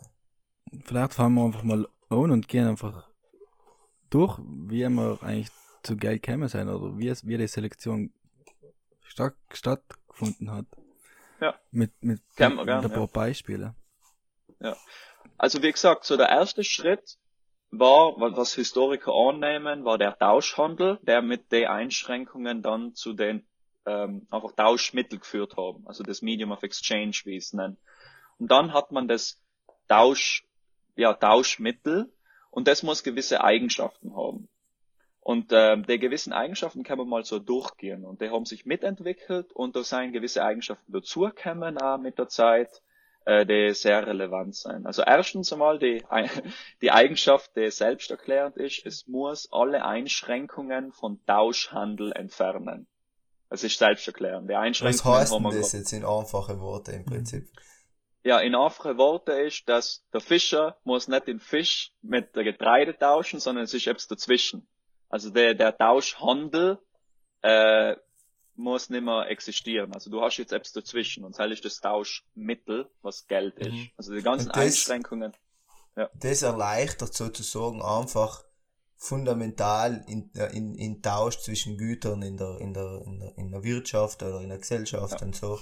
vielleicht 0.84 1.14
fangen 1.14 1.34
wir 1.34 1.46
einfach 1.46 1.64
mal 1.64 1.88
an 2.08 2.30
und 2.30 2.46
gehen 2.46 2.68
einfach 2.68 3.08
durch, 4.08 4.38
wie 4.38 4.88
wir 4.88 5.18
eigentlich 5.20 5.48
zu 5.82 5.96
Geld 5.96 6.22
gekommen 6.22 6.46
sind 6.46 6.68
oder 6.68 6.96
wie 6.96 7.08
es, 7.08 7.26
wie 7.26 7.36
die 7.36 7.48
Selektion 7.48 8.12
statt, 9.02 9.34
stattgefunden 9.52 10.52
hat. 10.52 10.66
Ja. 11.40 11.58
Mit, 11.72 11.90
mit, 12.00 12.20
mit, 12.38 12.48
mit 12.56 12.68
ein 12.68 12.82
paar 12.82 13.00
ja. 13.00 13.06
Beispielen. 13.06 13.74
Ja. 14.60 14.76
Also 15.38 15.62
wie 15.62 15.72
gesagt, 15.72 16.04
so 16.04 16.16
der 16.16 16.28
erste 16.28 16.64
Schritt 16.64 17.18
war, 17.70 18.14
was 18.18 18.54
Historiker 18.54 19.12
annehmen, 19.12 19.84
war 19.84 19.98
der 19.98 20.18
Tauschhandel, 20.18 20.98
der 21.02 21.22
mit 21.22 21.52
den 21.52 21.68
Einschränkungen 21.68 22.62
dann 22.62 22.94
zu 22.94 23.12
den 23.12 23.46
ähm, 23.86 24.26
einfach 24.30 24.52
Tauschmittel 24.52 25.18
geführt 25.18 25.56
haben, 25.56 25.86
also 25.86 26.02
das 26.02 26.22
Medium 26.22 26.52
of 26.52 26.62
Exchange, 26.62 27.16
wie 27.24 27.36
es 27.36 27.52
nennt. 27.52 27.78
Und 28.38 28.50
dann 28.50 28.72
hat 28.72 28.92
man 28.92 29.08
das 29.08 29.40
Tausch, 29.88 30.46
ja, 30.96 31.14
Tauschmittel 31.14 32.12
und 32.50 32.68
das 32.68 32.82
muss 32.82 33.02
gewisse 33.02 33.42
Eigenschaften 33.42 34.14
haben. 34.16 34.48
Und 35.20 35.50
ähm, 35.52 35.86
die 35.86 35.98
gewissen 35.98 36.32
Eigenschaften 36.32 36.82
kann 36.82 36.98
man 36.98 37.08
mal 37.08 37.24
so 37.24 37.38
durchgehen 37.38 38.04
und 38.04 38.20
die 38.20 38.30
haben 38.30 38.46
sich 38.46 38.66
mitentwickelt 38.66 39.52
und 39.52 39.76
da 39.76 39.84
sind 39.84 40.12
gewisse 40.12 40.42
Eigenschaften 40.42 40.92
dazugekommen 40.92 41.78
auch 41.78 41.98
mit 41.98 42.18
der 42.18 42.28
Zeit 42.28 42.82
äh, 43.30 43.46
die 43.46 43.72
sehr 43.74 44.04
relevant 44.08 44.56
sein. 44.56 44.86
Also 44.86 45.02
erstens 45.02 45.52
einmal 45.52 45.78
die, 45.78 46.02
die 46.82 46.90
Eigenschaft, 46.90 47.54
die 47.54 47.70
selbsterklärend 47.70 48.56
ist, 48.56 48.84
es 48.84 49.06
muss 49.06 49.48
alle 49.52 49.84
Einschränkungen 49.84 50.92
von 50.92 51.24
Tauschhandel 51.26 52.10
entfernen. 52.12 52.88
Das 53.48 53.62
ist 53.62 53.78
selbsterklärend. 53.78 54.50
Die 54.50 54.56
Einschränkungen 54.56 55.14
Was 55.14 55.20
heißt 55.20 55.32
denn 55.32 55.44
das 55.44 55.72
jetzt 55.72 55.92
in 55.92 56.04
einfache 56.04 56.58
Worte 56.58 56.90
im 56.90 57.04
Prinzip? 57.04 57.46
Ja, 58.24 58.40
in 58.40 58.56
einfache 58.56 58.98
Worte 58.98 59.32
ist, 59.32 59.68
dass 59.68 60.04
der 60.12 60.20
Fischer 60.20 60.78
muss 60.82 61.06
nicht 61.06 61.28
den 61.28 61.38
Fisch 61.38 61.92
mit 62.02 62.34
der 62.34 62.42
Getreide 62.42 62.98
tauschen, 62.98 63.38
sondern 63.38 63.64
es 63.64 63.74
ist 63.74 63.86
etwas 63.86 64.08
dazwischen. 64.08 64.66
Also 65.08 65.30
der, 65.30 65.54
der 65.54 65.76
Tauschhandel 65.76 66.78
äh, 67.42 67.94
muss 68.60 68.90
nicht 68.90 69.02
mehr 69.02 69.26
existieren. 69.28 69.92
Also 69.92 70.10
du 70.10 70.20
hast 70.20 70.36
jetzt 70.36 70.52
etwas 70.52 70.72
dazwischen 70.72 71.24
und 71.24 71.38
das 71.38 71.50
ist 71.50 71.64
das 71.64 71.80
Tauschmittel, 71.80 72.90
was 73.02 73.26
Geld 73.26 73.58
ist. 73.58 73.72
Mhm. 73.72 73.90
Also 73.96 74.14
die 74.14 74.22
ganzen 74.22 74.48
das, 74.48 74.58
Einschränkungen. 74.58 75.32
Ja. 75.96 76.08
Das 76.14 76.42
erleichtert 76.42 77.14
sozusagen 77.14 77.82
einfach 77.82 78.44
fundamental 78.96 80.04
in, 80.06 80.30
in, 80.52 80.74
in 80.74 81.02
Tausch 81.02 81.38
zwischen 81.38 81.78
Gütern 81.78 82.22
in 82.22 82.36
der, 82.36 82.58
in 82.60 82.74
der, 82.74 83.02
in 83.06 83.18
der, 83.18 83.38
in 83.38 83.50
der 83.50 83.62
Wirtschaft 83.64 84.22
oder 84.22 84.40
in 84.40 84.50
der 84.50 84.58
Gesellschaft 84.58 85.20
ja. 85.20 85.26
und 85.26 85.34
so, 85.34 85.58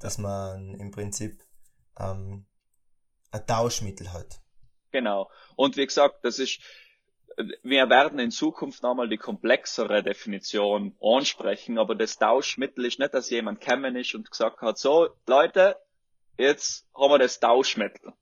dass 0.00 0.18
man 0.18 0.74
im 0.74 0.90
Prinzip 0.90 1.40
ähm, 1.98 2.46
ein 3.30 3.46
Tauschmittel 3.46 4.12
hat. 4.12 4.40
Genau. 4.90 5.30
Und 5.54 5.76
wie 5.76 5.86
gesagt, 5.86 6.24
das 6.24 6.40
ist, 6.40 6.60
wir 7.62 7.88
werden 7.90 8.18
in 8.18 8.30
Zukunft 8.30 8.82
nochmal 8.82 9.08
die 9.08 9.16
komplexere 9.16 10.02
Definition 10.02 10.96
ansprechen, 11.00 11.78
aber 11.78 11.94
das 11.94 12.18
Tauschmittel 12.18 12.86
ist 12.86 12.98
nicht, 12.98 13.14
dass 13.14 13.30
jemand 13.30 13.60
kämen 13.60 13.96
ist 13.96 14.14
und 14.14 14.30
gesagt 14.30 14.60
hat, 14.60 14.78
so, 14.78 15.10
Leute, 15.26 15.76
jetzt 16.38 16.86
haben 16.94 17.12
wir 17.12 17.18
das 17.18 17.40
Tauschmittel. 17.40 18.12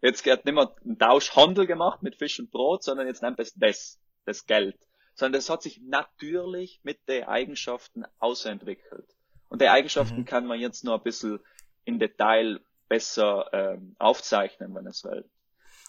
Jetzt 0.00 0.24
wird 0.26 0.44
nicht 0.44 0.54
mehr 0.54 0.74
ein 0.84 0.98
Tauschhandel 0.98 1.66
gemacht 1.66 2.02
mit 2.02 2.16
Fisch 2.16 2.40
und 2.40 2.50
Brot, 2.50 2.82
sondern 2.82 3.06
jetzt 3.06 3.22
nennt 3.22 3.38
es 3.38 3.54
das, 3.54 4.00
das 4.24 4.46
Geld. 4.46 4.76
Sondern 5.14 5.34
das 5.34 5.48
hat 5.48 5.62
sich 5.62 5.80
natürlich 5.82 6.80
mit 6.82 7.08
den 7.08 7.24
Eigenschaften 7.24 8.04
ausentwickelt. 8.18 9.06
Und 9.48 9.60
die 9.60 9.68
Eigenschaften 9.68 10.20
mhm. 10.20 10.24
kann 10.24 10.46
man 10.46 10.58
jetzt 10.58 10.84
nur 10.84 10.94
ein 10.94 11.02
bisschen 11.02 11.38
in 11.84 11.98
Detail 11.98 12.60
besser 12.88 13.48
ähm, 13.52 13.94
aufzeichnen, 13.98 14.74
wenn 14.74 14.86
es 14.86 15.04
will. 15.04 15.24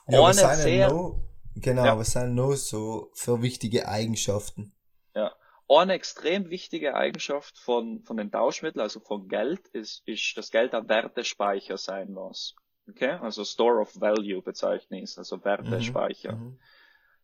Ja, 0.07 0.19
Ohne 0.19 0.33
sehr, 0.33 0.89
no 0.89 1.32
Genau, 1.55 1.85
ja. 1.85 1.97
was 1.97 2.11
sind 2.11 2.35
noch 2.35 2.55
so 2.55 3.09
für 3.13 3.41
wichtige 3.41 3.87
Eigenschaften? 3.87 4.73
Ja. 5.15 5.33
Eine 5.69 5.93
extrem 5.93 6.49
wichtige 6.49 6.95
Eigenschaft 6.95 7.57
von, 7.57 8.03
von 8.03 8.17
den 8.17 8.31
Tauschmitteln, 8.31 8.81
also 8.81 8.99
von 8.99 9.27
Geld, 9.27 9.67
ist, 9.69 10.01
ist, 10.05 10.37
dass 10.37 10.51
Geld 10.51 10.73
ein 10.73 10.89
Wertespeicher 10.89 11.77
sein 11.77 12.11
muss. 12.11 12.55
Okay? 12.89 13.11
Also 13.21 13.45
Store 13.45 13.79
of 13.79 13.99
Value 13.99 14.41
bezeichne 14.41 15.01
ich 15.01 15.17
also 15.17 15.43
Wertespeicher. 15.43 16.33
Mhm. 16.33 16.59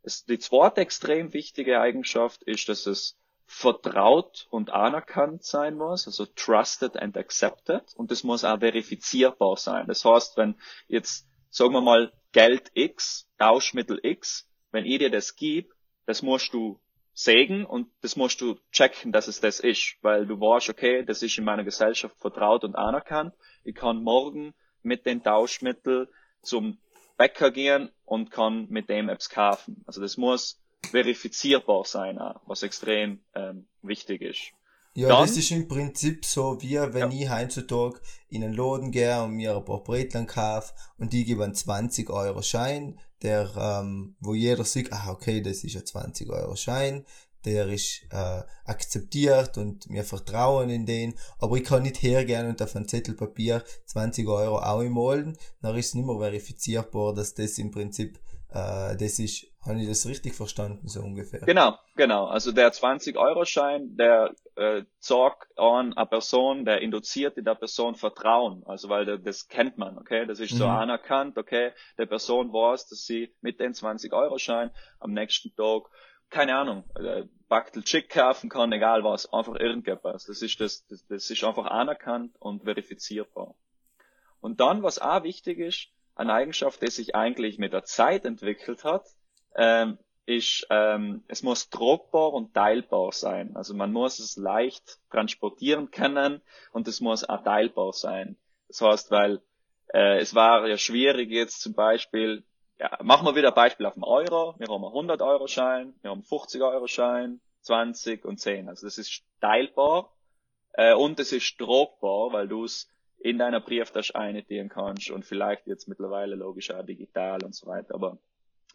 Mhm. 0.03 0.11
die 0.29 0.39
zweite 0.39 0.81
extrem 0.81 1.33
wichtige 1.33 1.81
Eigenschaft 1.81 2.43
ist, 2.43 2.69
dass 2.69 2.85
es 2.85 3.17
vertraut 3.45 4.47
und 4.51 4.69
anerkannt 4.69 5.43
sein 5.43 5.75
muss, 5.75 6.05
also 6.05 6.27
trusted 6.27 6.95
and 6.95 7.17
accepted, 7.17 7.95
und 7.95 8.11
das 8.11 8.23
muss 8.23 8.43
auch 8.43 8.59
verifizierbar 8.59 9.57
sein. 9.57 9.87
Das 9.87 10.05
heißt, 10.05 10.37
wenn 10.37 10.55
jetzt, 10.87 11.27
sagen 11.49 11.73
wir 11.73 11.81
mal, 11.81 12.13
Geld 12.31 12.71
X, 12.73 13.27
Tauschmittel 13.37 13.99
X, 14.03 14.47
wenn 14.71 14.85
ich 14.85 14.99
dir 14.99 15.09
das 15.09 15.35
gib, 15.35 15.73
das 16.05 16.21
musst 16.21 16.53
du 16.53 16.79
sägen 17.13 17.65
und 17.65 17.89
das 18.01 18.15
musst 18.15 18.39
du 18.41 18.57
checken, 18.71 19.11
dass 19.11 19.27
es 19.27 19.41
das 19.41 19.59
ist, 19.59 19.97
weil 20.01 20.25
du 20.25 20.39
weißt, 20.39 20.69
okay, 20.69 21.03
das 21.03 21.21
ist 21.21 21.37
in 21.37 21.43
meiner 21.43 21.63
Gesellschaft 21.63 22.15
vertraut 22.17 22.63
und 22.63 22.75
anerkannt. 22.75 23.33
Ich 23.63 23.75
kann 23.75 24.01
morgen 24.03 24.53
mit 24.83 25.05
den 25.05 25.21
Tauschmittel 25.23 26.09
zum 26.41 26.77
Bäcker 27.17 27.51
gehen 27.51 27.91
und 28.05 28.31
kann 28.31 28.67
mit 28.69 28.89
dem 28.89 29.09
Apps 29.09 29.29
kaufen. 29.29 29.83
Also 29.85 29.99
das 29.99 30.15
muss 30.15 30.61
verifizierbar 30.89 31.83
sein, 31.83 32.17
was 32.45 32.63
extrem 32.63 33.21
ähm, 33.35 33.67
wichtig 33.81 34.21
ist. 34.21 34.53
Ja, 34.99 35.07
dann, 35.07 35.21
das 35.21 35.37
ist 35.37 35.51
im 35.51 35.67
Prinzip 35.67 36.25
so, 36.25 36.61
wie 36.61 36.75
wenn 36.75 37.11
ja. 37.11 37.17
ich 37.19 37.29
heutzutage 37.29 38.01
in 38.27 38.43
einen 38.43 38.53
Laden 38.53 38.91
gehe 38.91 39.21
und 39.23 39.31
mir 39.31 39.55
ein 39.55 39.63
paar 39.63 39.81
Bretlern 39.81 40.27
kaufe 40.27 40.73
und 40.97 41.13
die 41.13 41.23
geben 41.23 41.41
einen 41.41 41.55
20 41.55 42.09
Euro 42.09 42.41
Schein, 42.41 42.99
der, 43.21 43.49
ähm, 43.57 44.15
wo 44.19 44.33
jeder 44.33 44.65
sieht, 44.65 44.91
ah, 44.91 45.09
okay, 45.09 45.41
das 45.41 45.63
ist 45.63 45.77
ein 45.77 45.85
20 45.85 46.29
Euro 46.29 46.55
Schein, 46.57 47.05
der 47.45 47.69
ist 47.69 48.01
äh, 48.11 48.41
akzeptiert 48.65 49.57
und 49.57 49.89
wir 49.89 50.03
vertrauen 50.03 50.69
in 50.69 50.85
den, 50.85 51.15
aber 51.37 51.55
ich 51.55 51.63
kann 51.63 51.83
nicht 51.83 52.01
hergehen 52.01 52.47
und 52.47 52.61
auf 52.61 52.75
ein 52.75 52.87
Zettel 52.87 53.15
Papier 53.15 53.63
20 53.85 54.27
Euro 54.27 54.59
auch 54.59 54.83
malen, 54.83 55.37
dann 55.61 55.77
ist 55.77 55.87
es 55.87 55.93
nicht 55.95 56.05
mehr 56.05 56.17
verifizierbar, 56.17 57.13
dass 57.13 57.33
das 57.33 57.57
im 57.57 57.71
Prinzip 57.71 58.19
äh, 58.51 58.97
das 58.97 59.19
ist, 59.19 59.45
habe 59.63 59.79
ich 59.79 59.87
das 59.87 60.07
richtig 60.07 60.33
verstanden, 60.33 60.87
so 60.87 61.01
ungefähr? 61.01 61.41
Genau, 61.41 61.77
genau. 61.95 62.25
Also 62.25 62.51
der 62.51 62.71
20-Euro-Schein, 62.71 63.95
der 63.95 64.33
äh, 64.55 64.83
sorgt 64.99 65.57
an 65.57 65.93
eine 65.93 66.05
Person, 66.07 66.65
der 66.65 66.81
induziert 66.81 67.37
in 67.37 67.45
der 67.45 67.55
Person 67.55 67.95
Vertrauen. 67.95 68.63
Also 68.65 68.89
weil 68.89 69.05
der, 69.05 69.17
das 69.19 69.47
kennt 69.47 69.77
man, 69.77 69.97
okay? 69.97 70.25
Das 70.25 70.39
ist 70.39 70.55
so 70.55 70.65
mhm. 70.65 70.71
anerkannt, 70.71 71.37
okay? 71.37 71.71
Der 71.97 72.07
Person 72.07 72.51
weiß, 72.51 72.87
dass 72.87 73.05
sie 73.05 73.31
mit 73.41 73.59
dem 73.59 73.73
20-Euro-Schein 73.73 74.71
am 74.99 75.13
nächsten 75.13 75.55
Tag, 75.55 75.83
keine 76.31 76.55
Ahnung, 76.55 76.83
äh, 76.95 77.25
Bactel 77.47 77.83
Chick 77.83 78.09
kaufen 78.09 78.49
kann, 78.49 78.71
egal 78.71 79.03
was, 79.03 79.31
einfach 79.31 79.55
irgendetwas. 79.55 80.25
Das 80.25 80.41
ist 80.41 80.59
das, 80.59 80.87
das, 80.87 81.05
das 81.07 81.29
ist 81.29 81.43
einfach 81.43 81.65
anerkannt 81.65 82.35
und 82.39 82.63
verifizierbar. 82.63 83.55
Und 84.41 84.59
dann, 84.59 84.81
was 84.81 84.99
auch 84.99 85.23
wichtig 85.23 85.59
ist, 85.59 85.89
eine 86.19 86.33
Eigenschaft, 86.33 86.81
die 86.81 86.91
sich 86.91 87.15
eigentlich 87.15 87.57
mit 87.57 87.73
der 87.73 87.85
Zeit 87.85 88.25
entwickelt 88.25 88.83
hat, 88.83 89.05
ähm, 89.55 89.97
ist, 90.25 90.67
ähm, 90.69 91.23
es 91.27 91.41
muss 91.41 91.69
druckbar 91.69 92.33
und 92.33 92.53
teilbar 92.53 93.11
sein. 93.13 93.55
Also 93.55 93.73
man 93.73 93.91
muss 93.91 94.19
es 94.19 94.37
leicht 94.37 94.99
transportieren 95.09 95.89
können 95.89 96.41
und 96.71 96.87
es 96.87 97.01
muss 97.01 97.27
auch 97.27 97.43
teilbar 97.43 97.93
sein. 97.93 98.37
Das 98.67 98.81
heißt, 98.81 99.11
weil 99.11 99.41
äh, 99.93 100.19
es 100.19 100.35
war 100.35 100.67
ja 100.67 100.77
schwierig 100.77 101.31
jetzt 101.31 101.61
zum 101.61 101.73
Beispiel 101.73 102.43
ja, 102.79 102.97
machen 103.01 103.25
wir 103.25 103.35
wieder 103.35 103.49
ein 103.49 103.55
Beispiel 103.55 103.85
auf 103.85 103.95
dem 103.95 104.03
Euro. 104.03 104.55
Wir 104.57 104.67
haben 104.67 104.83
einen 104.83 104.93
100 104.93 105.21
Euro 105.21 105.47
Schein, 105.47 105.95
wir 106.01 106.11
haben 106.11 106.19
einen 106.19 106.23
50 106.23 106.61
Euro 106.61 106.87
Schein, 106.87 107.41
20 107.61 108.23
und 108.25 108.39
10. 108.39 108.69
Also 108.69 108.87
das 108.87 108.97
ist 108.97 109.23
teilbar 109.41 110.13
äh, 110.73 110.93
und 110.93 111.19
es 111.19 111.31
ist 111.31 111.59
druckbar, 111.59 112.31
weil 112.31 112.47
du 112.47 112.65
es 112.65 112.87
in 113.19 113.37
deiner 113.37 113.59
Brieftasche 113.59 114.15
eintieren 114.15 114.69
kannst 114.69 115.11
und 115.11 115.25
vielleicht 115.25 115.67
jetzt 115.67 115.87
mittlerweile 115.87 116.35
logisch 116.35 116.71
auch 116.71 116.85
digital 116.85 117.43
und 117.43 117.53
so 117.53 117.67
weiter. 117.67 117.95
Aber 117.95 118.17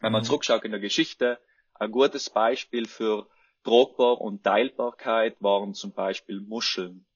wenn 0.00 0.12
man 0.12 0.22
mhm. 0.22 0.26
zurückschaut 0.26 0.64
in 0.64 0.70
der 0.70 0.80
Geschichte, 0.80 1.38
ein 1.74 1.90
gutes 1.90 2.30
Beispiel 2.30 2.86
für 2.86 3.26
Druckbar 3.64 4.20
und 4.20 4.44
Teilbarkeit 4.44 5.36
waren 5.40 5.74
zum 5.74 5.92
Beispiel 5.92 6.40
Muscheln. 6.40 7.06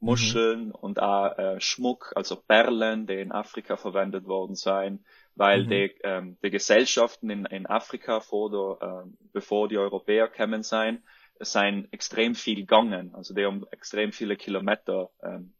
Muscheln 0.00 0.66
mhm. 0.66 0.74
und 0.74 1.00
auch 1.00 1.38
äh, 1.38 1.60
Schmuck, 1.60 2.12
also 2.14 2.36
Perlen, 2.36 3.06
die 3.06 3.14
in 3.14 3.32
Afrika 3.32 3.76
verwendet 3.76 4.26
worden 4.26 4.54
seien, 4.54 5.04
weil 5.34 5.64
mhm. 5.64 5.70
die, 5.70 5.94
ähm, 6.02 6.36
die 6.42 6.50
Gesellschaften 6.50 7.30
in, 7.30 7.46
in 7.46 7.66
Afrika 7.66 8.20
vor 8.20 8.50
der, 8.50 9.04
äh, 9.04 9.10
bevor 9.32 9.68
die 9.68 9.78
Europäer 9.78 10.28
kämen 10.28 10.62
sein, 10.62 11.02
seien 11.40 11.88
extrem 11.92 12.34
viel 12.34 12.56
gegangen. 12.56 13.14
Also 13.14 13.34
die 13.34 13.44
haben 13.44 13.66
extrem 13.70 14.12
viele 14.12 14.36
Kilometer 14.36 15.10
ähm, 15.22 15.52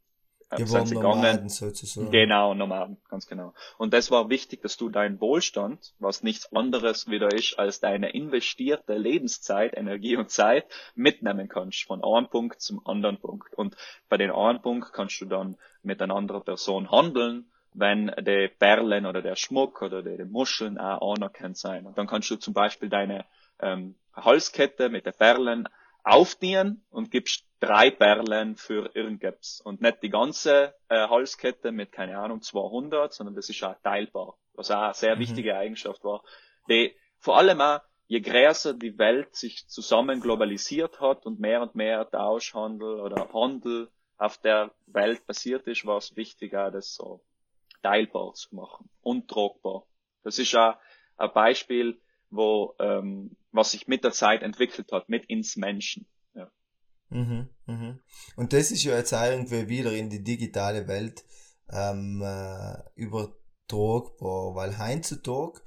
die 0.57 0.71
waren 0.71 0.89
Nomaden 0.89 1.49
sozusagen. 1.49 2.11
Genau, 2.11 2.55
Nomaden, 2.55 2.97
ganz 3.09 3.27
genau. 3.27 3.53
Und 3.79 3.93
das 3.95 4.11
war 4.11 4.29
wichtig, 4.31 4.63
dass 4.63 4.77
du 4.77 4.89
deinen 4.89 5.21
Wohlstand, 5.21 5.95
was 5.99 6.23
nichts 6.23 6.53
anderes 6.53 7.09
wieder 7.09 7.33
ist 7.33 7.59
als 7.59 7.81
deine 7.81 8.11
investierte 8.11 8.97
Lebenszeit, 8.97 9.77
Energie 9.77 10.17
und 10.17 10.31
Zeit, 10.31 10.67
mitnehmen 10.95 11.49
kannst 11.49 11.85
von 11.85 12.03
einem 12.03 12.29
Punkt 12.29 12.61
zum 12.61 12.87
anderen 12.87 13.19
Punkt. 13.19 13.55
Und 13.55 13.77
bei 14.09 14.17
den 14.17 14.31
einen 14.31 14.61
Punkt 14.63 14.93
kannst 14.93 15.21
du 15.21 15.27
dann 15.27 15.57
mit 15.83 16.01
einer 16.01 16.15
anderen 16.15 16.43
Person 16.43 16.91
handeln, 16.91 17.47
wenn 17.75 18.13
die 18.21 18.49
Perlen 18.59 19.05
oder 19.07 19.21
der 19.21 19.37
Schmuck 19.37 19.83
oder 19.83 20.03
die, 20.03 20.17
die 20.17 20.25
Muscheln 20.25 20.79
auch 20.79 21.15
anerkannt 21.15 21.59
sein. 21.59 21.87
Und 21.87 21.99
dann 21.99 22.07
kannst 22.07 22.31
du 22.31 22.37
zum 22.37 22.55
Beispiel 22.55 22.89
deine 22.89 23.25
ähm, 23.61 23.97
Halskette 24.15 24.89
mit 24.89 25.07
den 25.07 25.13
Perlen 25.13 25.69
aufdienen 26.05 26.85
und 26.91 27.11
gibst 27.11 27.47
drei 27.61 27.91
Perlen 27.91 28.57
für 28.57 28.95
irgendwas 28.95 29.61
und 29.65 29.81
nicht 29.81 30.03
die 30.03 30.11
ganze 30.11 30.75
äh, 30.89 31.09
Halskette 31.09 31.73
mit, 31.73 31.93
keine 31.93 32.19
Ahnung, 32.19 32.43
200, 32.43 33.13
sondern 33.13 33.35
das 33.35 33.49
ist 33.49 33.63
auch 33.65 33.77
teilbar, 33.83 34.37
was 34.53 34.71
auch 34.71 34.83
eine 34.83 34.95
sehr 34.95 35.17
mhm. 35.17 35.21
wichtige 35.21 35.57
Eigenschaft 35.57 36.05
war, 36.05 36.23
die 36.69 36.95
vor 37.19 37.39
allem 37.39 37.61
auch, 37.61 37.81
je 38.07 38.21
größer 38.21 38.75
die 38.75 38.99
Welt 38.99 39.35
sich 39.35 39.67
zusammen 39.67 40.21
globalisiert 40.21 41.01
hat 41.01 41.25
und 41.25 41.41
mehr 41.41 41.63
und 41.63 41.75
mehr 41.75 42.09
Tauschhandel 42.11 43.01
oder 43.01 43.33
Handel 43.33 43.91
auf 44.19 44.37
der 44.39 44.73
Welt 44.87 45.27
passiert 45.27 45.67
ist, 45.67 45.87
war 45.87 45.97
es 45.97 46.15
wichtig, 46.15 46.55
auch 46.55 46.71
das 46.71 46.95
so 46.95 47.25
teilbar 47.83 48.35
zu 48.35 48.55
machen 48.55 48.91
und 49.01 49.29
tragbar. 49.29 49.87
Das 50.23 50.39
ist 50.39 50.55
auch 50.55 50.77
ein 51.17 51.33
Beispiel, 51.33 51.99
wo 52.29 52.75
ähm, 52.79 53.37
was 53.55 53.71
sich 53.71 53.87
mit 53.87 54.05
der 54.05 54.13
Zeit 54.13 54.43
entwickelt 54.43 54.91
hat, 54.93 55.09
mit 55.09 55.27
ins 55.27 55.57
Menschen. 55.57 56.07
Ja. 56.35 56.51
Mhm, 57.11 57.49
mhm. 57.67 58.01
Und 58.37 58.53
das 58.53 58.71
ist 58.71 58.85
ja 58.85 58.97
jetzt 58.97 59.13
irgendwie 59.13 59.69
wieder 59.69 59.93
in 59.93 60.11
die 60.11 60.23
digitale 60.23 60.89
Welt 60.89 61.25
ähm, 61.71 62.23
äh, 62.23 62.77
übertragbar, 62.95 64.55
weil 64.55 64.79
heutzutage 64.79 65.61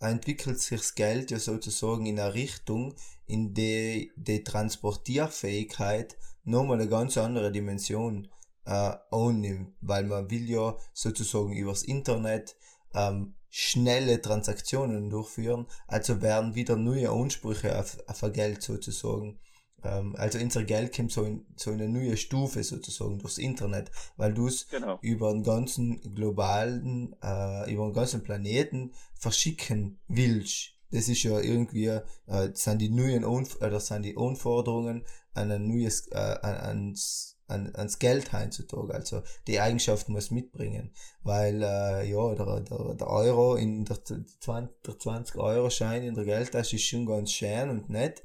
entwickelt 0.00 0.60
sich 0.60 0.78
das 0.78 0.94
Geld 0.94 1.30
ja 1.30 1.38
sozusagen 1.38 2.06
in 2.06 2.18
eine 2.18 2.34
Richtung, 2.34 2.94
in 3.26 3.54
der 3.54 4.06
die 4.16 4.44
Transportierfähigkeit 4.44 6.16
nochmal 6.44 6.80
eine 6.80 6.88
ganz 6.88 7.16
andere 7.16 7.50
Dimension 7.52 8.28
äh, 8.64 8.92
annimmt, 9.10 9.74
weil 9.80 10.04
man 10.04 10.30
will 10.30 10.48
ja 10.48 10.76
sozusagen 10.92 11.52
übers 11.52 11.82
Internet 11.82 12.56
ähm, 12.94 13.34
schnelle 13.58 14.20
Transaktionen 14.20 15.08
durchführen, 15.08 15.66
also 15.86 16.20
werden 16.20 16.54
wieder 16.54 16.76
neue 16.76 17.08
Ansprüche 17.08 17.78
auf, 17.78 17.96
auf 18.06 18.22
ein 18.22 18.34
Geld 18.34 18.62
sozusagen. 18.62 19.38
Ähm, 19.82 20.14
also 20.18 20.38
unser 20.38 20.62
Geld 20.64 20.94
kommt 20.94 21.10
so 21.10 21.24
in 21.24 21.46
so 21.56 21.70
eine 21.70 21.88
neue 21.88 22.18
Stufe 22.18 22.62
sozusagen 22.62 23.18
durchs 23.18 23.38
Internet, 23.38 23.90
weil 24.18 24.34
du 24.34 24.48
es 24.48 24.68
genau. 24.68 24.98
über 25.00 25.32
den 25.32 25.42
ganzen 25.42 26.02
globalen, 26.14 27.16
äh, 27.22 27.72
über 27.72 27.86
den 27.86 27.94
ganzen 27.94 28.22
Planeten 28.22 28.92
verschicken 29.14 30.00
willst. 30.06 30.74
Das 30.90 31.08
ist 31.08 31.22
ja 31.22 31.40
irgendwie, 31.40 31.86
äh, 31.86 32.02
das 32.26 32.62
sind 32.62 32.78
die 32.82 32.90
neuen, 32.90 33.24
äh, 33.24 33.70
das 33.70 33.86
sind 33.86 34.02
die 34.02 34.18
Anforderungen 34.18 35.06
an 35.32 35.50
ein 35.50 35.66
neues, 35.66 36.08
äh, 36.08 36.16
ans 36.18 37.35
an, 37.48 37.74
ans 37.74 37.98
Geld 37.98 38.32
heutzutage. 38.32 38.94
Also 38.94 39.22
die 39.46 39.60
Eigenschaft 39.60 40.08
muss 40.08 40.30
mitbringen. 40.30 40.92
Weil 41.22 41.62
äh, 41.62 42.08
ja, 42.10 42.34
der, 42.34 42.60
der, 42.60 42.94
der 42.94 43.06
Euro 43.08 43.56
in 43.56 43.84
der 43.84 44.04
20, 44.04 44.82
der 44.86 44.98
20 44.98 45.36
Euro 45.36 45.70
Schein 45.70 46.02
in 46.02 46.14
der 46.14 46.24
Geldtasche 46.24 46.76
ist 46.76 46.84
schon 46.84 47.06
ganz 47.06 47.32
schön 47.32 47.70
und 47.70 47.88
nett. 47.88 48.22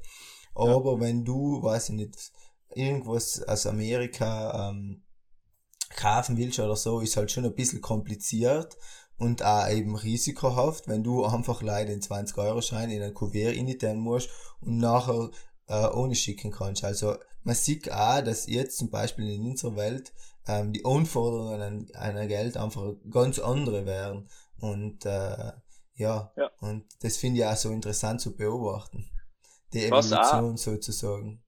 Aber 0.54 0.92
ja. 0.92 1.00
wenn 1.00 1.24
du, 1.24 1.62
weiß 1.62 1.90
ich 1.90 1.94
nicht, 1.94 2.32
irgendwas 2.74 3.42
aus 3.42 3.66
Amerika 3.66 4.70
ähm, 4.70 5.02
kaufen 5.96 6.36
willst 6.36 6.58
oder 6.58 6.76
so, 6.76 7.00
ist 7.00 7.16
halt 7.16 7.30
schon 7.30 7.44
ein 7.44 7.54
bisschen 7.54 7.80
kompliziert 7.80 8.76
und 9.18 9.42
auch 9.42 9.68
eben 9.68 9.94
risikohaft, 9.94 10.88
wenn 10.88 11.04
du 11.04 11.24
einfach 11.24 11.62
leider 11.62 11.90
den 11.90 12.02
20 12.02 12.36
Euro 12.38 12.60
Schein 12.60 12.90
in 12.90 13.02
ein 13.02 13.14
Kuvert 13.14 13.54
initieren 13.54 13.98
musst 13.98 14.30
und 14.60 14.78
nachher 14.78 15.30
äh, 15.68 15.86
ohne 15.88 16.14
schicken 16.14 16.50
kannst. 16.50 16.84
Also 16.84 17.16
man 17.44 17.54
sieht 17.54 17.90
auch, 17.90 18.22
dass 18.22 18.46
jetzt 18.46 18.78
zum 18.78 18.90
Beispiel 18.90 19.28
in 19.34 19.46
unserer 19.50 19.76
Welt 19.76 20.12
ähm, 20.46 20.72
die 20.72 20.84
Anforderungen 20.84 21.60
an, 21.60 21.86
an 21.94 22.28
Geld 22.28 22.56
einfach 22.56 22.94
ganz 23.10 23.38
andere 23.38 23.86
wären. 23.86 24.28
Und 24.60 25.04
äh, 25.06 25.52
ja, 25.94 26.32
ja, 26.36 26.50
und 26.60 26.84
das 27.02 27.16
finde 27.16 27.40
ich 27.40 27.46
auch 27.46 27.56
so 27.56 27.70
interessant 27.70 28.20
zu 28.20 28.36
beobachten. 28.36 29.10
Die 29.72 29.84
Evolution 29.86 30.54
auch, 30.54 30.56
sozusagen. 30.56 31.42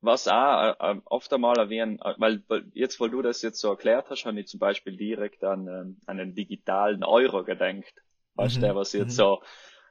Was 0.00 0.28
auch 0.28 0.76
äh, 0.80 0.92
äh 0.92 1.00
oft 1.06 1.32
einmal 1.32 1.56
erwähnen, 1.58 1.98
äh, 2.00 2.14
weil, 2.18 2.42
weil 2.48 2.70
jetzt, 2.74 3.00
weil 3.00 3.10
du 3.10 3.22
das 3.22 3.42
jetzt 3.42 3.60
so 3.60 3.70
erklärt 3.70 4.10
hast, 4.10 4.24
habe 4.24 4.38
ich 4.40 4.48
zum 4.48 4.60
Beispiel 4.60 4.96
direkt 4.96 5.42
an, 5.44 5.66
ähm, 5.66 6.00
an 6.06 6.20
einen 6.20 6.34
digitalen 6.34 7.04
Euro 7.04 7.44
gedenkt. 7.44 7.94
Weißt 8.34 8.58
mhm. 8.58 8.62
du, 8.62 8.74
was 8.74 8.92
jetzt 8.92 9.12
mhm. 9.12 9.16
so 9.16 9.42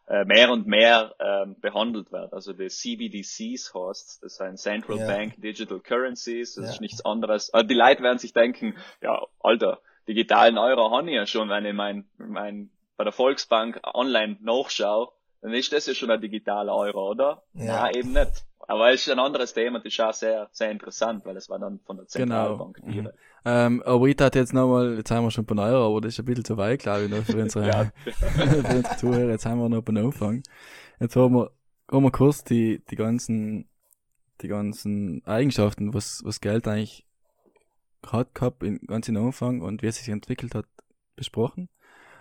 äh, 0.08 0.26
mehr 0.26 0.52
und 0.52 0.68
mehr 0.68 1.16
ähm, 1.20 1.56
behandelt 1.60 2.12
wird. 2.12 2.34
Also 2.34 2.54
die 2.54 2.68
CBDCs 2.68 3.74
heißt, 3.74 4.24
das 4.24 4.36
sind 4.36 4.60
Central 4.60 4.98
ja. 4.98 5.08
Bank 5.08 5.42
Digital 5.42 5.80
Currencies, 5.80 6.56
das 6.56 6.66
ja. 6.66 6.72
ist 6.72 6.82
nichts 6.82 7.06
anderes. 7.06 7.54
Also 7.54 7.68
die 7.68 7.74
Leute 7.74 8.04
werden 8.04 8.20
sich 8.20 8.34
denken, 8.34 8.76
ja, 9.02 9.26
Alter, 9.40 9.80
digitalen 10.08 10.58
Euro 10.58 10.92
habe 10.92 11.10
ich 11.10 11.16
ja 11.16 11.26
schon, 11.26 11.50
wenn 11.50 11.66
ich 11.66 11.74
mein, 11.74 12.06
mein 12.18 12.70
bei 12.98 13.04
der 13.04 13.14
Volksbank 13.14 13.80
online 13.94 14.38
nachschaue, 14.42 15.10
dann 15.42 15.54
ist 15.54 15.74
das 15.74 15.88
ja 15.88 15.94
schon 15.94 16.12
ein 16.12 16.22
digitaler 16.22 16.76
Euro, 16.76 17.10
oder? 17.10 17.44
Ja, 17.54 17.84
Nein, 17.84 17.96
eben 17.96 18.14
nicht. 18.14 18.46
Aber 18.60 18.92
es 18.92 19.02
ist 19.02 19.10
ein 19.10 19.20
anderes 19.20 19.54
Thema, 19.54 19.80
das 19.80 19.88
ist 19.88 20.00
auch 20.00 20.14
sehr, 20.14 20.48
sehr 20.52 20.72
interessant, 20.72 21.26
weil 21.26 21.36
es 21.36 21.50
war 21.50 21.60
dann 21.60 21.80
von 21.80 21.98
der 21.98 22.08
Zentralbank 22.08 22.78
genau. 22.78 23.10
Mhm. 23.10 23.10
Ähm, 23.46 23.84
aber 23.84 24.08
ich 24.08 24.18
hatte 24.20 24.40
jetzt 24.40 24.54
nochmal, 24.54 24.98
jetzt 24.98 25.12
haben 25.12 25.26
wir 25.26 25.32
schon 25.32 25.46
bei 25.46 25.56
Euro, 25.62 25.88
aber 25.88 26.02
das 26.02 26.14
ist 26.14 26.20
ein 26.20 26.26
bisschen 26.26 26.46
zu 26.46 26.58
weit, 26.58 26.80
glaube 26.80 27.06
ich, 27.06 27.10
noch 27.10 27.24
für 27.24 27.42
unsere, 27.42 27.68
ja. 27.68 27.92
für 28.06 28.44
unsere 28.44 28.98
Zuhörer. 28.98 29.32
Jetzt 29.32 29.46
haben 29.46 29.60
wir 29.60 29.70
noch 29.70 29.82
beim 29.82 29.98
Anfang. 29.98 30.44
Jetzt 31.00 31.16
haben 31.16 31.36
wir, 31.36 31.52
haben 31.92 32.04
wir 32.04 32.12
kurz 32.12 32.44
die, 32.44 32.82
die 32.90 32.96
ganzen, 32.96 33.68
die 34.42 34.48
ganzen 34.48 35.26
Eigenschaften, 35.26 35.94
was, 35.94 36.22
was 36.24 36.40
Geld 36.40 36.68
eigentlich 36.68 37.06
hat 38.06 38.34
gehabt, 38.34 38.64
in, 38.64 38.80
ganz 38.88 39.08
in 39.08 39.18
Anfang 39.18 39.62
und 39.62 39.82
wie 39.82 39.88
es 39.88 39.98
sich 39.98 40.10
entwickelt 40.10 40.56
hat, 40.56 40.66
besprochen. 41.16 41.70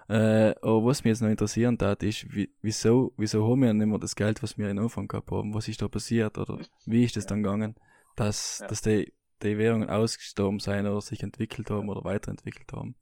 Äh, 0.08 0.54
aber 0.60 0.84
was 0.84 1.04
mich 1.04 1.12
jetzt 1.12 1.22
noch 1.22 1.28
interessieren 1.28 1.78
hat, 1.80 2.02
ist, 2.02 2.34
wie, 2.34 2.50
wieso, 2.60 3.12
wieso 3.16 3.48
haben 3.48 3.62
wir 3.62 3.72
nicht 3.72 3.86
mehr 3.86 3.98
das 3.98 4.16
Geld, 4.16 4.42
was 4.42 4.58
wir 4.58 4.68
in 4.68 4.78
Anfang 4.78 5.08
gehabt 5.08 5.30
haben? 5.30 5.54
Was 5.54 5.68
ist 5.68 5.80
da 5.80 5.88
passiert? 5.88 6.36
Oder 6.38 6.58
wie 6.84 7.04
ist 7.04 7.16
das 7.16 7.26
dann 7.26 7.42
gegangen, 7.42 7.76
dass, 8.16 8.58
ja. 8.60 8.66
dass 8.66 8.82
die, 8.82 9.12
die 9.42 9.58
Währungen 9.58 9.90
ausgestorben 9.90 10.58
sein 10.58 10.86
oder 10.86 11.00
sich 11.00 11.22
entwickelt 11.22 11.70
haben 11.70 11.88
oder 11.88 12.04
weiterentwickelt 12.04 12.72
haben? 12.72 12.94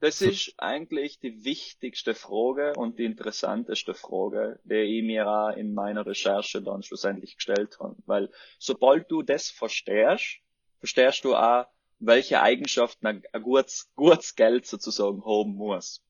Das 0.00 0.22
ist 0.22 0.54
eigentlich 0.56 1.20
die 1.20 1.44
wichtigste 1.44 2.14
Frage 2.14 2.72
und 2.74 2.98
die 2.98 3.04
interessanteste 3.04 3.92
Frage, 3.92 4.58
die 4.64 4.98
ich 4.98 5.04
mir 5.04 5.28
auch 5.28 5.54
in 5.54 5.74
meiner 5.74 6.06
Recherche 6.06 6.62
dann 6.62 6.82
schlussendlich 6.82 7.36
gestellt 7.36 7.78
habe. 7.80 7.96
Weil 8.06 8.30
sobald 8.58 9.10
du 9.10 9.22
das 9.22 9.50
verstehst, 9.50 10.38
verstehst 10.78 11.24
du 11.24 11.36
auch, 11.36 11.66
welche 11.98 12.40
Eigenschaften 12.40 13.06
ein, 13.06 13.22
ein 13.30 13.42
gutes, 13.42 13.92
gutes 13.94 14.34
Geld 14.36 14.64
sozusagen 14.64 15.22
haben 15.22 15.54
muss. 15.54 16.02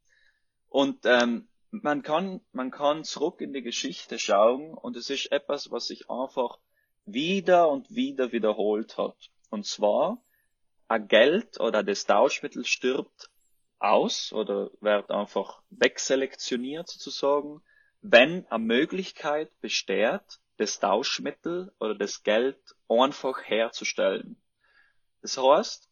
Und 0.69 1.01
ähm, 1.05 1.49
man 1.73 2.03
kann, 2.03 2.41
man 2.53 2.71
kann 2.71 3.03
zurück 3.03 3.41
in 3.41 3.53
die 3.53 3.63
Geschichte 3.63 4.21
schauen 4.21 4.73
und 4.73 4.97
es 4.97 5.11
ist 5.11 5.33
etwas, 5.33 5.73
was 5.73 5.87
sich 5.87 6.09
einfach 6.09 6.59
wieder 7.07 7.69
und 7.69 7.95
wieder 7.95 8.33
wiederholt 8.33 8.99
hat. 8.99 9.17
Und 9.51 9.67
zwar, 9.67 10.23
ein 10.89 11.09
Geld 11.09 11.61
oder 11.61 11.83
das 11.83 12.05
Tauschmittel 12.07 12.65
stirbt 12.65 13.31
aus 13.79 14.33
oder 14.33 14.71
wird 14.81 15.11
einfach 15.11 15.63
wegselektioniert 15.71 16.89
sozusagen, 16.89 17.63
wenn 18.03 18.47
eine 18.49 18.65
Möglichkeit 18.65 19.51
besteht, 19.61 20.41
das 20.57 20.79
Tauschmittel 20.79 21.73
oder 21.79 21.95
das 21.95 22.23
Geld 22.23 22.59
einfach 22.89 23.43
herzustellen. 23.45 24.37
Das 25.23 25.39
heißt, 25.39 25.89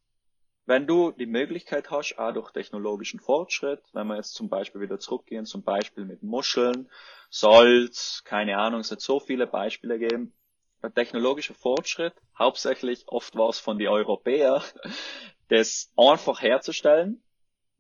wenn 0.67 0.87
du 0.87 1.13
die 1.13 1.27
Möglichkeit 1.27 1.91
hast, 1.91 2.19
auch 2.19 2.33
durch 2.33 2.53
technologischen 2.53 3.21
Fortschritt, 3.21 3.83
wenn 3.95 4.07
wir 4.07 4.17
jetzt 4.17 4.35
zum 4.35 4.51
Beispiel 4.51 4.83
wieder 4.83 4.99
zurückgehen, 4.99 5.47
zum 5.47 5.63
Beispiel 5.63 6.05
mit 6.05 6.23
Muscheln, 6.23 6.91
Salz, 7.31 8.23
keine 8.25 8.59
Ahnung, 8.59 8.81
es 8.81 8.91
hat 8.91 9.01
so 9.01 9.19
viele 9.21 9.47
Beispiele 9.47 9.99
gegeben, 9.99 10.35
der 10.83 10.93
technologische 10.93 11.55
Fortschritt, 11.55 12.15
hauptsächlich 12.39 13.05
oft 13.09 13.37
war 13.37 13.49
es 13.49 13.59
von 13.59 13.79
den 13.79 13.89
Europäern, 13.89 14.63
das 15.49 15.93
einfach 15.97 16.43
herzustellen, 16.43 17.23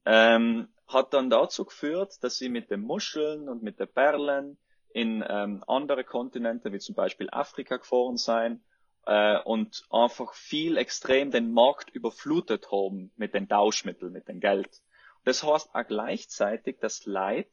ähm, 0.04 0.68
hat 0.86 1.12
dann 1.12 1.30
dazu 1.30 1.64
geführt, 1.64 2.14
dass 2.22 2.38
sie 2.38 2.48
mit 2.48 2.70
den 2.70 2.80
Muscheln 2.80 3.48
und 3.48 3.62
mit 3.62 3.78
den 3.78 3.88
Perlen 3.88 4.58
in 4.90 5.24
ähm, 5.28 5.62
andere 5.66 6.02
Kontinente, 6.02 6.72
wie 6.72 6.78
zum 6.78 6.94
Beispiel 6.94 7.28
Afrika 7.30 7.76
gefahren 7.76 8.16
sein 8.16 8.62
äh, 9.06 9.38
und 9.42 9.84
einfach 9.90 10.32
viel 10.34 10.76
extrem 10.78 11.30
den 11.30 11.52
Markt 11.52 11.90
überflutet 11.90 12.72
haben 12.72 13.12
mit 13.16 13.34
den 13.34 13.48
Tauschmitteln, 13.48 14.12
mit 14.12 14.28
dem 14.28 14.40
Geld. 14.40 14.80
Das 15.24 15.42
heißt 15.42 15.74
auch 15.74 15.86
gleichzeitig, 15.86 16.78
dass 16.80 17.04
Leute, 17.04 17.50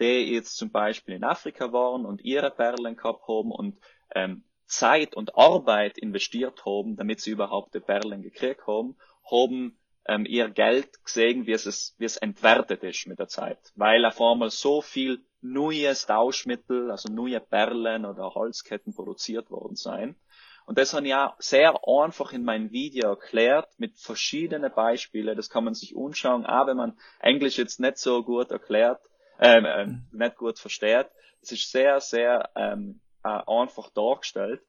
die 0.00 0.32
jetzt 0.32 0.56
zum 0.56 0.70
Beispiel 0.70 1.14
in 1.14 1.24
Afrika 1.24 1.72
waren 1.72 2.06
und 2.06 2.22
ihre 2.22 2.50
Perlen 2.50 2.96
gehabt 2.96 3.28
haben 3.28 3.52
und 3.52 3.78
ähm, 4.14 4.44
Zeit 4.72 5.14
und 5.14 5.36
Arbeit 5.36 5.98
investiert 5.98 6.64
haben, 6.64 6.96
damit 6.96 7.20
sie 7.20 7.30
überhaupt 7.30 7.74
die 7.74 7.80
Perlen 7.80 8.22
gekriegt 8.22 8.66
haben, 8.66 8.96
haben 9.30 9.78
ähm, 10.06 10.26
ihr 10.26 10.48
Geld 10.48 11.04
gesehen, 11.04 11.46
wie 11.46 11.52
es, 11.52 11.94
wie 11.98 12.04
es 12.04 12.16
entwertet 12.16 12.82
ist 12.82 13.06
mit 13.06 13.18
der 13.18 13.28
Zeit. 13.28 13.58
Weil 13.76 14.04
auf 14.04 14.20
einmal 14.20 14.50
so 14.50 14.80
viel 14.80 15.24
neues 15.40 16.06
Tauschmittel, 16.06 16.90
also 16.90 17.12
neue 17.12 17.40
Perlen 17.40 18.06
oder 18.06 18.34
Holzketten 18.34 18.94
produziert 18.94 19.50
worden 19.50 19.76
sein. 19.76 20.16
Und 20.64 20.78
das 20.78 20.94
habe 20.94 21.06
ich 21.06 21.14
auch 21.14 21.34
sehr 21.38 21.74
einfach 21.86 22.32
in 22.32 22.44
meinem 22.44 22.70
Video 22.70 23.10
erklärt, 23.10 23.68
mit 23.78 23.98
verschiedenen 23.98 24.72
Beispielen. 24.72 25.36
Das 25.36 25.50
kann 25.50 25.64
man 25.64 25.74
sich 25.74 25.96
anschauen, 25.96 26.46
auch 26.46 26.66
wenn 26.66 26.76
man 26.76 26.96
Englisch 27.20 27.58
jetzt 27.58 27.80
nicht 27.80 27.98
so 27.98 28.22
gut 28.22 28.50
erklärt, 28.50 29.00
ähm, 29.40 29.64
äh, 29.64 29.86
nicht 30.16 30.36
gut 30.36 30.58
versteht. 30.58 31.08
Es 31.42 31.50
ist 31.50 31.70
sehr, 31.70 32.00
sehr 32.00 32.50
ähm, 32.54 33.00
äh, 33.24 33.40
einfach 33.46 33.90
dargestellt, 33.90 34.62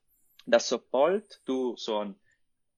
dass 0.45 0.69
sobald 0.69 1.41
du 1.45 1.75
so 1.77 1.99
einen, 1.99 2.15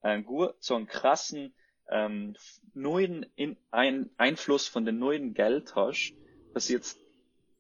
einen 0.01 0.26
so 0.59 0.76
einen 0.76 0.88
krassen 0.88 1.53
ähm, 1.89 2.36
neuen 2.73 3.26
in, 3.36 3.57
ein, 3.71 4.09
Einfluss 4.17 4.67
von 4.67 4.86
dem 4.86 4.99
neuen 4.99 5.34
Geld 5.34 5.76
hast, 5.76 6.13
dass 6.53 6.69
jetzt 6.69 6.99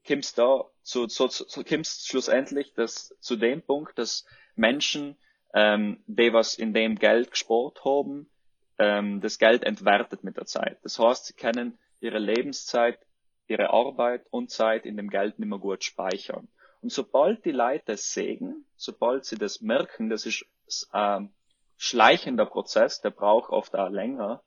kommst 0.07 0.37
da 0.37 0.65
zu, 0.83 1.07
so, 1.07 1.27
so 1.27 1.63
kommst 1.63 2.07
schlussendlich 2.07 2.73
dass, 2.73 3.15
zu 3.19 3.35
dem 3.35 3.61
Punkt, 3.61 3.97
dass 3.97 4.25
Menschen 4.55 5.17
ähm, 5.55 6.03
die 6.05 6.33
was 6.33 6.55
in 6.55 6.73
dem 6.73 6.99
Geld 6.99 7.31
gespart 7.31 7.83
haben, 7.85 8.29
ähm, 8.77 9.21
das 9.21 9.39
Geld 9.39 9.63
entwertet 9.63 10.23
mit 10.23 10.37
der 10.37 10.45
Zeit. 10.45 10.77
Das 10.83 10.99
heißt, 10.99 11.25
sie 11.25 11.33
können 11.33 11.79
ihre 12.01 12.19
Lebenszeit, 12.19 12.99
ihre 13.47 13.69
Arbeit 13.69 14.25
und 14.31 14.51
Zeit 14.51 14.85
in 14.85 14.97
dem 14.97 15.09
Geld 15.09 15.39
nicht 15.39 15.47
mehr 15.47 15.59
gut 15.59 15.83
speichern. 15.83 16.49
Und 16.81 16.91
sobald 16.91 17.45
die 17.45 17.51
Leute 17.51 17.83
das 17.87 18.11
sehen, 18.11 18.65
sobald 18.75 19.25
sie 19.25 19.37
das 19.37 19.61
merken, 19.61 20.09
das 20.09 20.25
ist 20.25 20.45
ähm, 20.93 21.33
schleichender 21.77 22.45
Prozess, 22.45 23.01
der 23.01 23.11
braucht 23.11 23.49
oft 23.49 23.75
auch 23.75 23.89
länger, 23.89 24.43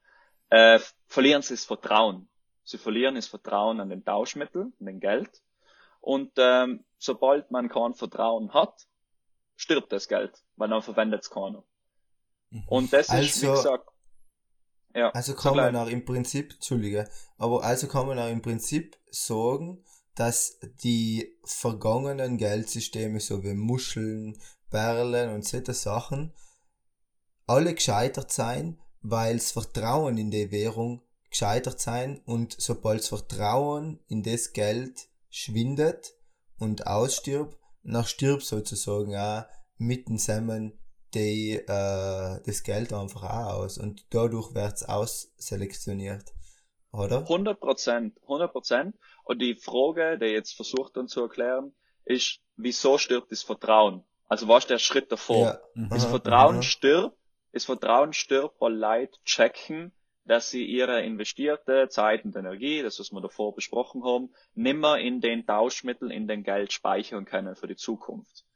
äh, 0.51 0.79
verlieren 1.07 1.43
sie 1.43 1.55
das 1.55 1.65
Vertrauen. 1.65 2.29
Sie 2.65 2.79
verlieren 2.79 3.15
das 3.15 3.27
Vertrauen 3.27 3.81
an 3.81 3.89
den 3.89 4.05
Tauschmittel, 4.05 4.73
an 4.79 4.87
den 4.87 5.01
Geld. 5.01 5.43
Und 6.01 6.33
ähm, 6.37 6.85
sobald 6.99 7.51
man 7.51 7.69
kein 7.69 7.95
Vertrauen 7.95 8.53
hat, 8.55 8.87
stirbt 9.57 9.93
das 9.93 10.09
Geld, 10.09 10.43
weil 10.57 10.69
dann 10.69 10.83
verwendet 10.83 11.23
es 11.23 11.31
keiner. 11.31 11.65
Mhm. 12.51 12.65
Und 12.69 12.93
das 12.93 13.11
also, 13.11 13.25
ist, 13.25 13.43
wie 13.43 13.49
also- 13.49 13.63
gesagt, 13.63 13.89
ja, 14.95 15.11
also 15.11 15.35
kann 15.35 15.55
man 15.55 15.77
auch 15.77 15.89
im 15.89 16.05
Prinzip, 16.05 16.55
Entschuldige, 16.55 17.09
aber 17.37 17.63
also 17.63 17.87
kann 17.89 18.07
man 18.07 18.19
auch 18.19 18.31
im 18.31 18.41
Prinzip 18.41 18.97
sagen, 19.11 19.85
dass 20.19 20.59
die 20.83 21.37
vergangenen 21.45 22.39
Geldsysteme, 22.39 23.21
so 23.21 23.45
wie 23.45 23.55
Muscheln, 23.55 24.37
Perlen 24.71 25.31
und 25.31 25.45
solche 25.45 25.75
Sachen, 25.75 26.33
alle 27.47 27.75
gescheitert 27.75 28.33
sein, 28.33 28.79
weil 29.01 29.37
das 29.37 29.53
Vertrauen 29.53 30.19
in 30.19 30.31
die 30.31 30.51
Währung 30.51 31.03
gescheitert 31.31 31.81
sein 31.81 32.21
und 32.27 32.57
sobald 32.59 33.01
das 33.01 33.09
Vertrauen 33.09 34.01
in 34.09 34.23
das 34.23 34.53
Geld 34.53 35.09
schwindet 35.31 36.15
und 36.59 36.87
ausstirbt, 36.87 37.57
nach 37.83 38.07
stirbt 38.07 38.43
sozusagen 38.43 39.17
auch 39.17 39.45
mit 39.77 40.09
den 40.09 40.19
die, 41.15 41.55
äh, 41.55 42.41
das 42.45 42.63
Geld 42.65 42.93
einfach 42.93 43.23
auch 43.23 43.61
aus 43.61 43.79
und 43.79 44.05
dadurch 44.11 44.55
wird's 44.55 44.83
ausselektioniert, 44.83 46.35
oder? 46.93 47.21
100 47.21 47.59
Prozent, 47.59 48.21
100 48.23 48.53
Prozent. 48.53 48.97
Und 49.29 49.41
die 49.41 49.57
Frage, 49.57 50.19
die 50.19 50.25
jetzt 50.25 50.57
versucht 50.57 50.97
dann 50.97 51.07
zu 51.07 51.21
erklären, 51.21 51.75
ist, 52.07 52.41
wieso 52.57 52.97
stirbt 52.97 53.31
das 53.31 53.43
Vertrauen? 53.43 54.03
Also 54.27 54.49
was 54.49 54.65
ist 54.65 54.71
der 54.71 54.79
Schritt 54.79 55.13
davor? 55.13 55.45
Ja. 55.45 55.61
Mhm. 55.75 55.91
Das 55.91 56.07
Vertrauen 56.07 56.57
mhm. 56.57 56.63
stirbt, 56.63 57.15
das 57.53 57.67
Vertrauen 57.67 58.15
stirbt, 58.15 58.59
weil 58.59 58.75
Leute 58.75 59.19
checken, 59.27 59.93
dass 60.25 60.51
sie 60.51 60.65
ihre 60.65 61.03
investierte 61.03 61.89
Zeit 61.91 62.25
und 62.25 62.37
Energie, 62.37 62.81
das 62.81 62.99
was 63.01 63.13
wir 63.13 63.21
davor 63.21 63.55
besprochen 63.55 64.03
haben, 64.03 64.33
nimmer 64.55 64.99
in 64.99 65.21
den 65.21 65.45
Tauschmitteln, 65.45 66.11
in 66.11 66.27
den 66.27 66.43
Geld 66.43 66.73
speichern 66.73 67.27
können 67.27 67.55
für 67.55 67.67
die 67.67 67.77
Zukunft. 67.77 68.47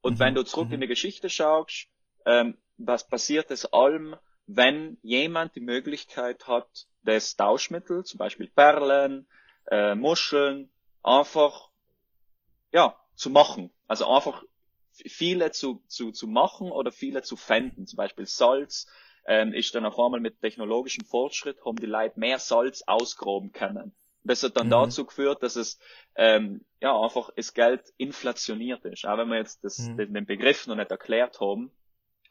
Und 0.00 0.14
mhm. 0.14 0.18
wenn 0.18 0.34
du 0.34 0.42
zurück 0.42 0.68
mhm. 0.68 0.74
in 0.74 0.80
die 0.80 0.88
Geschichte 0.88 1.30
schaust, 1.30 1.86
ähm, 2.24 2.58
was 2.78 3.06
passiert 3.06 3.52
es 3.52 3.64
allem, 3.72 4.16
wenn 4.48 4.98
jemand 5.02 5.54
die 5.54 5.60
Möglichkeit 5.60 6.48
hat, 6.48 6.88
das 7.04 7.36
Tauschmittel, 7.36 8.02
zum 8.04 8.18
Beispiel 8.18 8.48
Perlen, 8.48 9.28
äh, 9.70 9.94
Muscheln, 9.94 10.70
einfach 11.02 11.70
ja 12.72 12.96
zu 13.14 13.30
machen. 13.30 13.70
Also 13.86 14.06
einfach 14.08 14.42
viele 14.92 15.50
zu, 15.52 15.82
zu, 15.86 16.12
zu 16.12 16.26
machen 16.26 16.70
oder 16.70 16.92
viele 16.92 17.22
zu 17.22 17.36
fänden. 17.36 17.86
Zum 17.86 17.96
Beispiel 17.96 18.26
Salz, 18.26 18.86
ähm, 19.26 19.52
ist 19.52 19.74
dann 19.74 19.84
auf 19.84 19.98
einmal 19.98 20.20
mit 20.20 20.40
technologischem 20.40 21.04
Fortschritt 21.04 21.64
haben 21.64 21.76
die 21.76 21.86
Leute 21.86 22.18
mehr 22.18 22.38
Salz 22.38 22.82
ausgraben 22.86 23.52
können. 23.52 23.94
Das 24.22 24.42
hat 24.42 24.56
dann 24.56 24.66
mhm. 24.66 24.72
dazu 24.72 25.04
geführt, 25.04 25.42
dass 25.42 25.56
es 25.56 25.78
ähm, 26.16 26.64
ja 26.80 26.98
einfach 27.00 27.30
das 27.36 27.54
Geld 27.54 27.92
inflationiert 27.96 28.84
ist. 28.84 29.04
Auch 29.06 29.18
wenn 29.18 29.28
wir 29.28 29.38
jetzt 29.38 29.62
das, 29.64 29.78
mhm. 29.78 29.96
den, 29.96 30.14
den, 30.14 30.26
Begriff 30.26 30.66
noch 30.66 30.76
nicht 30.76 30.90
erklärt 30.90 31.40
haben, 31.40 31.70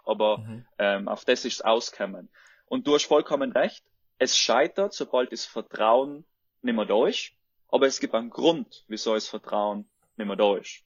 aber 0.04 0.40
mhm. 0.40 0.66
ähm, 0.78 1.08
auf 1.08 1.26
das 1.26 1.46
ist 1.46 1.56
es 1.56 1.62
auskommen. 1.62 2.30
Und 2.66 2.88
du 2.88 2.96
hast 2.96 3.06
vollkommen 3.06 3.52
recht. 3.52 3.84
Es 4.18 4.38
scheitert, 4.38 4.94
sobald 4.94 5.32
das 5.32 5.46
Vertrauen 5.46 6.26
nicht 6.66 6.76
mehr 6.76 6.86
da 6.86 7.08
ist. 7.08 7.32
Aber 7.70 7.88
es 7.88 8.00
gibt 8.00 8.14
einen 8.14 8.30
Grund, 8.30 8.84
wieso 8.88 9.14
das 9.14 9.28
Vertrauen 9.28 9.86
nicht 10.18 10.28
mehr 10.28 10.36
da 10.36 10.58
ist. 10.58 10.82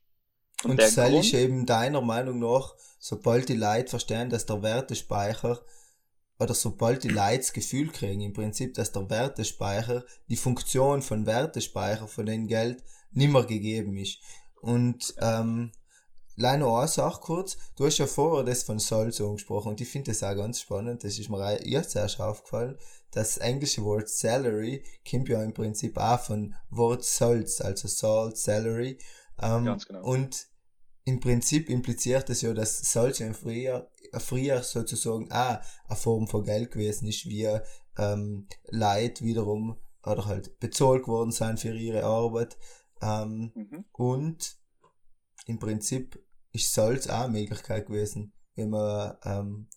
Und, 0.63 0.71
Und 0.71 0.81
das 0.81 0.97
ist 0.97 1.33
eben 1.33 1.65
deiner 1.65 2.01
Meinung 2.01 2.39
nach, 2.39 2.75
sobald 2.99 3.47
die 3.49 3.55
Leute 3.55 3.89
verstehen, 3.89 4.29
dass 4.29 4.45
der 4.45 4.61
Wertespeicher 4.61 5.61
oder 6.37 6.53
sobald 6.53 7.03
die 7.03 7.09
Leute 7.09 7.39
das 7.39 7.53
Gefühl 7.53 7.91
kriegen, 7.91 8.21
im 8.21 8.33
Prinzip, 8.33 8.73
dass 8.73 8.91
der 8.91 9.09
Wertespeicher, 9.09 10.05
die 10.29 10.37
Funktion 10.37 11.01
von 11.01 11.25
Wertespeicher 11.25 12.07
von 12.07 12.25
dem 12.25 12.47
Geld 12.47 12.81
nimmer 13.11 13.43
gegeben 13.43 13.97
ist. 13.97 14.19
Und 14.61 15.13
ähm, 15.21 15.71
leider 16.35 16.59
noch 16.59 16.79
eine 16.79 16.87
Sache 16.87 17.19
kurz, 17.21 17.57
du 17.75 17.85
hast 17.85 17.97
ja 17.97 18.07
vorher 18.07 18.45
das 18.45 18.63
von 18.63 18.79
Salz 18.79 19.19
angesprochen 19.19 19.69
und 19.69 19.81
ich 19.81 19.89
finde 19.89 20.11
das 20.11 20.23
auch 20.23 20.35
ganz 20.35 20.61
spannend, 20.61 21.03
das 21.03 21.19
ist 21.19 21.29
mir 21.29 21.59
jetzt 21.65 21.95
erst 21.95 22.21
aufgefallen, 22.21 22.77
das 23.11 23.37
englische 23.37 23.83
Wort 23.83 24.09
Salary 24.09 24.83
kommt 25.09 25.29
ja 25.29 25.43
im 25.43 25.53
Prinzip 25.53 25.97
auch 25.97 26.19
von 26.19 26.55
Wort 26.69 27.03
Salz, 27.03 27.61
also 27.61 27.87
Salt, 27.87 28.37
Salary. 28.37 28.99
Ähm, 29.41 29.65
ganz 29.65 29.85
genau. 29.87 30.03
Und 30.03 30.47
im 31.05 31.19
Prinzip 31.19 31.69
impliziert 31.69 32.29
das 32.29 32.41
ja, 32.41 32.53
dass 32.53 32.77
Salz 32.91 33.19
ja 33.19 33.33
früher 33.33 33.89
früher 34.17 34.63
sozusagen 34.63 35.31
auch 35.31 35.59
eine 35.87 35.95
Form 35.95 36.27
von 36.27 36.43
Geld 36.43 36.71
gewesen 36.71 37.07
ist, 37.07 37.25
wie 37.25 37.47
ähm, 37.97 38.47
Leute 38.69 39.23
wiederum 39.23 39.77
oder 40.03 40.25
halt 40.25 40.59
bezahlt 40.59 41.07
worden 41.07 41.31
sind 41.31 41.59
für 41.59 41.75
ihre 41.75 42.03
Arbeit. 42.03 42.57
Ähm, 43.01 43.51
mhm. 43.53 43.85
Und 43.91 44.57
im 45.45 45.59
Prinzip 45.59 46.23
ist 46.51 46.73
Salz 46.73 47.07
auch 47.07 47.25
eine 47.25 47.39
Möglichkeit 47.39 47.87
gewesen, 47.87 48.33
wenn 48.55 48.69
man 48.69 49.17
ähm, 49.23 49.67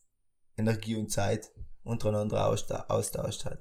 Energie 0.56 0.96
und 0.96 1.10
Zeit 1.10 1.52
untereinander 1.84 2.46
austauscht 2.46 3.44
hat. 3.44 3.58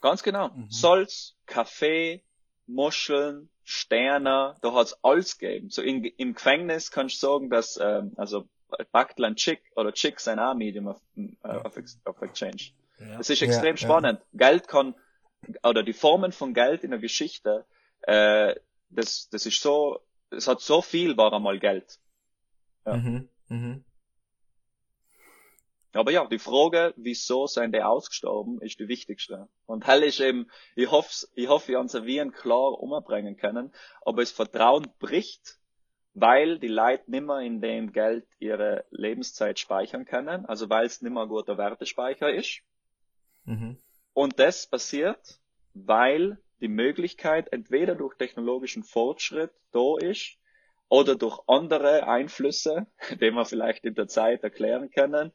Ganz 0.00 0.22
genau. 0.22 0.48
Mhm. 0.48 0.70
Salz, 0.70 1.34
Kaffee, 1.46 2.22
Muscheln, 2.66 3.48
Sterne, 3.62 4.56
da 4.60 4.72
hat's 4.74 4.98
alles 5.02 5.38
gegeben. 5.38 5.70
So 5.70 5.82
in, 5.82 6.04
im 6.04 6.34
Gefängnis 6.34 6.90
kannst 6.90 7.22
du 7.22 7.26
sagen, 7.26 7.50
dass 7.50 7.78
ähm, 7.82 8.12
also 8.16 8.46
Backland 8.92 9.38
Chick 9.38 9.62
oder 9.76 9.92
Chick 9.92 10.20
sein 10.20 10.38
auch 10.38 10.54
Medium 10.54 10.88
of, 10.88 11.00
uh, 11.16 11.48
of, 11.64 11.76
of 12.04 12.22
Exchange. 12.22 12.72
Ja. 12.98 13.18
Das 13.18 13.30
ist 13.30 13.42
extrem 13.42 13.76
ja, 13.76 13.76
spannend. 13.76 14.20
Ja. 14.32 14.50
Geld 14.50 14.68
kann, 14.68 14.94
oder 15.62 15.82
die 15.82 15.92
Formen 15.92 16.32
von 16.32 16.54
Geld 16.54 16.84
in 16.84 16.90
der 16.90 17.00
Geschichte, 17.00 17.64
äh, 18.02 18.54
das, 18.90 19.28
das 19.30 19.46
ist 19.46 19.60
so, 19.60 20.00
es 20.30 20.48
hat 20.48 20.60
so 20.60 20.82
viel, 20.82 21.16
war 21.16 21.32
einmal 21.32 21.58
Geld. 21.58 21.98
Ja. 22.86 22.96
Mhm, 22.96 23.28
mhm. 23.48 23.84
Aber 25.94 26.10
ja, 26.10 26.26
die 26.26 26.38
Frage, 26.38 26.92
wieso 26.96 27.46
sind 27.46 27.74
die 27.74 27.82
ausgestorben, 27.82 28.60
ist 28.60 28.80
die 28.80 28.88
wichtigste. 28.88 29.48
Und 29.66 29.86
hell 29.86 30.02
ist 30.02 30.20
eben, 30.20 30.48
ich 30.74 30.90
hoffe, 30.90 31.26
ich 31.34 31.48
hoffe, 31.48 31.68
wir 31.68 31.80
uns 31.80 31.94
wie 31.94 32.28
klar 32.30 32.80
umbringen 32.80 33.36
können, 33.36 33.72
aber 34.04 34.22
das 34.22 34.32
Vertrauen 34.32 34.88
bricht, 34.98 35.58
weil 36.14 36.58
die 36.58 36.68
Leute 36.68 37.10
nimmer 37.10 37.40
in 37.40 37.60
dem 37.60 37.92
Geld 37.92 38.26
ihre 38.38 38.84
Lebenszeit 38.90 39.58
speichern 39.58 40.04
können, 40.04 40.46
also 40.46 40.68
weil 40.68 40.86
es 40.86 41.02
nimmer 41.02 41.22
ein 41.22 41.28
guter 41.28 41.58
Wertespeicher 41.58 42.32
ist. 42.32 42.62
Mhm. 43.44 43.78
Und 44.12 44.38
das 44.38 44.66
passiert, 44.66 45.40
weil 45.74 46.38
die 46.60 46.68
Möglichkeit 46.68 47.52
entweder 47.52 47.94
durch 47.94 48.16
technologischen 48.16 48.84
Fortschritt 48.84 49.50
da 49.72 49.96
ist 49.98 50.38
oder 50.88 51.16
durch 51.16 51.40
andere 51.48 52.06
Einflüsse, 52.06 52.86
die 53.20 53.30
wir 53.32 53.44
vielleicht 53.44 53.84
in 53.84 53.94
der 53.94 54.06
Zeit 54.06 54.42
erklären 54.44 54.90
können, 54.90 55.32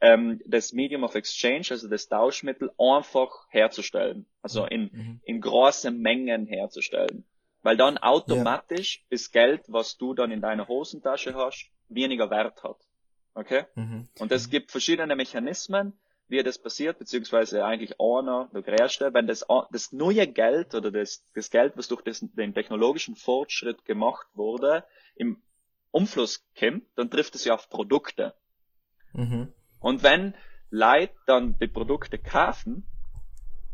ähm, 0.00 0.40
das 0.44 0.72
Medium 0.72 1.04
of 1.04 1.14
Exchange, 1.14 1.66
also 1.70 1.88
das 1.88 2.08
Tauschmittel, 2.08 2.70
einfach 2.78 3.46
herzustellen. 3.48 4.26
Also 4.42 4.66
in, 4.66 4.90
mhm. 4.92 5.20
in 5.24 5.40
große 5.40 5.90
Mengen 5.90 6.46
herzustellen. 6.46 7.24
Weil 7.62 7.76
dann 7.76 7.98
automatisch 7.98 8.98
ja. 8.98 9.02
das 9.10 9.32
Geld, 9.32 9.62
was 9.68 9.96
du 9.96 10.14
dann 10.14 10.30
in 10.30 10.40
deiner 10.40 10.68
Hosentasche 10.68 11.34
hast, 11.34 11.70
weniger 11.88 12.30
Wert 12.30 12.62
hat. 12.62 12.78
Okay? 13.34 13.64
Mhm. 13.74 14.08
Und 14.18 14.32
es 14.32 14.50
gibt 14.50 14.70
verschiedene 14.70 15.16
Mechanismen, 15.16 15.92
wie 16.28 16.42
das 16.42 16.58
passiert, 16.58 16.98
beziehungsweise 16.98 17.64
eigentlich 17.64 18.00
einer, 18.00 18.48
der 18.52 18.62
größte, 18.62 19.14
wenn 19.14 19.26
das, 19.26 19.46
das 19.70 19.92
neue 19.92 20.26
Geld 20.26 20.74
oder 20.74 20.90
das, 20.90 21.24
das 21.34 21.50
Geld, 21.50 21.76
was 21.76 21.88
durch 21.88 22.02
das, 22.02 22.20
den 22.20 22.54
technologischen 22.54 23.14
Fortschritt 23.14 23.84
gemacht 23.84 24.26
wurde, 24.34 24.84
im 25.14 25.40
Umfluss 25.90 26.44
kommt, 26.58 26.84
dann 26.96 27.10
trifft 27.10 27.34
es 27.36 27.44
ja 27.44 27.54
auf 27.54 27.68
Produkte. 27.70 28.34
Mhm. 29.12 29.52
Und 29.80 30.02
wenn 30.02 30.34
Leute 30.70 31.14
dann 31.26 31.58
die 31.58 31.68
Produkte 31.68 32.18
kaufen, 32.18 32.86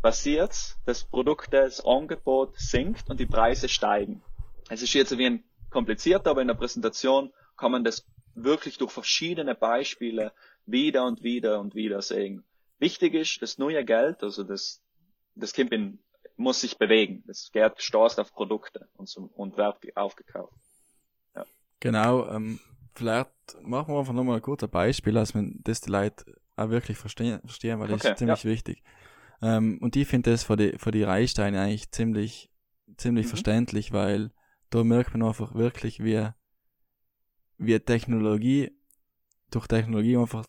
passiert, 0.03 0.77
dass 0.85 1.05
Produkte, 1.05 1.63
das 1.63 1.85
Angebot 1.85 2.59
sinkt 2.59 3.09
und 3.09 3.21
die 3.21 3.27
Preise 3.27 3.69
steigen. 3.69 4.23
Es 4.69 4.83
ist 4.83 4.93
jetzt 4.95 5.17
wie 5.17 5.27
ein 5.27 5.45
komplizierter, 5.71 6.31
aber 6.31 6.43
in 6.43 6.49
der 6.49 6.55
Präsentation 6.55 7.33
kann 7.57 7.73
man 7.73 7.85
das 7.85 8.05
wirklich 8.35 8.79
durch 8.79 8.91
verschiedene 8.91 9.55
Beispiele 9.55 10.33
wieder 10.67 11.07
und 11.07 11.23
wieder 11.23 11.61
und 11.61 11.75
wieder 11.75 12.03
sehen. 12.03 12.45
Wichtig 12.79 13.15
ist, 13.15 13.41
das 13.43 13.59
neue 13.59 13.85
Geld, 13.85 14.23
also 14.23 14.43
das, 14.43 14.83
das 15.35 15.53
Kimpin 15.53 16.01
muss 16.37 16.61
sich 16.61 16.79
bewegen. 16.79 17.23
Das 17.27 17.51
Geld 17.53 17.81
stoßt 17.81 18.19
auf 18.19 18.33
Produkte 18.33 18.89
und, 18.95 19.09
zum, 19.09 19.29
und 19.29 19.57
wird 19.57 19.97
aufgekauft. 19.97 20.55
Ja. 21.37 21.45
Genau, 21.81 22.29
ähm, 22.29 22.59
vielleicht 22.95 23.31
machen 23.63 23.95
wir 23.95 24.01
einfach 24.01 24.13
nochmal 24.13 24.37
ein 24.37 24.43
kurzes 24.43 24.69
Beispiel, 24.69 25.15
dass 25.15 25.35
man 25.35 25.61
das 25.63 25.81
die 25.81 25.91
Leute 25.91 26.25
auch 26.57 26.71
wirklich 26.71 26.99
verstehen, 26.99 27.41
verstehen 27.41 27.81
weil 27.81 27.89
das 27.89 28.01
okay, 28.03 28.13
ist 28.13 28.19
ziemlich 28.19 28.45
ja. 28.45 28.51
wichtig. 28.51 28.83
Ähm, 29.41 29.79
und 29.81 29.97
ich 29.97 30.07
finde 30.07 30.31
das 30.31 30.45
für 30.45 30.57
die, 30.57 30.79
für 30.79 30.91
die 30.91 31.03
Reichsteine 31.03 31.61
eigentlich 31.61 31.91
ziemlich, 31.91 32.51
ziemlich 32.97 33.27
mhm. 33.27 33.31
verständlich, 33.31 33.93
weil 33.93 34.31
da 34.71 34.85
merkt 34.85 35.13
man 35.13 35.29
einfach 35.29 35.55
wirklich, 35.55 36.03
wie, 36.03 36.29
wie 37.59 37.81
Technologie, 37.81 38.71
durch 39.51 39.67
Technologie 39.67 40.17
einfach 40.17 40.47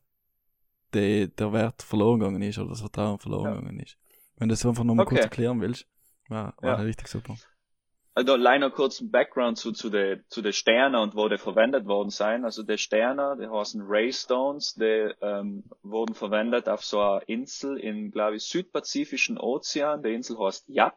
die, 0.93 1.33
der 1.35 1.53
Wert 1.53 1.81
verloren 1.81 2.19
gegangen 2.19 2.41
ist 2.41 2.59
oder 2.59 2.69
das 2.69 2.81
Vertrauen 2.81 3.19
verloren 3.19 3.45
ja. 3.45 3.59
gegangen 3.59 3.79
ist. 3.79 3.97
Wenn 4.37 4.49
du 4.49 4.53
das 4.53 4.65
einfach 4.65 4.83
nochmal 4.83 5.05
okay. 5.05 5.15
kurz 5.15 5.25
erklären 5.25 5.59
willst, 5.61 5.87
war, 6.29 6.55
war 6.61 6.77
ja. 6.79 6.83
richtig 6.83 7.07
super. 7.07 7.35
Also 8.15 8.35
leider 8.35 8.69
kurz 8.69 9.01
ein 9.01 9.09
Background 9.09 9.57
zu, 9.57 9.71
zu 9.71 9.89
den 9.89 10.23
zu 10.27 10.43
de 10.43 10.51
Sternen 10.51 11.01
und 11.01 11.15
wo 11.15 11.27
die 11.29 11.39
verwendet 11.39 11.87
worden 11.87 12.11
sein. 12.11 12.45
Also 12.45 12.61
die 12.61 12.77
Sterne, 12.77 13.37
die 13.41 13.49
heißen 13.49 13.81
Raystones, 13.83 14.75
die 14.75 15.11
ähm, 15.21 15.63
wurden 15.81 16.13
verwendet 16.13 16.69
auf 16.69 16.85
so 16.85 16.99
einer 16.99 17.27
Insel 17.27 17.77
in, 17.79 18.11
glaube 18.11 18.35
ich, 18.35 18.43
südpazifischen 18.43 19.39
Ozean. 19.39 20.03
Die 20.03 20.13
Insel 20.13 20.37
heißt 20.37 20.69
Yap. 20.69 20.95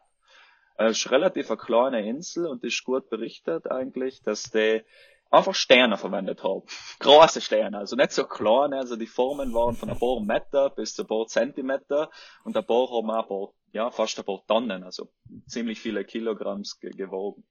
Es 0.77 0.99
ist 0.99 1.11
relativ 1.11 1.49
eine 1.49 1.57
kleine 1.57 2.07
Insel 2.07 2.45
und 2.45 2.63
ist 2.63 2.83
gut 2.83 3.09
berichtet 3.09 3.69
eigentlich, 3.71 4.21
dass 4.21 4.43
die 4.51 4.83
einfach 5.31 5.55
Sterne 5.55 5.97
verwendet 5.97 6.43
haben. 6.43 6.63
Große 6.99 7.41
Sterne, 7.41 7.79
also 7.79 7.95
nicht 7.95 8.11
so 8.11 8.25
kleine, 8.25 8.77
also 8.77 8.95
die 8.95 9.07
Formen 9.07 9.53
waren 9.55 9.75
von 9.75 9.89
ein 9.89 9.97
paar 9.97 10.21
Meter 10.21 10.69
bis 10.69 10.93
zu 10.93 11.03
ein 11.03 11.07
paar 11.07 11.25
Zentimeter 11.25 12.09
und 12.43 12.55
ein 12.55 12.65
paar 12.65 12.89
haben 12.89 13.09
auch 13.09 13.23
ein 13.23 13.27
paar, 13.27 13.49
ja, 13.71 13.91
fast 13.91 14.17
ein 14.19 14.25
paar 14.25 14.45
Tonnen, 14.47 14.83
also 14.83 15.09
ziemlich 15.45 15.79
viele 15.79 16.05
Kilogramms 16.05 16.79
gewogen. 16.79 17.43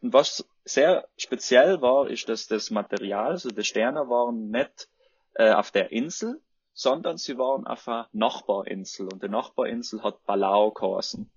Und 0.00 0.12
was 0.12 0.48
sehr 0.64 1.08
speziell 1.16 1.80
war, 1.82 2.08
ist, 2.08 2.28
dass 2.28 2.46
das 2.46 2.70
Material, 2.70 3.32
also 3.32 3.50
die 3.50 3.64
Sterne 3.64 4.08
waren 4.08 4.50
nicht 4.50 4.88
äh, 5.34 5.52
auf 5.52 5.70
der 5.70 5.92
Insel, 5.92 6.40
sondern 6.72 7.16
sie 7.16 7.38
waren 7.38 7.66
auf 7.66 7.86
einer 7.88 8.08
Nachbarinsel 8.12 9.08
und 9.12 9.22
die 9.22 9.28
Nachbarinsel 9.28 10.02
hat 10.02 10.24
Palau 10.24 10.72
geheißen. 10.72 11.30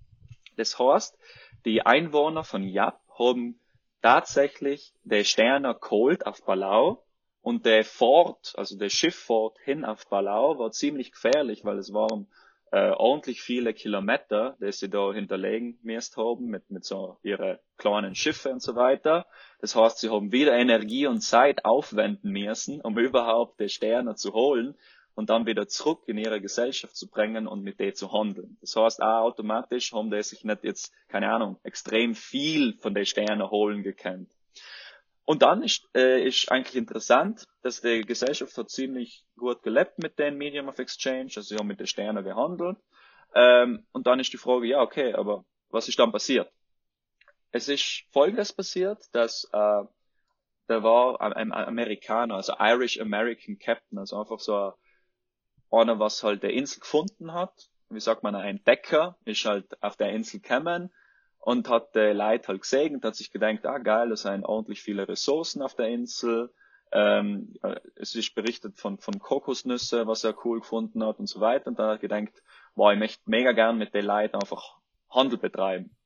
Das 0.56 0.78
heißt, 0.78 1.16
die 1.64 1.82
Einwohner 1.82 2.44
von 2.44 2.64
Yap 2.64 3.00
haben 3.18 3.60
tatsächlich 4.02 4.92
der 5.04 5.24
Sterner 5.24 5.74
geholt 5.74 6.26
auf 6.26 6.44
Palau 6.44 7.04
und 7.40 7.66
der 7.66 7.84
Fort, 7.84 8.54
also 8.56 8.76
der 8.76 8.90
Schifffahrt 8.90 9.58
hin 9.60 9.84
auf 9.84 10.08
Palau 10.08 10.58
war 10.58 10.72
ziemlich 10.72 11.12
gefährlich, 11.12 11.64
weil 11.64 11.78
es 11.78 11.92
waren 11.92 12.28
äh, 12.72 12.90
ordentlich 12.90 13.40
viele 13.40 13.72
Kilometer, 13.74 14.56
die 14.60 14.72
sie 14.72 14.90
da 14.90 15.12
hinterlegen 15.12 15.78
müsst 15.82 16.16
haben 16.16 16.46
mit, 16.46 16.70
mit 16.70 16.84
so 16.84 17.18
ihre 17.22 17.60
kleinen 17.76 18.14
Schiffe 18.14 18.50
und 18.50 18.62
so 18.62 18.74
weiter. 18.74 19.26
Das 19.60 19.74
heißt, 19.74 19.98
sie 19.98 20.10
haben 20.10 20.32
wieder 20.32 20.52
Energie 20.52 21.06
und 21.06 21.20
Zeit 21.20 21.64
aufwenden 21.64 22.32
müssen, 22.32 22.80
um 22.80 22.98
überhaupt 22.98 23.60
die 23.60 23.68
Sterne 23.68 24.14
zu 24.14 24.32
holen 24.32 24.74
und 25.14 25.30
dann 25.30 25.46
wieder 25.46 25.66
zurück 25.66 26.04
in 26.06 26.16
ihre 26.16 26.40
Gesellschaft 26.40 26.94
zu 26.94 27.08
bringen 27.08 27.48
und 27.48 27.62
mit 27.62 27.80
denen 27.80 27.94
zu 27.94 28.12
handeln. 28.12 28.56
Das 28.60 28.76
heißt, 28.76 29.02
auch 29.02 29.24
automatisch 29.24 29.92
haben 29.92 30.10
die 30.10 30.22
sich 30.22 30.44
nicht 30.44 30.62
jetzt, 30.62 30.92
keine 31.08 31.32
Ahnung, 31.32 31.58
extrem 31.64 32.14
viel 32.14 32.78
von 32.78 32.94
den 32.94 33.04
Sternen 33.04 33.50
holen 33.50 33.82
gekannt. 33.82 34.30
Und 35.28 35.42
dann 35.42 35.62
ist, 35.62 35.86
äh, 35.94 36.26
ist 36.26 36.50
eigentlich 36.50 36.74
interessant, 36.74 37.46
dass 37.60 37.82
die 37.82 38.00
Gesellschaft 38.00 38.56
hat 38.56 38.70
ziemlich 38.70 39.26
gut 39.36 39.62
gelebt 39.62 39.98
mit 39.98 40.18
den 40.18 40.38
Medium 40.38 40.68
of 40.68 40.78
Exchange, 40.78 41.32
also 41.36 41.42
sie 41.42 41.56
haben 41.56 41.66
mit 41.66 41.78
den 41.78 41.86
Sternen 41.86 42.24
gehandelt. 42.24 42.78
Ähm, 43.34 43.86
und 43.92 44.06
dann 44.06 44.20
ist 44.20 44.32
die 44.32 44.38
Frage, 44.38 44.66
ja, 44.66 44.80
okay, 44.80 45.12
aber 45.12 45.44
was 45.68 45.86
ist 45.86 45.98
dann 45.98 46.12
passiert? 46.12 46.50
Es 47.50 47.68
ist 47.68 48.04
Folgendes 48.10 48.54
passiert, 48.54 49.02
dass 49.12 49.44
äh, 49.52 49.82
da 50.66 50.82
war 50.82 51.20
ein 51.20 51.52
Amerikaner, 51.52 52.36
also 52.36 52.54
Irish 52.58 52.98
American 52.98 53.58
Captain, 53.58 53.98
also 53.98 54.18
einfach 54.18 54.40
so 54.40 54.54
ein 54.56 54.72
einer, 55.70 55.98
was 55.98 56.22
halt 56.22 56.42
der 56.42 56.54
Insel 56.54 56.80
gefunden 56.80 57.34
hat, 57.34 57.68
wie 57.90 58.00
sagt 58.00 58.22
man, 58.22 58.34
ein 58.34 58.64
Decker, 58.64 59.18
ist 59.26 59.44
halt 59.44 59.82
auf 59.82 59.98
der 59.98 60.08
Insel 60.08 60.40
gekommen 60.40 60.90
und 61.48 61.70
hat 61.70 61.94
die 61.94 62.12
Leute 62.12 62.48
halt 62.48 62.60
gesehen 62.60 62.96
und 62.96 63.04
hat 63.06 63.16
sich 63.16 63.30
gedacht, 63.30 63.64
ah 63.64 63.78
geil, 63.78 64.12
es 64.12 64.20
sind 64.20 64.44
ordentlich 64.44 64.82
viele 64.82 65.08
Ressourcen 65.08 65.62
auf 65.62 65.74
der 65.74 65.88
Insel. 65.88 66.52
Ähm, 66.92 67.54
äh, 67.62 67.80
es 67.94 68.14
ist 68.14 68.34
berichtet 68.34 68.76
von, 68.76 68.98
von 68.98 69.18
Kokosnüsse, 69.18 70.06
was 70.06 70.24
er 70.24 70.36
cool 70.44 70.60
gefunden 70.60 71.02
hat 71.02 71.18
und 71.18 71.26
so 71.26 71.40
weiter. 71.40 71.68
Und 71.68 71.78
dann 71.78 71.86
hat 71.86 72.02
er 72.02 72.08
gedacht, 72.08 72.42
boah, 72.74 72.92
ich 72.92 72.98
möchte 72.98 73.22
mega 73.24 73.52
gern 73.52 73.78
mit 73.78 73.94
den 73.94 74.04
Leuten 74.04 74.36
einfach 74.36 74.76
Handel 75.08 75.38
betreiben. 75.38 75.96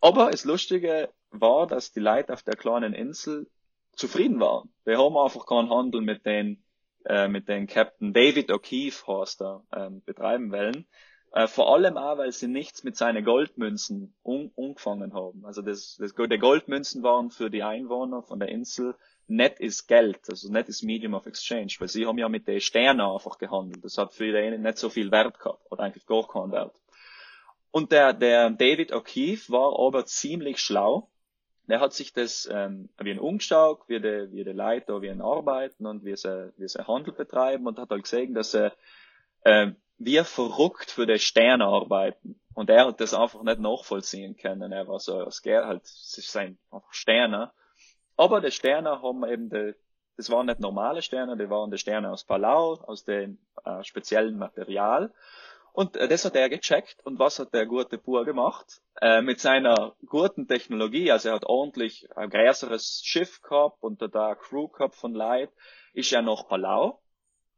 Aber 0.00 0.32
das 0.32 0.44
Lustige 0.44 1.08
war, 1.30 1.68
dass 1.68 1.92
die 1.92 2.00
Leute 2.00 2.32
auf 2.32 2.42
der 2.42 2.56
kleinen 2.56 2.94
Insel 2.94 3.48
zufrieden 3.92 4.40
waren. 4.40 4.74
Wir 4.84 4.98
haben 4.98 5.16
einfach 5.16 5.46
keinen 5.46 5.70
Handel 5.70 6.00
mit 6.00 6.26
den 6.26 6.64
äh, 7.04 7.28
mit 7.28 7.46
den 7.46 7.68
Captain 7.68 8.12
David 8.12 8.50
O'Keefe 8.50 9.06
Horster 9.06 9.62
ähm, 9.72 10.02
betreiben 10.04 10.50
wollen. 10.50 10.88
Äh, 11.34 11.48
vor 11.48 11.74
allem 11.74 11.96
auch, 11.96 12.16
weil 12.16 12.30
sie 12.30 12.46
nichts 12.46 12.84
mit 12.84 12.96
seinen 12.96 13.24
Goldmünzen 13.24 14.14
umgefangen 14.22 15.14
haben. 15.14 15.44
Also 15.44 15.62
das, 15.62 15.96
das, 15.98 16.14
die 16.14 16.38
Goldmünzen 16.38 17.02
waren 17.02 17.30
für 17.30 17.50
die 17.50 17.64
Einwohner 17.64 18.22
von 18.22 18.38
der 18.38 18.48
Insel 18.48 18.94
net 19.26 19.58
ist 19.58 19.88
Geld, 19.88 20.20
also 20.28 20.52
net 20.52 20.68
ist 20.68 20.84
Medium 20.84 21.14
of 21.14 21.26
Exchange, 21.26 21.72
weil 21.78 21.88
sie 21.88 22.06
haben 22.06 22.18
ja 22.18 22.28
mit 22.28 22.46
den 22.46 22.60
Sternen 22.60 23.00
einfach 23.00 23.38
gehandelt. 23.38 23.84
Das 23.84 23.98
hat 23.98 24.12
für 24.12 24.32
die 24.32 24.58
nicht 24.58 24.78
so 24.78 24.90
viel 24.90 25.10
Wert 25.10 25.40
gehabt, 25.40 25.72
oder 25.72 25.82
eigentlich 25.82 26.06
gar 26.06 26.28
keinen 26.28 26.52
Wert. 26.52 26.80
Und 27.72 27.90
der, 27.90 28.12
der 28.12 28.50
David 28.50 28.92
O'Keefe 28.92 29.50
war 29.50 29.76
aber 29.78 30.06
ziemlich 30.06 30.60
schlau 30.60 31.08
der 31.66 31.80
hat 31.80 31.94
sich 31.94 32.12
das 32.12 32.48
ähm, 32.52 32.90
wie 32.98 33.10
ein 33.10 33.18
umgeschaut, 33.18 33.80
wie 33.88 34.00
die, 34.00 34.28
wie 34.32 34.44
die 34.44 34.52
Leute 34.52 34.86
da 34.86 35.00
wie 35.00 35.10
ein 35.10 35.22
arbeiten 35.22 35.86
und 35.86 36.04
wie 36.04 36.14
sie, 36.16 36.52
wie 36.58 36.68
sie 36.68 36.86
Handel 36.86 37.14
betreiben 37.14 37.66
und 37.66 37.78
hat 37.78 37.90
halt 37.90 38.02
gesehen, 38.02 38.34
dass 38.34 38.54
er 38.54 38.74
äh, 39.44 39.72
wie 39.98 40.22
verrückt 40.24 40.90
für 40.90 41.06
die 41.06 41.18
Sterne 41.18 41.66
arbeiten. 41.66 42.40
Und 42.54 42.70
er 42.70 42.86
hat 42.86 43.00
das 43.00 43.14
einfach 43.14 43.42
nicht 43.42 43.60
nachvollziehen 43.60 44.36
können. 44.36 44.72
Er 44.72 44.86
war 44.86 45.00
so, 45.00 45.22
es 45.22 45.42
geht 45.42 45.62
halt, 45.64 45.84
es 45.84 46.12
sind 46.12 46.58
einfach 46.70 46.92
Sterne. 46.92 47.52
Aber 48.16 48.40
die 48.40 48.50
Sterne 48.50 49.02
haben 49.02 49.24
eben 49.24 49.50
die, 49.50 49.74
das 50.16 50.30
waren 50.30 50.46
nicht 50.46 50.60
normale 50.60 51.02
Sterne, 51.02 51.36
die 51.36 51.50
waren 51.50 51.70
die 51.70 51.78
Sterne 51.78 52.12
aus 52.12 52.24
Palau, 52.24 52.74
aus 52.74 53.04
dem 53.04 53.38
äh, 53.64 53.82
speziellen 53.82 54.38
Material. 54.38 55.12
Und 55.72 55.96
äh, 55.96 56.06
das 56.06 56.24
hat 56.24 56.36
er 56.36 56.48
gecheckt. 56.48 57.04
Und 57.04 57.18
was 57.18 57.40
hat 57.40 57.52
der 57.52 57.66
gute 57.66 57.98
Bur 57.98 58.24
gemacht? 58.24 58.80
Äh, 59.00 59.22
mit 59.22 59.40
seiner 59.40 59.96
guten 60.06 60.46
Technologie, 60.46 61.10
also 61.10 61.30
er 61.30 61.34
hat 61.34 61.46
ordentlich 61.46 62.08
ein 62.16 62.30
größeres 62.30 63.02
Schiff 63.04 63.42
gehabt 63.42 63.82
und 63.82 64.00
da 64.00 64.36
Crew 64.36 64.68
gehabt 64.68 64.94
von 64.94 65.14
Leid, 65.14 65.50
ist 65.92 66.12
er 66.12 66.22
nach 66.22 66.46
Palau, 66.46 67.02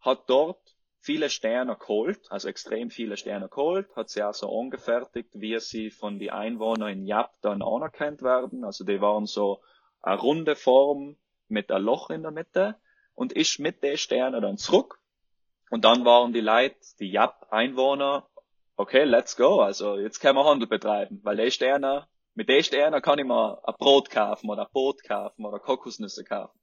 hat 0.00 0.30
dort 0.30 0.75
viele 1.06 1.30
Sterne 1.30 1.76
geholt, 1.76 2.20
also 2.30 2.48
extrem 2.48 2.90
viele 2.90 3.16
Sterne 3.16 3.48
geholt, 3.48 3.86
hat 3.94 4.10
sie 4.10 4.24
auch 4.24 4.34
so 4.34 4.50
angefertigt, 4.60 5.30
wie 5.34 5.58
sie 5.60 5.90
von 5.90 6.18
den 6.18 6.30
Einwohnern 6.30 6.90
in 6.90 7.06
Jap 7.06 7.30
dann 7.42 7.62
anerkannt 7.62 8.22
werden. 8.22 8.64
Also 8.64 8.84
die 8.84 9.00
waren 9.00 9.26
so 9.26 9.62
eine 10.02 10.18
runde 10.18 10.56
Form 10.56 11.16
mit 11.46 11.70
einem 11.70 11.84
Loch 11.84 12.10
in 12.10 12.22
der 12.22 12.32
Mitte 12.32 12.74
und 13.14 13.32
ist 13.32 13.60
mit 13.60 13.84
den 13.84 13.96
Sternen 13.96 14.42
dann 14.42 14.58
zurück. 14.58 14.98
Und 15.70 15.84
dann 15.84 16.04
waren 16.04 16.32
die 16.32 16.40
Leute, 16.40 16.76
die 16.98 17.12
Jap-Einwohner, 17.12 18.26
okay, 18.76 19.04
let's 19.04 19.36
go, 19.36 19.60
also 19.60 19.98
jetzt 19.98 20.18
können 20.18 20.36
wir 20.36 20.44
Handel 20.44 20.68
betreiben, 20.68 21.20
weil 21.22 21.36
die 21.36 21.52
Sterne, 21.52 22.08
mit 22.34 22.48
den 22.48 22.64
Sternen 22.64 23.00
kann 23.00 23.20
ich 23.20 23.24
mir 23.24 23.62
ein 23.64 23.74
Brot 23.78 24.10
kaufen 24.10 24.50
oder 24.50 24.62
ein 24.62 24.72
Boot 24.72 25.04
kaufen 25.04 25.44
oder 25.44 25.60
Kokosnüsse 25.60 26.24
kaufen. 26.24 26.58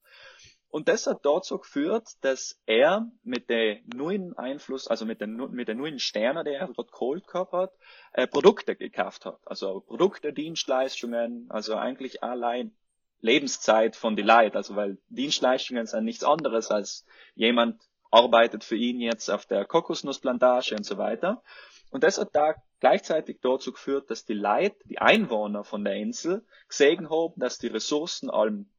Und 0.74 0.88
das 0.88 1.06
hat 1.06 1.24
dazu 1.24 1.60
geführt, 1.60 2.08
dass 2.22 2.60
er 2.66 3.08
mit 3.22 3.48
den 3.48 3.88
neuen 3.96 4.36
Einfluss, 4.36 4.88
also 4.88 5.06
mit 5.06 5.22
den, 5.22 5.36
mit 5.52 5.68
den 5.68 5.78
neuen 5.78 6.00
Sternen, 6.00 6.44
die 6.46 6.54
er 6.54 6.68
dort 6.68 6.92
geholt 6.92 7.28
gehabt 7.28 7.54
hat, 7.54 7.74
äh, 8.12 8.26
Produkte 8.26 8.76
gekauft 8.76 9.26
hat. 9.26 9.40
Also 9.46 9.82
Produkte, 9.82 10.34
Dienstleistungen, 10.34 11.46
also 11.50 11.76
eigentlich 11.76 12.24
allein 12.24 12.76
Lebenszeit 13.20 13.96
von 13.96 14.16
die 14.16 14.24
Leute. 14.24 14.58
Also 14.58 14.76
weil 14.76 14.98
Dienstleistungen 15.10 15.86
sind 15.86 16.06
nichts 16.06 16.24
anderes 16.24 16.72
als 16.72 17.06
jemand 17.36 17.80
arbeitet 18.10 18.64
für 18.64 18.76
ihn 18.76 19.00
jetzt 19.00 19.30
auf 19.30 19.46
der 19.46 19.66
Kokosnussplantage 19.66 20.76
und 20.76 20.88
so 20.88 20.98
weiter. 20.98 21.44
Und 21.92 22.04
das 22.04 22.18
hat 22.18 22.30
da 22.34 22.56
gleichzeitig 22.80 23.42
dazu 23.44 23.74
geführt, 23.74 24.10
dass 24.10 24.26
die 24.26 24.34
Leute, 24.34 24.78
die 24.86 24.98
Einwohner 24.98 25.64
von 25.64 25.84
der 25.84 25.98
Insel, 25.98 26.44
gesehen 26.68 27.12
haben, 27.12 27.40
dass 27.40 27.60
die 27.60 27.68
Ressourcen 27.68 28.32
allem 28.32 28.73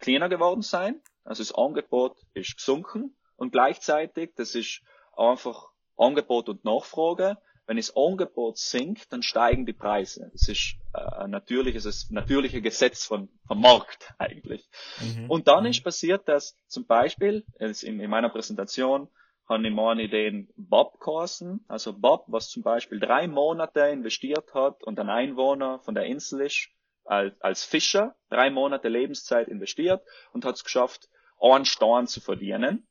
kleiner 0.00 0.28
geworden 0.28 0.62
sein. 0.62 1.00
Also 1.24 1.42
das 1.42 1.54
Angebot 1.54 2.16
ist 2.34 2.56
gesunken 2.56 3.16
und 3.36 3.52
gleichzeitig, 3.52 4.32
das 4.36 4.54
ist 4.54 4.82
einfach 5.16 5.68
Angebot 5.96 6.48
und 6.48 6.64
Nachfrage. 6.64 7.36
Wenn 7.66 7.76
das 7.76 7.94
Angebot 7.94 8.58
sinkt, 8.58 9.12
dann 9.12 9.22
steigen 9.22 9.64
die 9.64 9.72
Preise. 9.72 10.28
Das 10.32 10.48
ist 10.48 10.74
äh, 10.92 10.98
ein 10.98 11.30
natürliches, 11.30 11.84
das 11.84 12.10
natürliche 12.10 12.60
Gesetz 12.62 13.04
von, 13.04 13.28
vom 13.46 13.60
Markt 13.60 14.12
eigentlich. 14.18 14.68
Mhm. 15.00 15.30
Und 15.30 15.46
dann 15.46 15.62
mhm. 15.62 15.70
ist 15.70 15.84
passiert, 15.84 16.26
dass 16.26 16.56
zum 16.66 16.86
Beispiel, 16.86 17.44
in, 17.60 18.00
in 18.00 18.10
meiner 18.10 18.30
Präsentation, 18.30 19.08
habe 19.48 19.66
ich 19.66 19.74
meine 19.74 20.08
den 20.08 20.48
Bob 20.56 21.00
geheißen. 21.00 21.64
Also 21.68 21.92
Bob, 21.92 22.24
was 22.28 22.48
zum 22.48 22.62
Beispiel 22.62 22.98
drei 23.00 23.28
Monate 23.28 23.80
investiert 23.80 24.54
hat 24.54 24.82
und 24.84 24.98
ein 24.98 25.10
Einwohner 25.10 25.80
von 25.80 25.94
der 25.94 26.06
Insel 26.06 26.42
ist, 26.42 26.70
als, 27.10 27.34
als 27.40 27.64
Fischer 27.64 28.14
drei 28.28 28.50
Monate 28.50 28.88
Lebenszeit 28.88 29.48
investiert 29.48 30.02
und 30.32 30.44
hat 30.44 30.54
es 30.54 30.64
geschafft, 30.64 31.08
einen 31.40 31.64
Stein 31.64 32.06
zu 32.06 32.20
verdienen. 32.20 32.86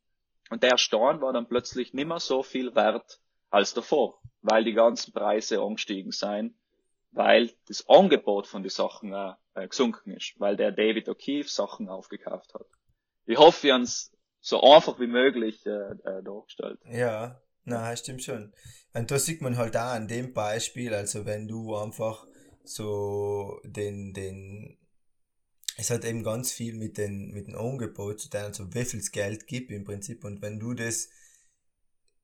Und 0.50 0.62
der 0.62 0.78
Stein 0.78 1.22
war 1.22 1.32
dann 1.32 1.48
plötzlich 1.48 1.94
nimmer 1.94 2.20
so 2.20 2.44
viel 2.44 2.76
wert 2.76 3.22
als 3.50 3.74
davor, 3.74 4.20
weil 4.42 4.66
die 4.66 4.74
ganzen 4.74 5.14
Preise 5.14 5.62
angestiegen 5.62 6.12
sind, 6.12 6.56
weil 7.12 7.52
das 7.68 7.88
Angebot 7.88 8.46
von 8.46 8.62
den 8.62 8.70
Sachen 8.70 9.14
äh, 9.14 9.34
äh 9.56 9.68
gesunken 9.68 10.12
ist, 10.12 10.34
weil 10.38 10.58
der 10.58 10.72
David 10.72 11.08
O'Keefe 11.08 11.50
Sachen 11.50 11.88
aufgekauft 11.88 12.54
hat. 12.54 12.68
Ich 13.26 13.38
hoffe, 13.38 13.64
wir 13.64 13.76
haben 13.76 13.84
es 13.84 14.12
so 14.42 14.62
einfach 14.62 15.00
wie 15.00 15.08
möglich 15.08 15.66
äh, 15.66 15.70
äh, 15.70 16.24
dargestellt. 16.24 16.80
Ja, 16.86 17.40
na, 17.64 17.96
stimmt 17.96 18.24
schon. 18.24 18.54
Und 18.94 19.12
da 19.12 19.20
sieht 19.20 19.42
man 19.42 19.58
halt 19.58 19.78
auch 19.78 19.94
an 19.94 20.08
dem 20.08 20.34
Beispiel, 20.34 20.94
also 20.94 21.26
wenn 21.26 21.48
du 21.48 21.76
einfach 21.76 22.26
so 22.64 23.60
den, 23.64 24.14
den, 24.14 24.78
es 25.78 25.89
hat 25.89 26.05
eben 26.05 26.24
ganz 26.24 26.51
viel 26.51 26.76
mit 26.76 26.97
den, 26.97 27.32
mit 27.32 27.47
dem 27.47 27.55
Angebot 27.55 28.20
zu 28.20 28.30
tun, 28.30 28.41
also 28.41 28.74
wie 28.74 28.86
viel 28.86 29.01
Geld 29.12 29.47
gibt 29.47 29.72
im 29.72 29.84
Prinzip 29.84 30.24
und 30.24 30.41
wenn 30.41 30.60
du 30.60 30.74
das 30.74 31.10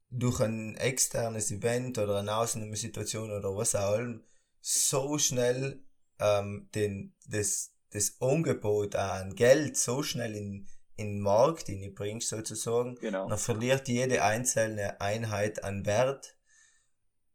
durch 0.09 0.39
ein 0.39 0.75
externes 0.75 1.51
Event 1.51 1.97
oder 1.97 2.19
eine 2.19 2.35
Ausnahmesituation 2.35 3.31
oder 3.31 3.55
was 3.55 3.75
auch 3.75 3.97
immer 3.97 4.19
so 4.61 5.17
schnell 5.17 5.83
ähm, 6.19 6.69
den, 6.73 7.13
das, 7.27 7.73
das 7.91 8.17
Angebot 8.19 8.95
an 8.95 9.35
Geld 9.35 9.77
so 9.77 10.03
schnell 10.03 10.35
in, 10.35 10.67
in 10.95 11.15
den 11.15 11.19
Markt 11.21 11.69
bringst 11.95 12.29
sozusagen, 12.29 12.95
genau. 12.95 13.27
dann 13.27 13.37
verliert 13.37 13.87
jede 13.87 14.23
einzelne 14.23 15.01
Einheit 15.01 15.63
an 15.63 15.85
Wert 15.85 16.37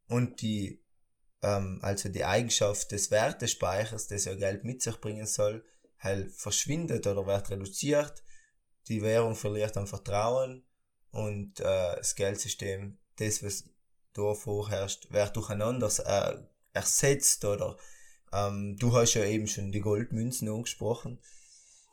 und 0.08 0.40
die 0.40 0.82
ähm, 1.42 1.78
also 1.82 2.08
die 2.08 2.24
Eigenschaft 2.24 2.92
des 2.92 3.10
Wertespeichers, 3.10 4.08
das 4.08 4.24
ja 4.24 4.34
Geld 4.34 4.64
mit 4.64 4.82
sich 4.82 4.96
bringen 5.00 5.26
soll, 5.26 5.64
halt 5.98 6.32
verschwindet 6.32 7.06
oder 7.06 7.26
wird 7.26 7.50
reduziert. 7.50 8.22
Die 8.88 9.02
Währung 9.02 9.34
verliert 9.34 9.76
an 9.76 9.86
Vertrauen 9.86 10.64
und 11.10 11.60
äh, 11.60 11.96
das 11.96 12.14
Geldsystem, 12.14 12.98
das 13.16 13.42
was 13.42 13.64
da 14.12 14.34
vorherrscht, 14.34 15.12
wird 15.12 15.36
durcheinander 15.36 15.90
äh, 16.04 16.38
ersetzt 16.72 17.44
oder 17.44 17.76
ähm, 18.32 18.76
du 18.78 18.92
hast 18.94 19.14
ja 19.14 19.24
eben 19.24 19.46
schon 19.46 19.72
die 19.72 19.80
Goldmünzen 19.80 20.48
angesprochen. 20.48 21.20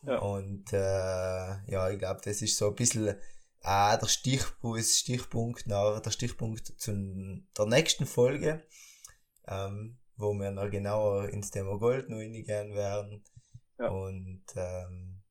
Ja. 0.03 0.19
Und 0.19 0.71
äh, 0.71 0.77
ja, 0.77 1.89
ich 1.89 1.99
glaube, 1.99 2.21
das 2.23 2.41
ist 2.41 2.57
so 2.57 2.69
ein 2.69 2.75
bisschen 2.75 3.07
äh, 3.07 3.97
der 3.97 4.07
Stichpunkt, 4.07 4.85
Stichpunkt 4.85 5.67
nach, 5.67 5.99
der 5.99 6.11
Stichpunkt 6.11 6.73
zu 6.77 6.93
der 7.57 7.65
nächsten 7.65 8.05
Folge 8.05 8.63
ähm, 9.47 9.97
wo 10.17 10.33
wir 10.33 10.51
noch 10.51 10.69
genauer 10.69 11.29
ins 11.29 11.51
Thema 11.51 11.77
Gold 11.77 12.09
noch 12.09 12.17
reingehen 12.17 12.73
werden. 12.73 13.23
Ja. 13.79 13.89
Und 13.89 14.43
ähm, 14.55 15.21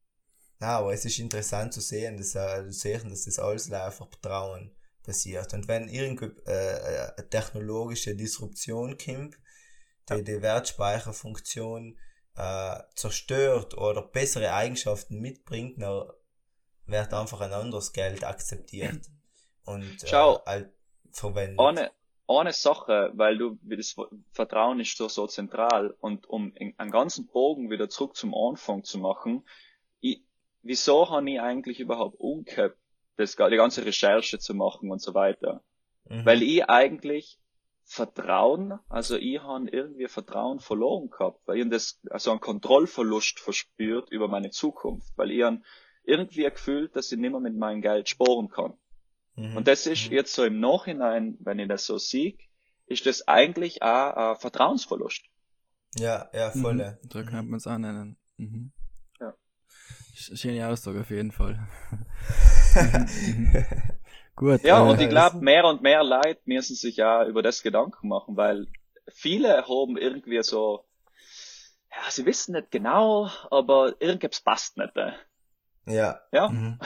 na, 0.59 0.79
aber 0.79 0.93
es 0.93 1.05
ist 1.05 1.19
interessant 1.19 1.75
zu 1.75 1.81
sehen, 1.81 2.17
dass, 2.17 2.35
äh, 2.35 2.65
sehen, 2.71 3.11
dass 3.11 3.25
das 3.25 3.39
alles 3.39 3.71
auf 3.73 3.97
Vertrauen 3.97 4.75
passiert. 5.03 5.53
Und 5.55 5.69
wenn 5.69 5.89
irgendeine 5.89 6.35
äh, 6.47 7.13
eine 7.17 7.29
technologische 7.29 8.15
Disruption 8.15 8.97
kommt, 8.97 9.37
die 10.09 10.15
ja. 10.15 10.21
die 10.21 10.43
Wertspeicherfunktion 10.43 11.99
äh, 12.37 12.79
zerstört 12.95 13.77
oder 13.77 14.03
bessere 14.03 14.53
Eigenschaften 14.53 15.21
mitbringt, 15.21 15.81
dann 15.81 16.09
wird 16.87 17.13
einfach 17.13 17.41
ein 17.41 17.53
anderes 17.53 17.93
Geld 17.93 18.25
akzeptiert 18.25 19.11
und 19.65 20.05
Schau, 20.05 20.43
äh, 20.47 20.65
verwendet. 21.13 21.59
Ohne, 21.59 21.91
eine 22.29 22.53
Sache, 22.53 23.13
weil 23.15 23.39
du, 23.39 23.59
das 23.63 23.95
Vertrauen 24.33 24.81
ist 24.81 24.97
so, 24.97 25.09
so 25.09 25.27
zentral 25.27 25.95
und 26.01 26.29
um 26.29 26.53
einen 26.57 26.91
ganzen 26.91 27.27
Bogen 27.27 27.71
wieder 27.71 27.89
zurück 27.89 28.17
zum 28.17 28.35
Anfang 28.35 28.85
zu 28.85 28.99
machen, 28.99 29.45
ich, 30.01 30.23
wieso 30.63 31.09
habe 31.11 31.31
ich 31.31 31.41
eigentlich 31.41 31.81
überhaupt 31.81 32.19
umgehabt, 32.19 32.77
das, 33.17 33.37
die 33.37 33.57
ganze 33.57 33.85
Recherche 33.85 34.39
zu 34.39 34.55
machen 34.55 34.91
und 34.91 35.01
so 35.01 35.15
weiter? 35.15 35.63
Mhm. 36.09 36.27
Weil 36.27 36.43
ich 36.43 36.69
eigentlich 36.69 37.39
Vertrauen, 37.85 38.81
also 38.89 39.17
ich 39.17 39.41
habe 39.41 39.69
irgendwie 39.71 40.09
Vertrauen 40.09 40.59
verloren 40.59 41.09
gehabt, 41.09 41.41
weil 41.47 41.59
ich 41.59 41.69
das, 41.71 42.01
also 42.11 42.33
einen 42.33 42.41
Kontrollverlust 42.41 43.39
verspürt 43.39 44.11
über 44.11 44.27
meine 44.27 44.51
Zukunft, 44.51 45.17
weil 45.17 45.31
ich 45.31 45.45
irgendwie 46.03 46.43
gefühlt, 46.43 46.97
dass 46.97 47.13
ich 47.13 47.19
nicht 47.19 47.31
mehr 47.31 47.41
mit 47.41 47.57
meinem 47.57 47.83
Geld 47.83 48.09
sporen 48.09 48.49
kann. 48.49 48.75
Mhm. 49.37 49.57
Und 49.57 49.69
das 49.69 49.87
ist 49.87 50.09
mhm. 50.09 50.17
jetzt 50.17 50.35
so 50.35 50.45
im 50.45 50.61
Nachhinein, 50.61 51.37
wenn 51.41 51.59
ich 51.59 51.69
das 51.69 51.87
so 51.87 51.99
sehe, 51.99 52.37
ist 52.87 53.07
das 53.07 53.29
eigentlich 53.29 53.83
auch 53.83 54.15
ein 54.17 54.37
Vertrauensverlust. 54.37 55.23
Ja, 55.99 56.29
ja, 56.33 56.51
voll. 56.51 56.75
Mhm. 56.75 56.97
So 57.13 57.25
kann 57.25 57.49
man 57.49 57.59
es 57.59 57.67
auch 57.67 57.79
nennen. 57.79 58.17
Mhm. 58.37 58.73
Ja. 59.21 59.35
Schöne 60.15 60.69
Aussage 60.69 61.01
auf 61.01 61.11
jeden 61.11 61.33
Fall. 61.33 61.67
Gut. 64.37 64.63
Ja, 64.63 64.85
äh, 64.85 64.91
und 64.91 65.01
ich 65.01 65.09
glaube, 65.09 65.39
mehr 65.39 65.65
und 65.65 65.83
mehr 65.83 66.05
Leute 66.05 66.41
müssen 66.45 66.77
sich 66.77 66.97
ja 66.97 67.27
über 67.27 67.43
das 67.43 67.63
Gedanken 67.63 68.09
machen, 68.09 68.37
weil 68.37 68.67
viele 69.09 69.67
haben 69.67 69.97
irgendwie 69.97 70.43
so, 70.43 70.85
ja, 71.91 72.11
sie 72.11 72.27
wissen 72.27 72.53
nicht 72.55 72.71
genau, 72.71 73.31
aber 73.51 73.95
irgendwas 74.01 74.41
passt 74.41 74.77
nicht. 74.77 74.93
Ja. 75.87 76.21
Ja. 76.33 76.49
Mhm. 76.49 76.79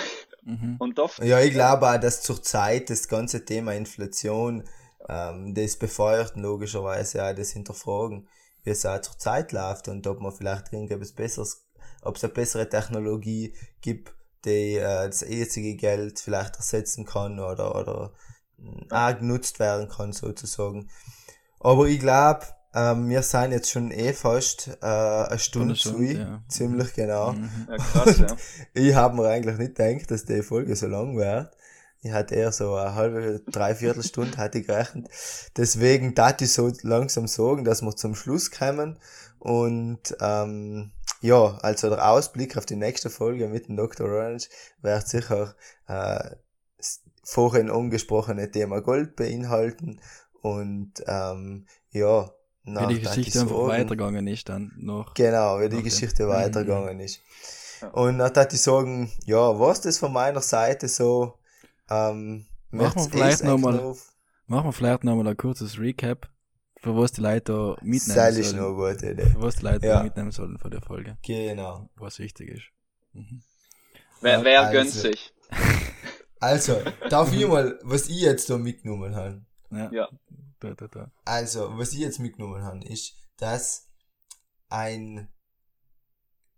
Mhm. 0.43 0.77
Und 0.79 0.99
oft, 0.99 1.23
ja, 1.23 1.41
ich 1.41 1.53
glaube 1.53 1.89
auch, 1.89 1.99
dass 1.99 2.23
zur 2.23 2.43
Zeit 2.43 2.91
das 2.91 3.09
ganze 3.09 3.45
Thema 3.45 3.75
Inflation, 3.75 4.65
ähm, 5.09 5.55
das 5.55 5.77
befeuert 5.77 6.37
logischerweise 6.37 7.25
auch 7.25 7.35
das 7.35 7.51
Hinterfragen, 7.51 8.29
wie 8.63 8.71
es 8.71 8.87
auch 8.87 9.01
zur 9.01 9.19
Zeit 9.19 9.53
läuft 9.53 9.89
und 9.89 10.07
ob 10.07 10.21
man 10.21 10.33
vielleicht 10.33 10.73
irgendetwas 10.73 11.13
Besseres, 11.13 11.67
ob 12.03 12.17
es 12.17 12.25
eine 12.25 12.33
bessere 12.33 12.69
Technologie 12.69 13.55
gibt, 13.81 14.15
die 14.45 14.77
äh, 14.77 15.07
das 15.07 15.21
jetzige 15.21 15.77
Geld 15.77 16.19
vielleicht 16.21 16.57
ersetzen 16.57 17.05
kann 17.05 17.39
oder, 17.39 17.75
oder 17.75 18.13
äh, 18.59 18.95
auch 18.95 19.19
genutzt 19.19 19.59
werden 19.59 19.89
kann 19.89 20.13
sozusagen. 20.13 20.89
Aber 21.59 21.87
ich 21.87 22.01
glaube, 22.01 22.47
ähm, 22.75 23.09
wir 23.09 23.23
sind 23.23 23.53
jetzt 23.53 23.71
schon 23.71 23.91
eh 23.91 24.13
fast 24.13 24.69
äh, 24.81 24.87
eine 24.87 25.39
Stunde, 25.39 25.75
zu, 25.75 26.01
ja. 26.01 26.43
ziemlich 26.49 26.95
genau. 26.95 27.33
Mhm. 27.33 27.51
Ja, 27.69 27.77
krass, 27.93 28.19
ja. 28.19 28.37
ich 28.75 28.95
habe 28.95 29.17
mir 29.17 29.29
eigentlich 29.29 29.59
nicht 29.59 29.77
gedacht, 29.77 30.11
dass 30.11 30.25
die 30.25 30.43
Folge 30.43 30.77
so 30.77 30.87
lang 30.87 31.17
wird. 31.17 31.51
Ich 32.03 32.13
hatte 32.13 32.35
eher 32.35 32.53
so 32.53 32.75
eine 32.77 32.95
halbe, 32.95 33.43
dreiviertel 33.47 34.03
Stunde 34.03 34.39
hatte 34.39 34.59
ich 34.59 34.67
gerechnet. 34.67 35.09
Deswegen 35.57 36.15
darf 36.15 36.41
ich 36.41 36.53
so 36.53 36.73
langsam 36.83 37.27
sagen, 37.27 37.65
dass 37.65 37.83
wir 37.83 37.95
zum 37.95 38.15
Schluss 38.15 38.51
kommen. 38.51 38.99
Und 39.39 40.17
ähm, 40.21 40.93
ja, 41.21 41.59
also 41.63 41.91
der 41.91 42.09
Ausblick 42.11 42.57
auf 42.57 42.65
die 42.65 42.77
nächste 42.77 43.11
Folge 43.11 43.49
mit 43.49 43.69
dem 43.69 43.77
Dr. 43.77 44.09
Orange 44.09 44.49
wird 44.81 45.09
sicher 45.09 45.55
äh, 45.89 46.37
vorhin 47.23 47.71
angesprochene 47.71 48.51
Thema 48.51 48.81
Gold 48.81 49.17
beinhalten 49.17 50.01
und 50.41 50.93
ähm, 51.07 51.67
ja, 51.91 52.31
nach 52.65 52.89
wie 52.89 52.95
die 52.95 53.01
Geschichte 53.01 53.41
einfach 53.41 53.67
weitergegangen 53.67 54.27
ist 54.27 54.49
dann 54.49 54.73
noch. 54.77 55.15
Genau, 55.15 55.61
wie 55.61 55.69
die 55.69 55.83
Geschichte 55.83 56.25
dem. 56.25 56.29
weitergegangen 56.29 56.95
mhm. 56.97 57.01
ist. 57.01 57.21
Und 57.93 58.19
dann 58.19 58.35
hatte 58.35 58.57
ich 58.57 58.63
sagen, 58.63 59.11
ja, 59.25 59.59
was 59.59 59.81
das 59.81 59.99
von 59.99 60.13
meiner 60.13 60.43
Seite 60.43 60.89
so, 60.89 61.35
ähm, 61.89 62.47
machen 62.71 63.05
wir 63.05 63.11
vielleicht 63.11 63.45
nochmal, 63.45 63.95
machen 64.47 64.69
wir 64.69 64.73
vielleicht 64.73 65.05
nochmal 65.05 65.29
ein 65.29 65.37
kurzes 65.37 65.79
Recap, 65.79 66.29
für 66.77 66.97
was 66.97 67.13
die 67.13 67.23
Leute 67.23 67.77
mitnehmen 67.81 68.17
das 68.17 68.35
sollen. 68.35 68.45
ist 68.45 68.57
noch 68.57 68.67
eine 68.67 68.93
gute 68.95 69.11
Idee. 69.11 69.27
Für 69.27 69.43
was 69.43 69.57
die 69.57 69.65
Leute 69.65 69.87
ja. 69.87 70.03
mitnehmen 70.03 70.31
sollen 70.31 70.59
von 70.59 70.71
der 70.71 70.83
Folge. 70.83 71.17
Genau. 71.23 71.89
Was 71.97 72.19
wichtig 72.19 72.51
ist. 72.51 72.65
Mhm. 73.13 73.43
Wer, 74.21 74.45
wer 74.45 74.61
also, 74.61 74.73
gönnt 74.73 74.91
sich? 74.91 75.33
Also, 76.39 76.77
darf 77.09 77.33
ich 77.35 77.47
mal, 77.47 77.79
was 77.83 78.09
ich 78.09 78.21
jetzt 78.21 78.51
da 78.51 78.59
mitgenommen 78.59 79.15
habe? 79.15 79.43
Ja. 79.71 79.91
ja. 79.93 80.09
Da, 80.61 80.75
da, 80.75 80.89
da. 80.89 81.11
Also, 81.25 81.77
was 81.79 81.93
ich 81.93 82.01
jetzt 82.01 82.19
mitgenommen 82.19 82.63
habe, 82.63 82.85
ist, 82.85 83.15
dass 83.39 83.89
ein, 84.69 85.29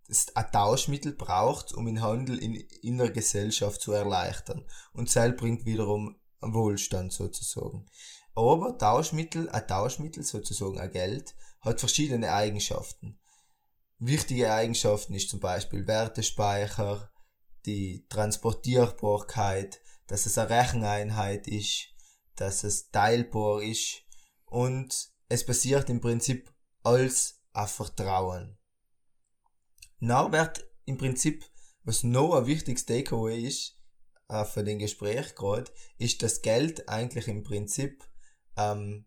das 0.08 0.34
ein 0.34 0.50
Tauschmittel 0.52 1.12
braucht, 1.12 1.72
um 1.72 1.86
den 1.86 2.02
Handel 2.02 2.38
in, 2.38 2.54
in 2.54 2.98
der 2.98 3.10
Gesellschaft 3.10 3.80
zu 3.80 3.92
erleichtern. 3.92 4.66
Und 4.92 5.08
Zell 5.08 5.32
bringt 5.32 5.64
wiederum 5.64 6.20
Wohlstand 6.40 7.12
sozusagen. 7.12 7.86
Aber 8.34 8.76
Tauschmittel, 8.76 9.48
ein 9.50 9.66
Tauschmittel, 9.66 10.22
sozusagen 10.24 10.80
ein 10.80 10.90
Geld, 10.90 11.34
hat 11.60 11.80
verschiedene 11.80 12.32
Eigenschaften. 12.32 13.20
Wichtige 13.98 14.52
Eigenschaften 14.52 15.14
ist 15.14 15.30
zum 15.30 15.38
Beispiel 15.38 15.86
Wertespeicher, 15.86 17.12
die 17.66 18.04
Transportierbarkeit, 18.08 19.80
dass 20.08 20.26
es 20.26 20.36
eine 20.38 20.50
Recheneinheit 20.50 21.46
ist, 21.46 21.91
dass 22.36 22.64
es 22.64 22.90
teilbar 22.90 23.62
ist 23.62 24.02
und 24.46 25.10
es 25.28 25.46
basiert 25.46 25.88
im 25.90 26.00
Prinzip 26.00 26.52
als 26.82 27.40
auf 27.52 27.72
Vertrauen. 27.72 28.58
Wird 30.00 30.64
im 30.84 30.98
Prinzip, 30.98 31.44
was 31.84 32.02
noch 32.02 32.34
ein 32.34 32.46
wichtiges 32.46 32.86
Takeaway 32.86 33.46
ist, 33.46 33.78
äh, 34.28 34.44
für 34.44 34.64
den 34.64 34.78
Gespräch 34.78 35.34
gerade, 35.34 35.70
ist, 35.98 36.22
dass 36.22 36.42
Geld 36.42 36.88
eigentlich 36.88 37.28
im 37.28 37.42
Prinzip 37.42 38.04
ähm, 38.56 39.06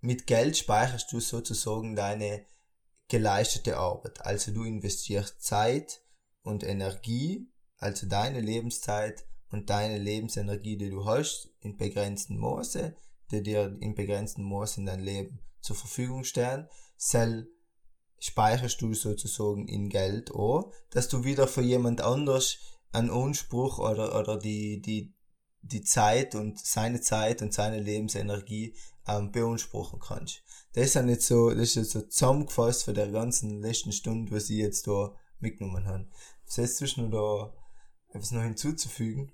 mit 0.00 0.26
Geld 0.26 0.56
speicherst 0.56 1.12
du 1.12 1.20
sozusagen 1.20 1.94
deine 1.94 2.46
geleistete 3.08 3.76
Arbeit. 3.76 4.20
Also 4.22 4.52
du 4.52 4.64
investierst 4.64 5.42
Zeit 5.42 6.02
und 6.42 6.64
Energie, 6.64 7.50
also 7.76 8.06
deine 8.06 8.40
Lebenszeit 8.40 9.26
und 9.50 9.70
deine 9.70 9.98
Lebensenergie, 9.98 10.76
die 10.76 10.90
du 10.90 11.04
hast, 11.04 11.50
in 11.60 11.76
begrenzten 11.76 12.38
Maße, 12.38 12.94
die 13.30 13.42
dir 13.42 13.76
in 13.80 13.94
begrenzten 13.94 14.44
Maße 14.44 14.80
in 14.80 14.86
dein 14.86 15.00
Leben 15.00 15.40
zur 15.60 15.76
Verfügung 15.76 16.24
stellen, 16.24 16.68
sell 16.96 17.48
speicherst 18.18 18.80
du 18.82 18.92
sozusagen 18.94 19.66
in 19.66 19.88
Geld 19.88 20.34
an, 20.34 20.64
dass 20.90 21.08
du 21.08 21.24
wieder 21.24 21.48
für 21.48 21.62
jemand 21.62 22.02
anders 22.02 22.58
einen 22.92 23.10
Anspruch 23.10 23.78
oder, 23.78 24.18
oder 24.18 24.38
die, 24.38 24.80
die, 24.80 25.14
die 25.62 25.82
Zeit 25.82 26.34
und 26.34 26.58
seine 26.58 27.00
Zeit 27.00 27.40
und 27.40 27.54
seine 27.54 27.80
Lebensenergie 27.80 28.76
ähm, 29.08 29.32
beanspruchen 29.32 30.00
kannst. 30.00 30.42
Das 30.72 30.86
ist 30.86 30.94
ja 30.94 31.02
nicht 31.02 31.22
so, 31.22 31.50
das 31.50 31.70
ist 31.70 31.74
jetzt 31.76 31.90
so 31.92 32.02
zusammengefasst 32.02 32.84
für 32.84 32.92
der 32.92 33.10
ganzen 33.10 33.60
letzten 33.60 33.92
Stunde, 33.92 34.32
was 34.32 34.50
ich 34.50 34.58
jetzt 34.58 34.86
da 34.86 35.14
mitgenommen 35.38 35.86
habe. 35.86 36.08
Was 36.46 36.58
heißt 36.58 36.76
zwischen 36.76 37.10
da 37.10 37.52
etwas 38.12 38.32
noch 38.32 38.42
hinzuzufügen? 38.42 39.32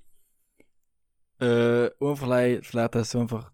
Äh, 1.39 1.91
und 1.99 2.17
vielleicht, 2.17 2.67
vielleicht 2.67 2.95
das 2.95 3.11
so 3.11 3.21
einfach, 3.21 3.53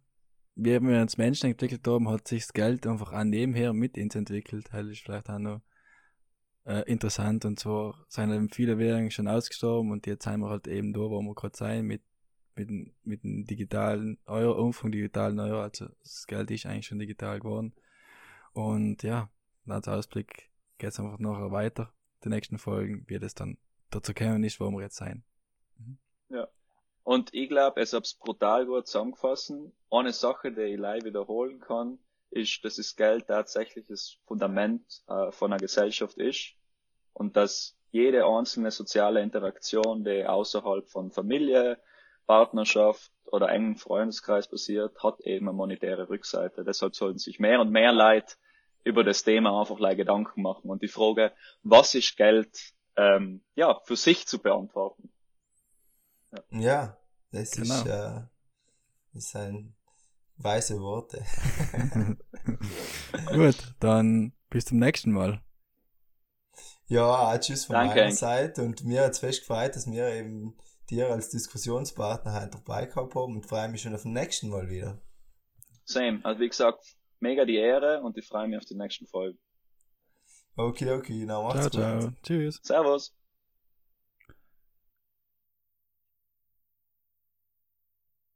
wie 0.54 0.80
wir 0.80 1.00
uns 1.00 1.16
Menschen 1.16 1.50
entwickelt 1.50 1.86
haben, 1.86 2.08
hat 2.08 2.28
sich 2.28 2.42
das 2.42 2.52
Geld 2.52 2.86
einfach 2.86 3.12
auch 3.12 3.24
nebenher 3.24 3.72
mit 3.72 3.96
uns 3.98 4.14
entwickelt. 4.14 4.68
Das 4.72 4.86
ist 4.86 5.00
vielleicht 5.00 5.28
auch 5.28 5.38
noch 5.38 5.62
äh, 6.64 6.82
interessant 6.90 7.44
und 7.44 7.58
zwar 7.58 8.04
sind 8.08 8.32
eben 8.32 8.48
viele 8.48 8.78
Währungen 8.78 9.10
schon 9.10 9.28
ausgestorben 9.28 9.90
und 9.90 10.06
jetzt 10.06 10.24
sind 10.24 10.40
wir 10.40 10.48
halt 10.48 10.68
eben 10.68 10.92
da, 10.92 11.00
wo 11.00 11.20
wir 11.20 11.34
gerade 11.34 11.56
sein, 11.56 11.86
mit, 11.86 12.02
mit, 12.54 12.70
mit 13.04 13.24
dem 13.24 13.44
digitalen 13.44 14.18
Euro, 14.26 14.62
Umfang 14.62 14.92
digitalen 14.92 15.40
Euro, 15.40 15.62
also 15.62 15.88
das 16.02 16.26
Geld 16.26 16.50
ist 16.50 16.66
eigentlich 16.66 16.86
schon 16.86 16.98
digital 16.98 17.40
geworden. 17.40 17.74
Und 18.52 19.02
ja, 19.02 19.30
als 19.66 19.88
Ausblick 19.88 20.50
geht 20.78 20.90
es 20.90 21.00
einfach 21.00 21.18
nachher 21.18 21.50
weiter, 21.50 21.92
die 22.24 22.28
nächsten 22.28 22.58
Folgen, 22.58 23.04
wie 23.08 23.18
das 23.18 23.34
dann 23.34 23.58
dazu 23.90 24.14
kommen 24.14 24.44
ist, 24.44 24.60
wo 24.60 24.70
wir 24.70 24.82
jetzt 24.82 24.96
sein. 24.96 25.24
Mhm. 25.78 25.98
Ja. 26.28 26.48
Und 27.04 27.34
ich 27.34 27.48
glaube, 27.48 27.80
es 27.80 27.92
hab's 27.92 28.14
brutal 28.14 28.66
gut 28.66 28.86
zusammengefasst. 28.86 29.52
Eine 29.90 30.12
Sache, 30.12 30.52
die 30.52 30.62
ich 30.62 30.78
leider 30.78 31.06
wiederholen 31.06 31.60
kann, 31.60 31.98
ist, 32.30 32.64
dass 32.64 32.76
das 32.76 32.96
Geld 32.96 33.26
tatsächlich 33.26 33.86
das 33.88 34.16
Fundament 34.26 34.82
äh, 35.08 35.30
von 35.32 35.52
einer 35.52 35.60
Gesellschaft 35.60 36.16
ist 36.18 36.54
und 37.12 37.36
dass 37.36 37.76
jede 37.90 38.26
einzelne 38.26 38.70
soziale 38.70 39.20
Interaktion, 39.20 40.04
die 40.04 40.24
außerhalb 40.24 40.88
von 40.88 41.10
Familie, 41.10 41.78
Partnerschaft 42.26 43.10
oder 43.26 43.50
engen 43.50 43.76
Freundeskreis 43.76 44.48
passiert, 44.48 45.02
hat 45.02 45.20
eben 45.20 45.48
eine 45.48 45.56
monetäre 45.56 46.08
Rückseite. 46.08 46.64
Deshalb 46.64 46.94
sollten 46.94 47.18
sich 47.18 47.38
mehr 47.38 47.60
und 47.60 47.70
mehr 47.70 47.92
Leute 47.92 48.36
über 48.84 49.04
das 49.04 49.24
Thema 49.24 49.60
einfach 49.60 49.78
Gedanken 49.96 50.42
machen 50.42 50.70
und 50.70 50.82
die 50.82 50.88
Frage, 50.88 51.32
was 51.62 51.94
ist 51.94 52.16
Geld, 52.16 52.72
ähm, 52.96 53.42
ja, 53.54 53.80
für 53.84 53.96
sich 53.96 54.26
zu 54.26 54.40
beantworten. 54.40 55.11
Ja, 56.32 56.60
ja 56.60 56.98
das 57.30 57.52
genau. 57.52 57.74
ist, 57.74 57.86
äh, 57.86 58.20
das 59.14 59.30
sind 59.30 59.74
weise 60.36 60.80
Worte. 60.80 61.24
Gut, 63.32 63.74
dann 63.80 64.32
bis 64.50 64.66
zum 64.66 64.78
nächsten 64.78 65.12
Mal. 65.12 65.42
Ja, 66.86 67.38
tschüss 67.38 67.64
von 67.64 67.74
Danke. 67.74 68.00
meiner 68.00 68.12
Seite 68.12 68.62
und 68.62 68.84
mir 68.84 69.04
hat 69.04 69.12
es 69.12 69.20
fest 69.20 69.40
gefreut, 69.40 69.76
dass 69.76 69.90
wir 69.90 70.08
eben 70.08 70.56
dir 70.90 71.10
als 71.10 71.30
Diskussionspartner 71.30 72.34
heute 72.34 72.58
dabei 72.58 72.86
gehabt 72.86 73.14
haben 73.14 73.36
und 73.36 73.46
freue 73.46 73.68
mich 73.68 73.82
schon 73.82 73.94
auf 73.94 74.02
den 74.02 74.12
nächsten 74.12 74.50
Mal 74.50 74.68
wieder. 74.68 75.00
Same, 75.84 76.20
also 76.22 76.40
wie 76.40 76.48
gesagt, 76.48 76.96
mega 77.20 77.44
die 77.44 77.56
Ehre 77.56 78.02
und 78.02 78.18
ich 78.18 78.26
freue 78.26 78.48
mich 78.48 78.58
auf 78.58 78.64
die 78.64 78.76
nächsten 78.76 79.06
Folgen. 79.06 79.38
Okay, 80.56 80.90
okay, 80.90 81.24
na 81.26 81.40
mach's 81.42 81.70
ciao, 81.70 81.94
gut. 81.94 82.02
Ciao, 82.02 82.12
tschüss. 82.22 82.60
Servus. 82.62 83.14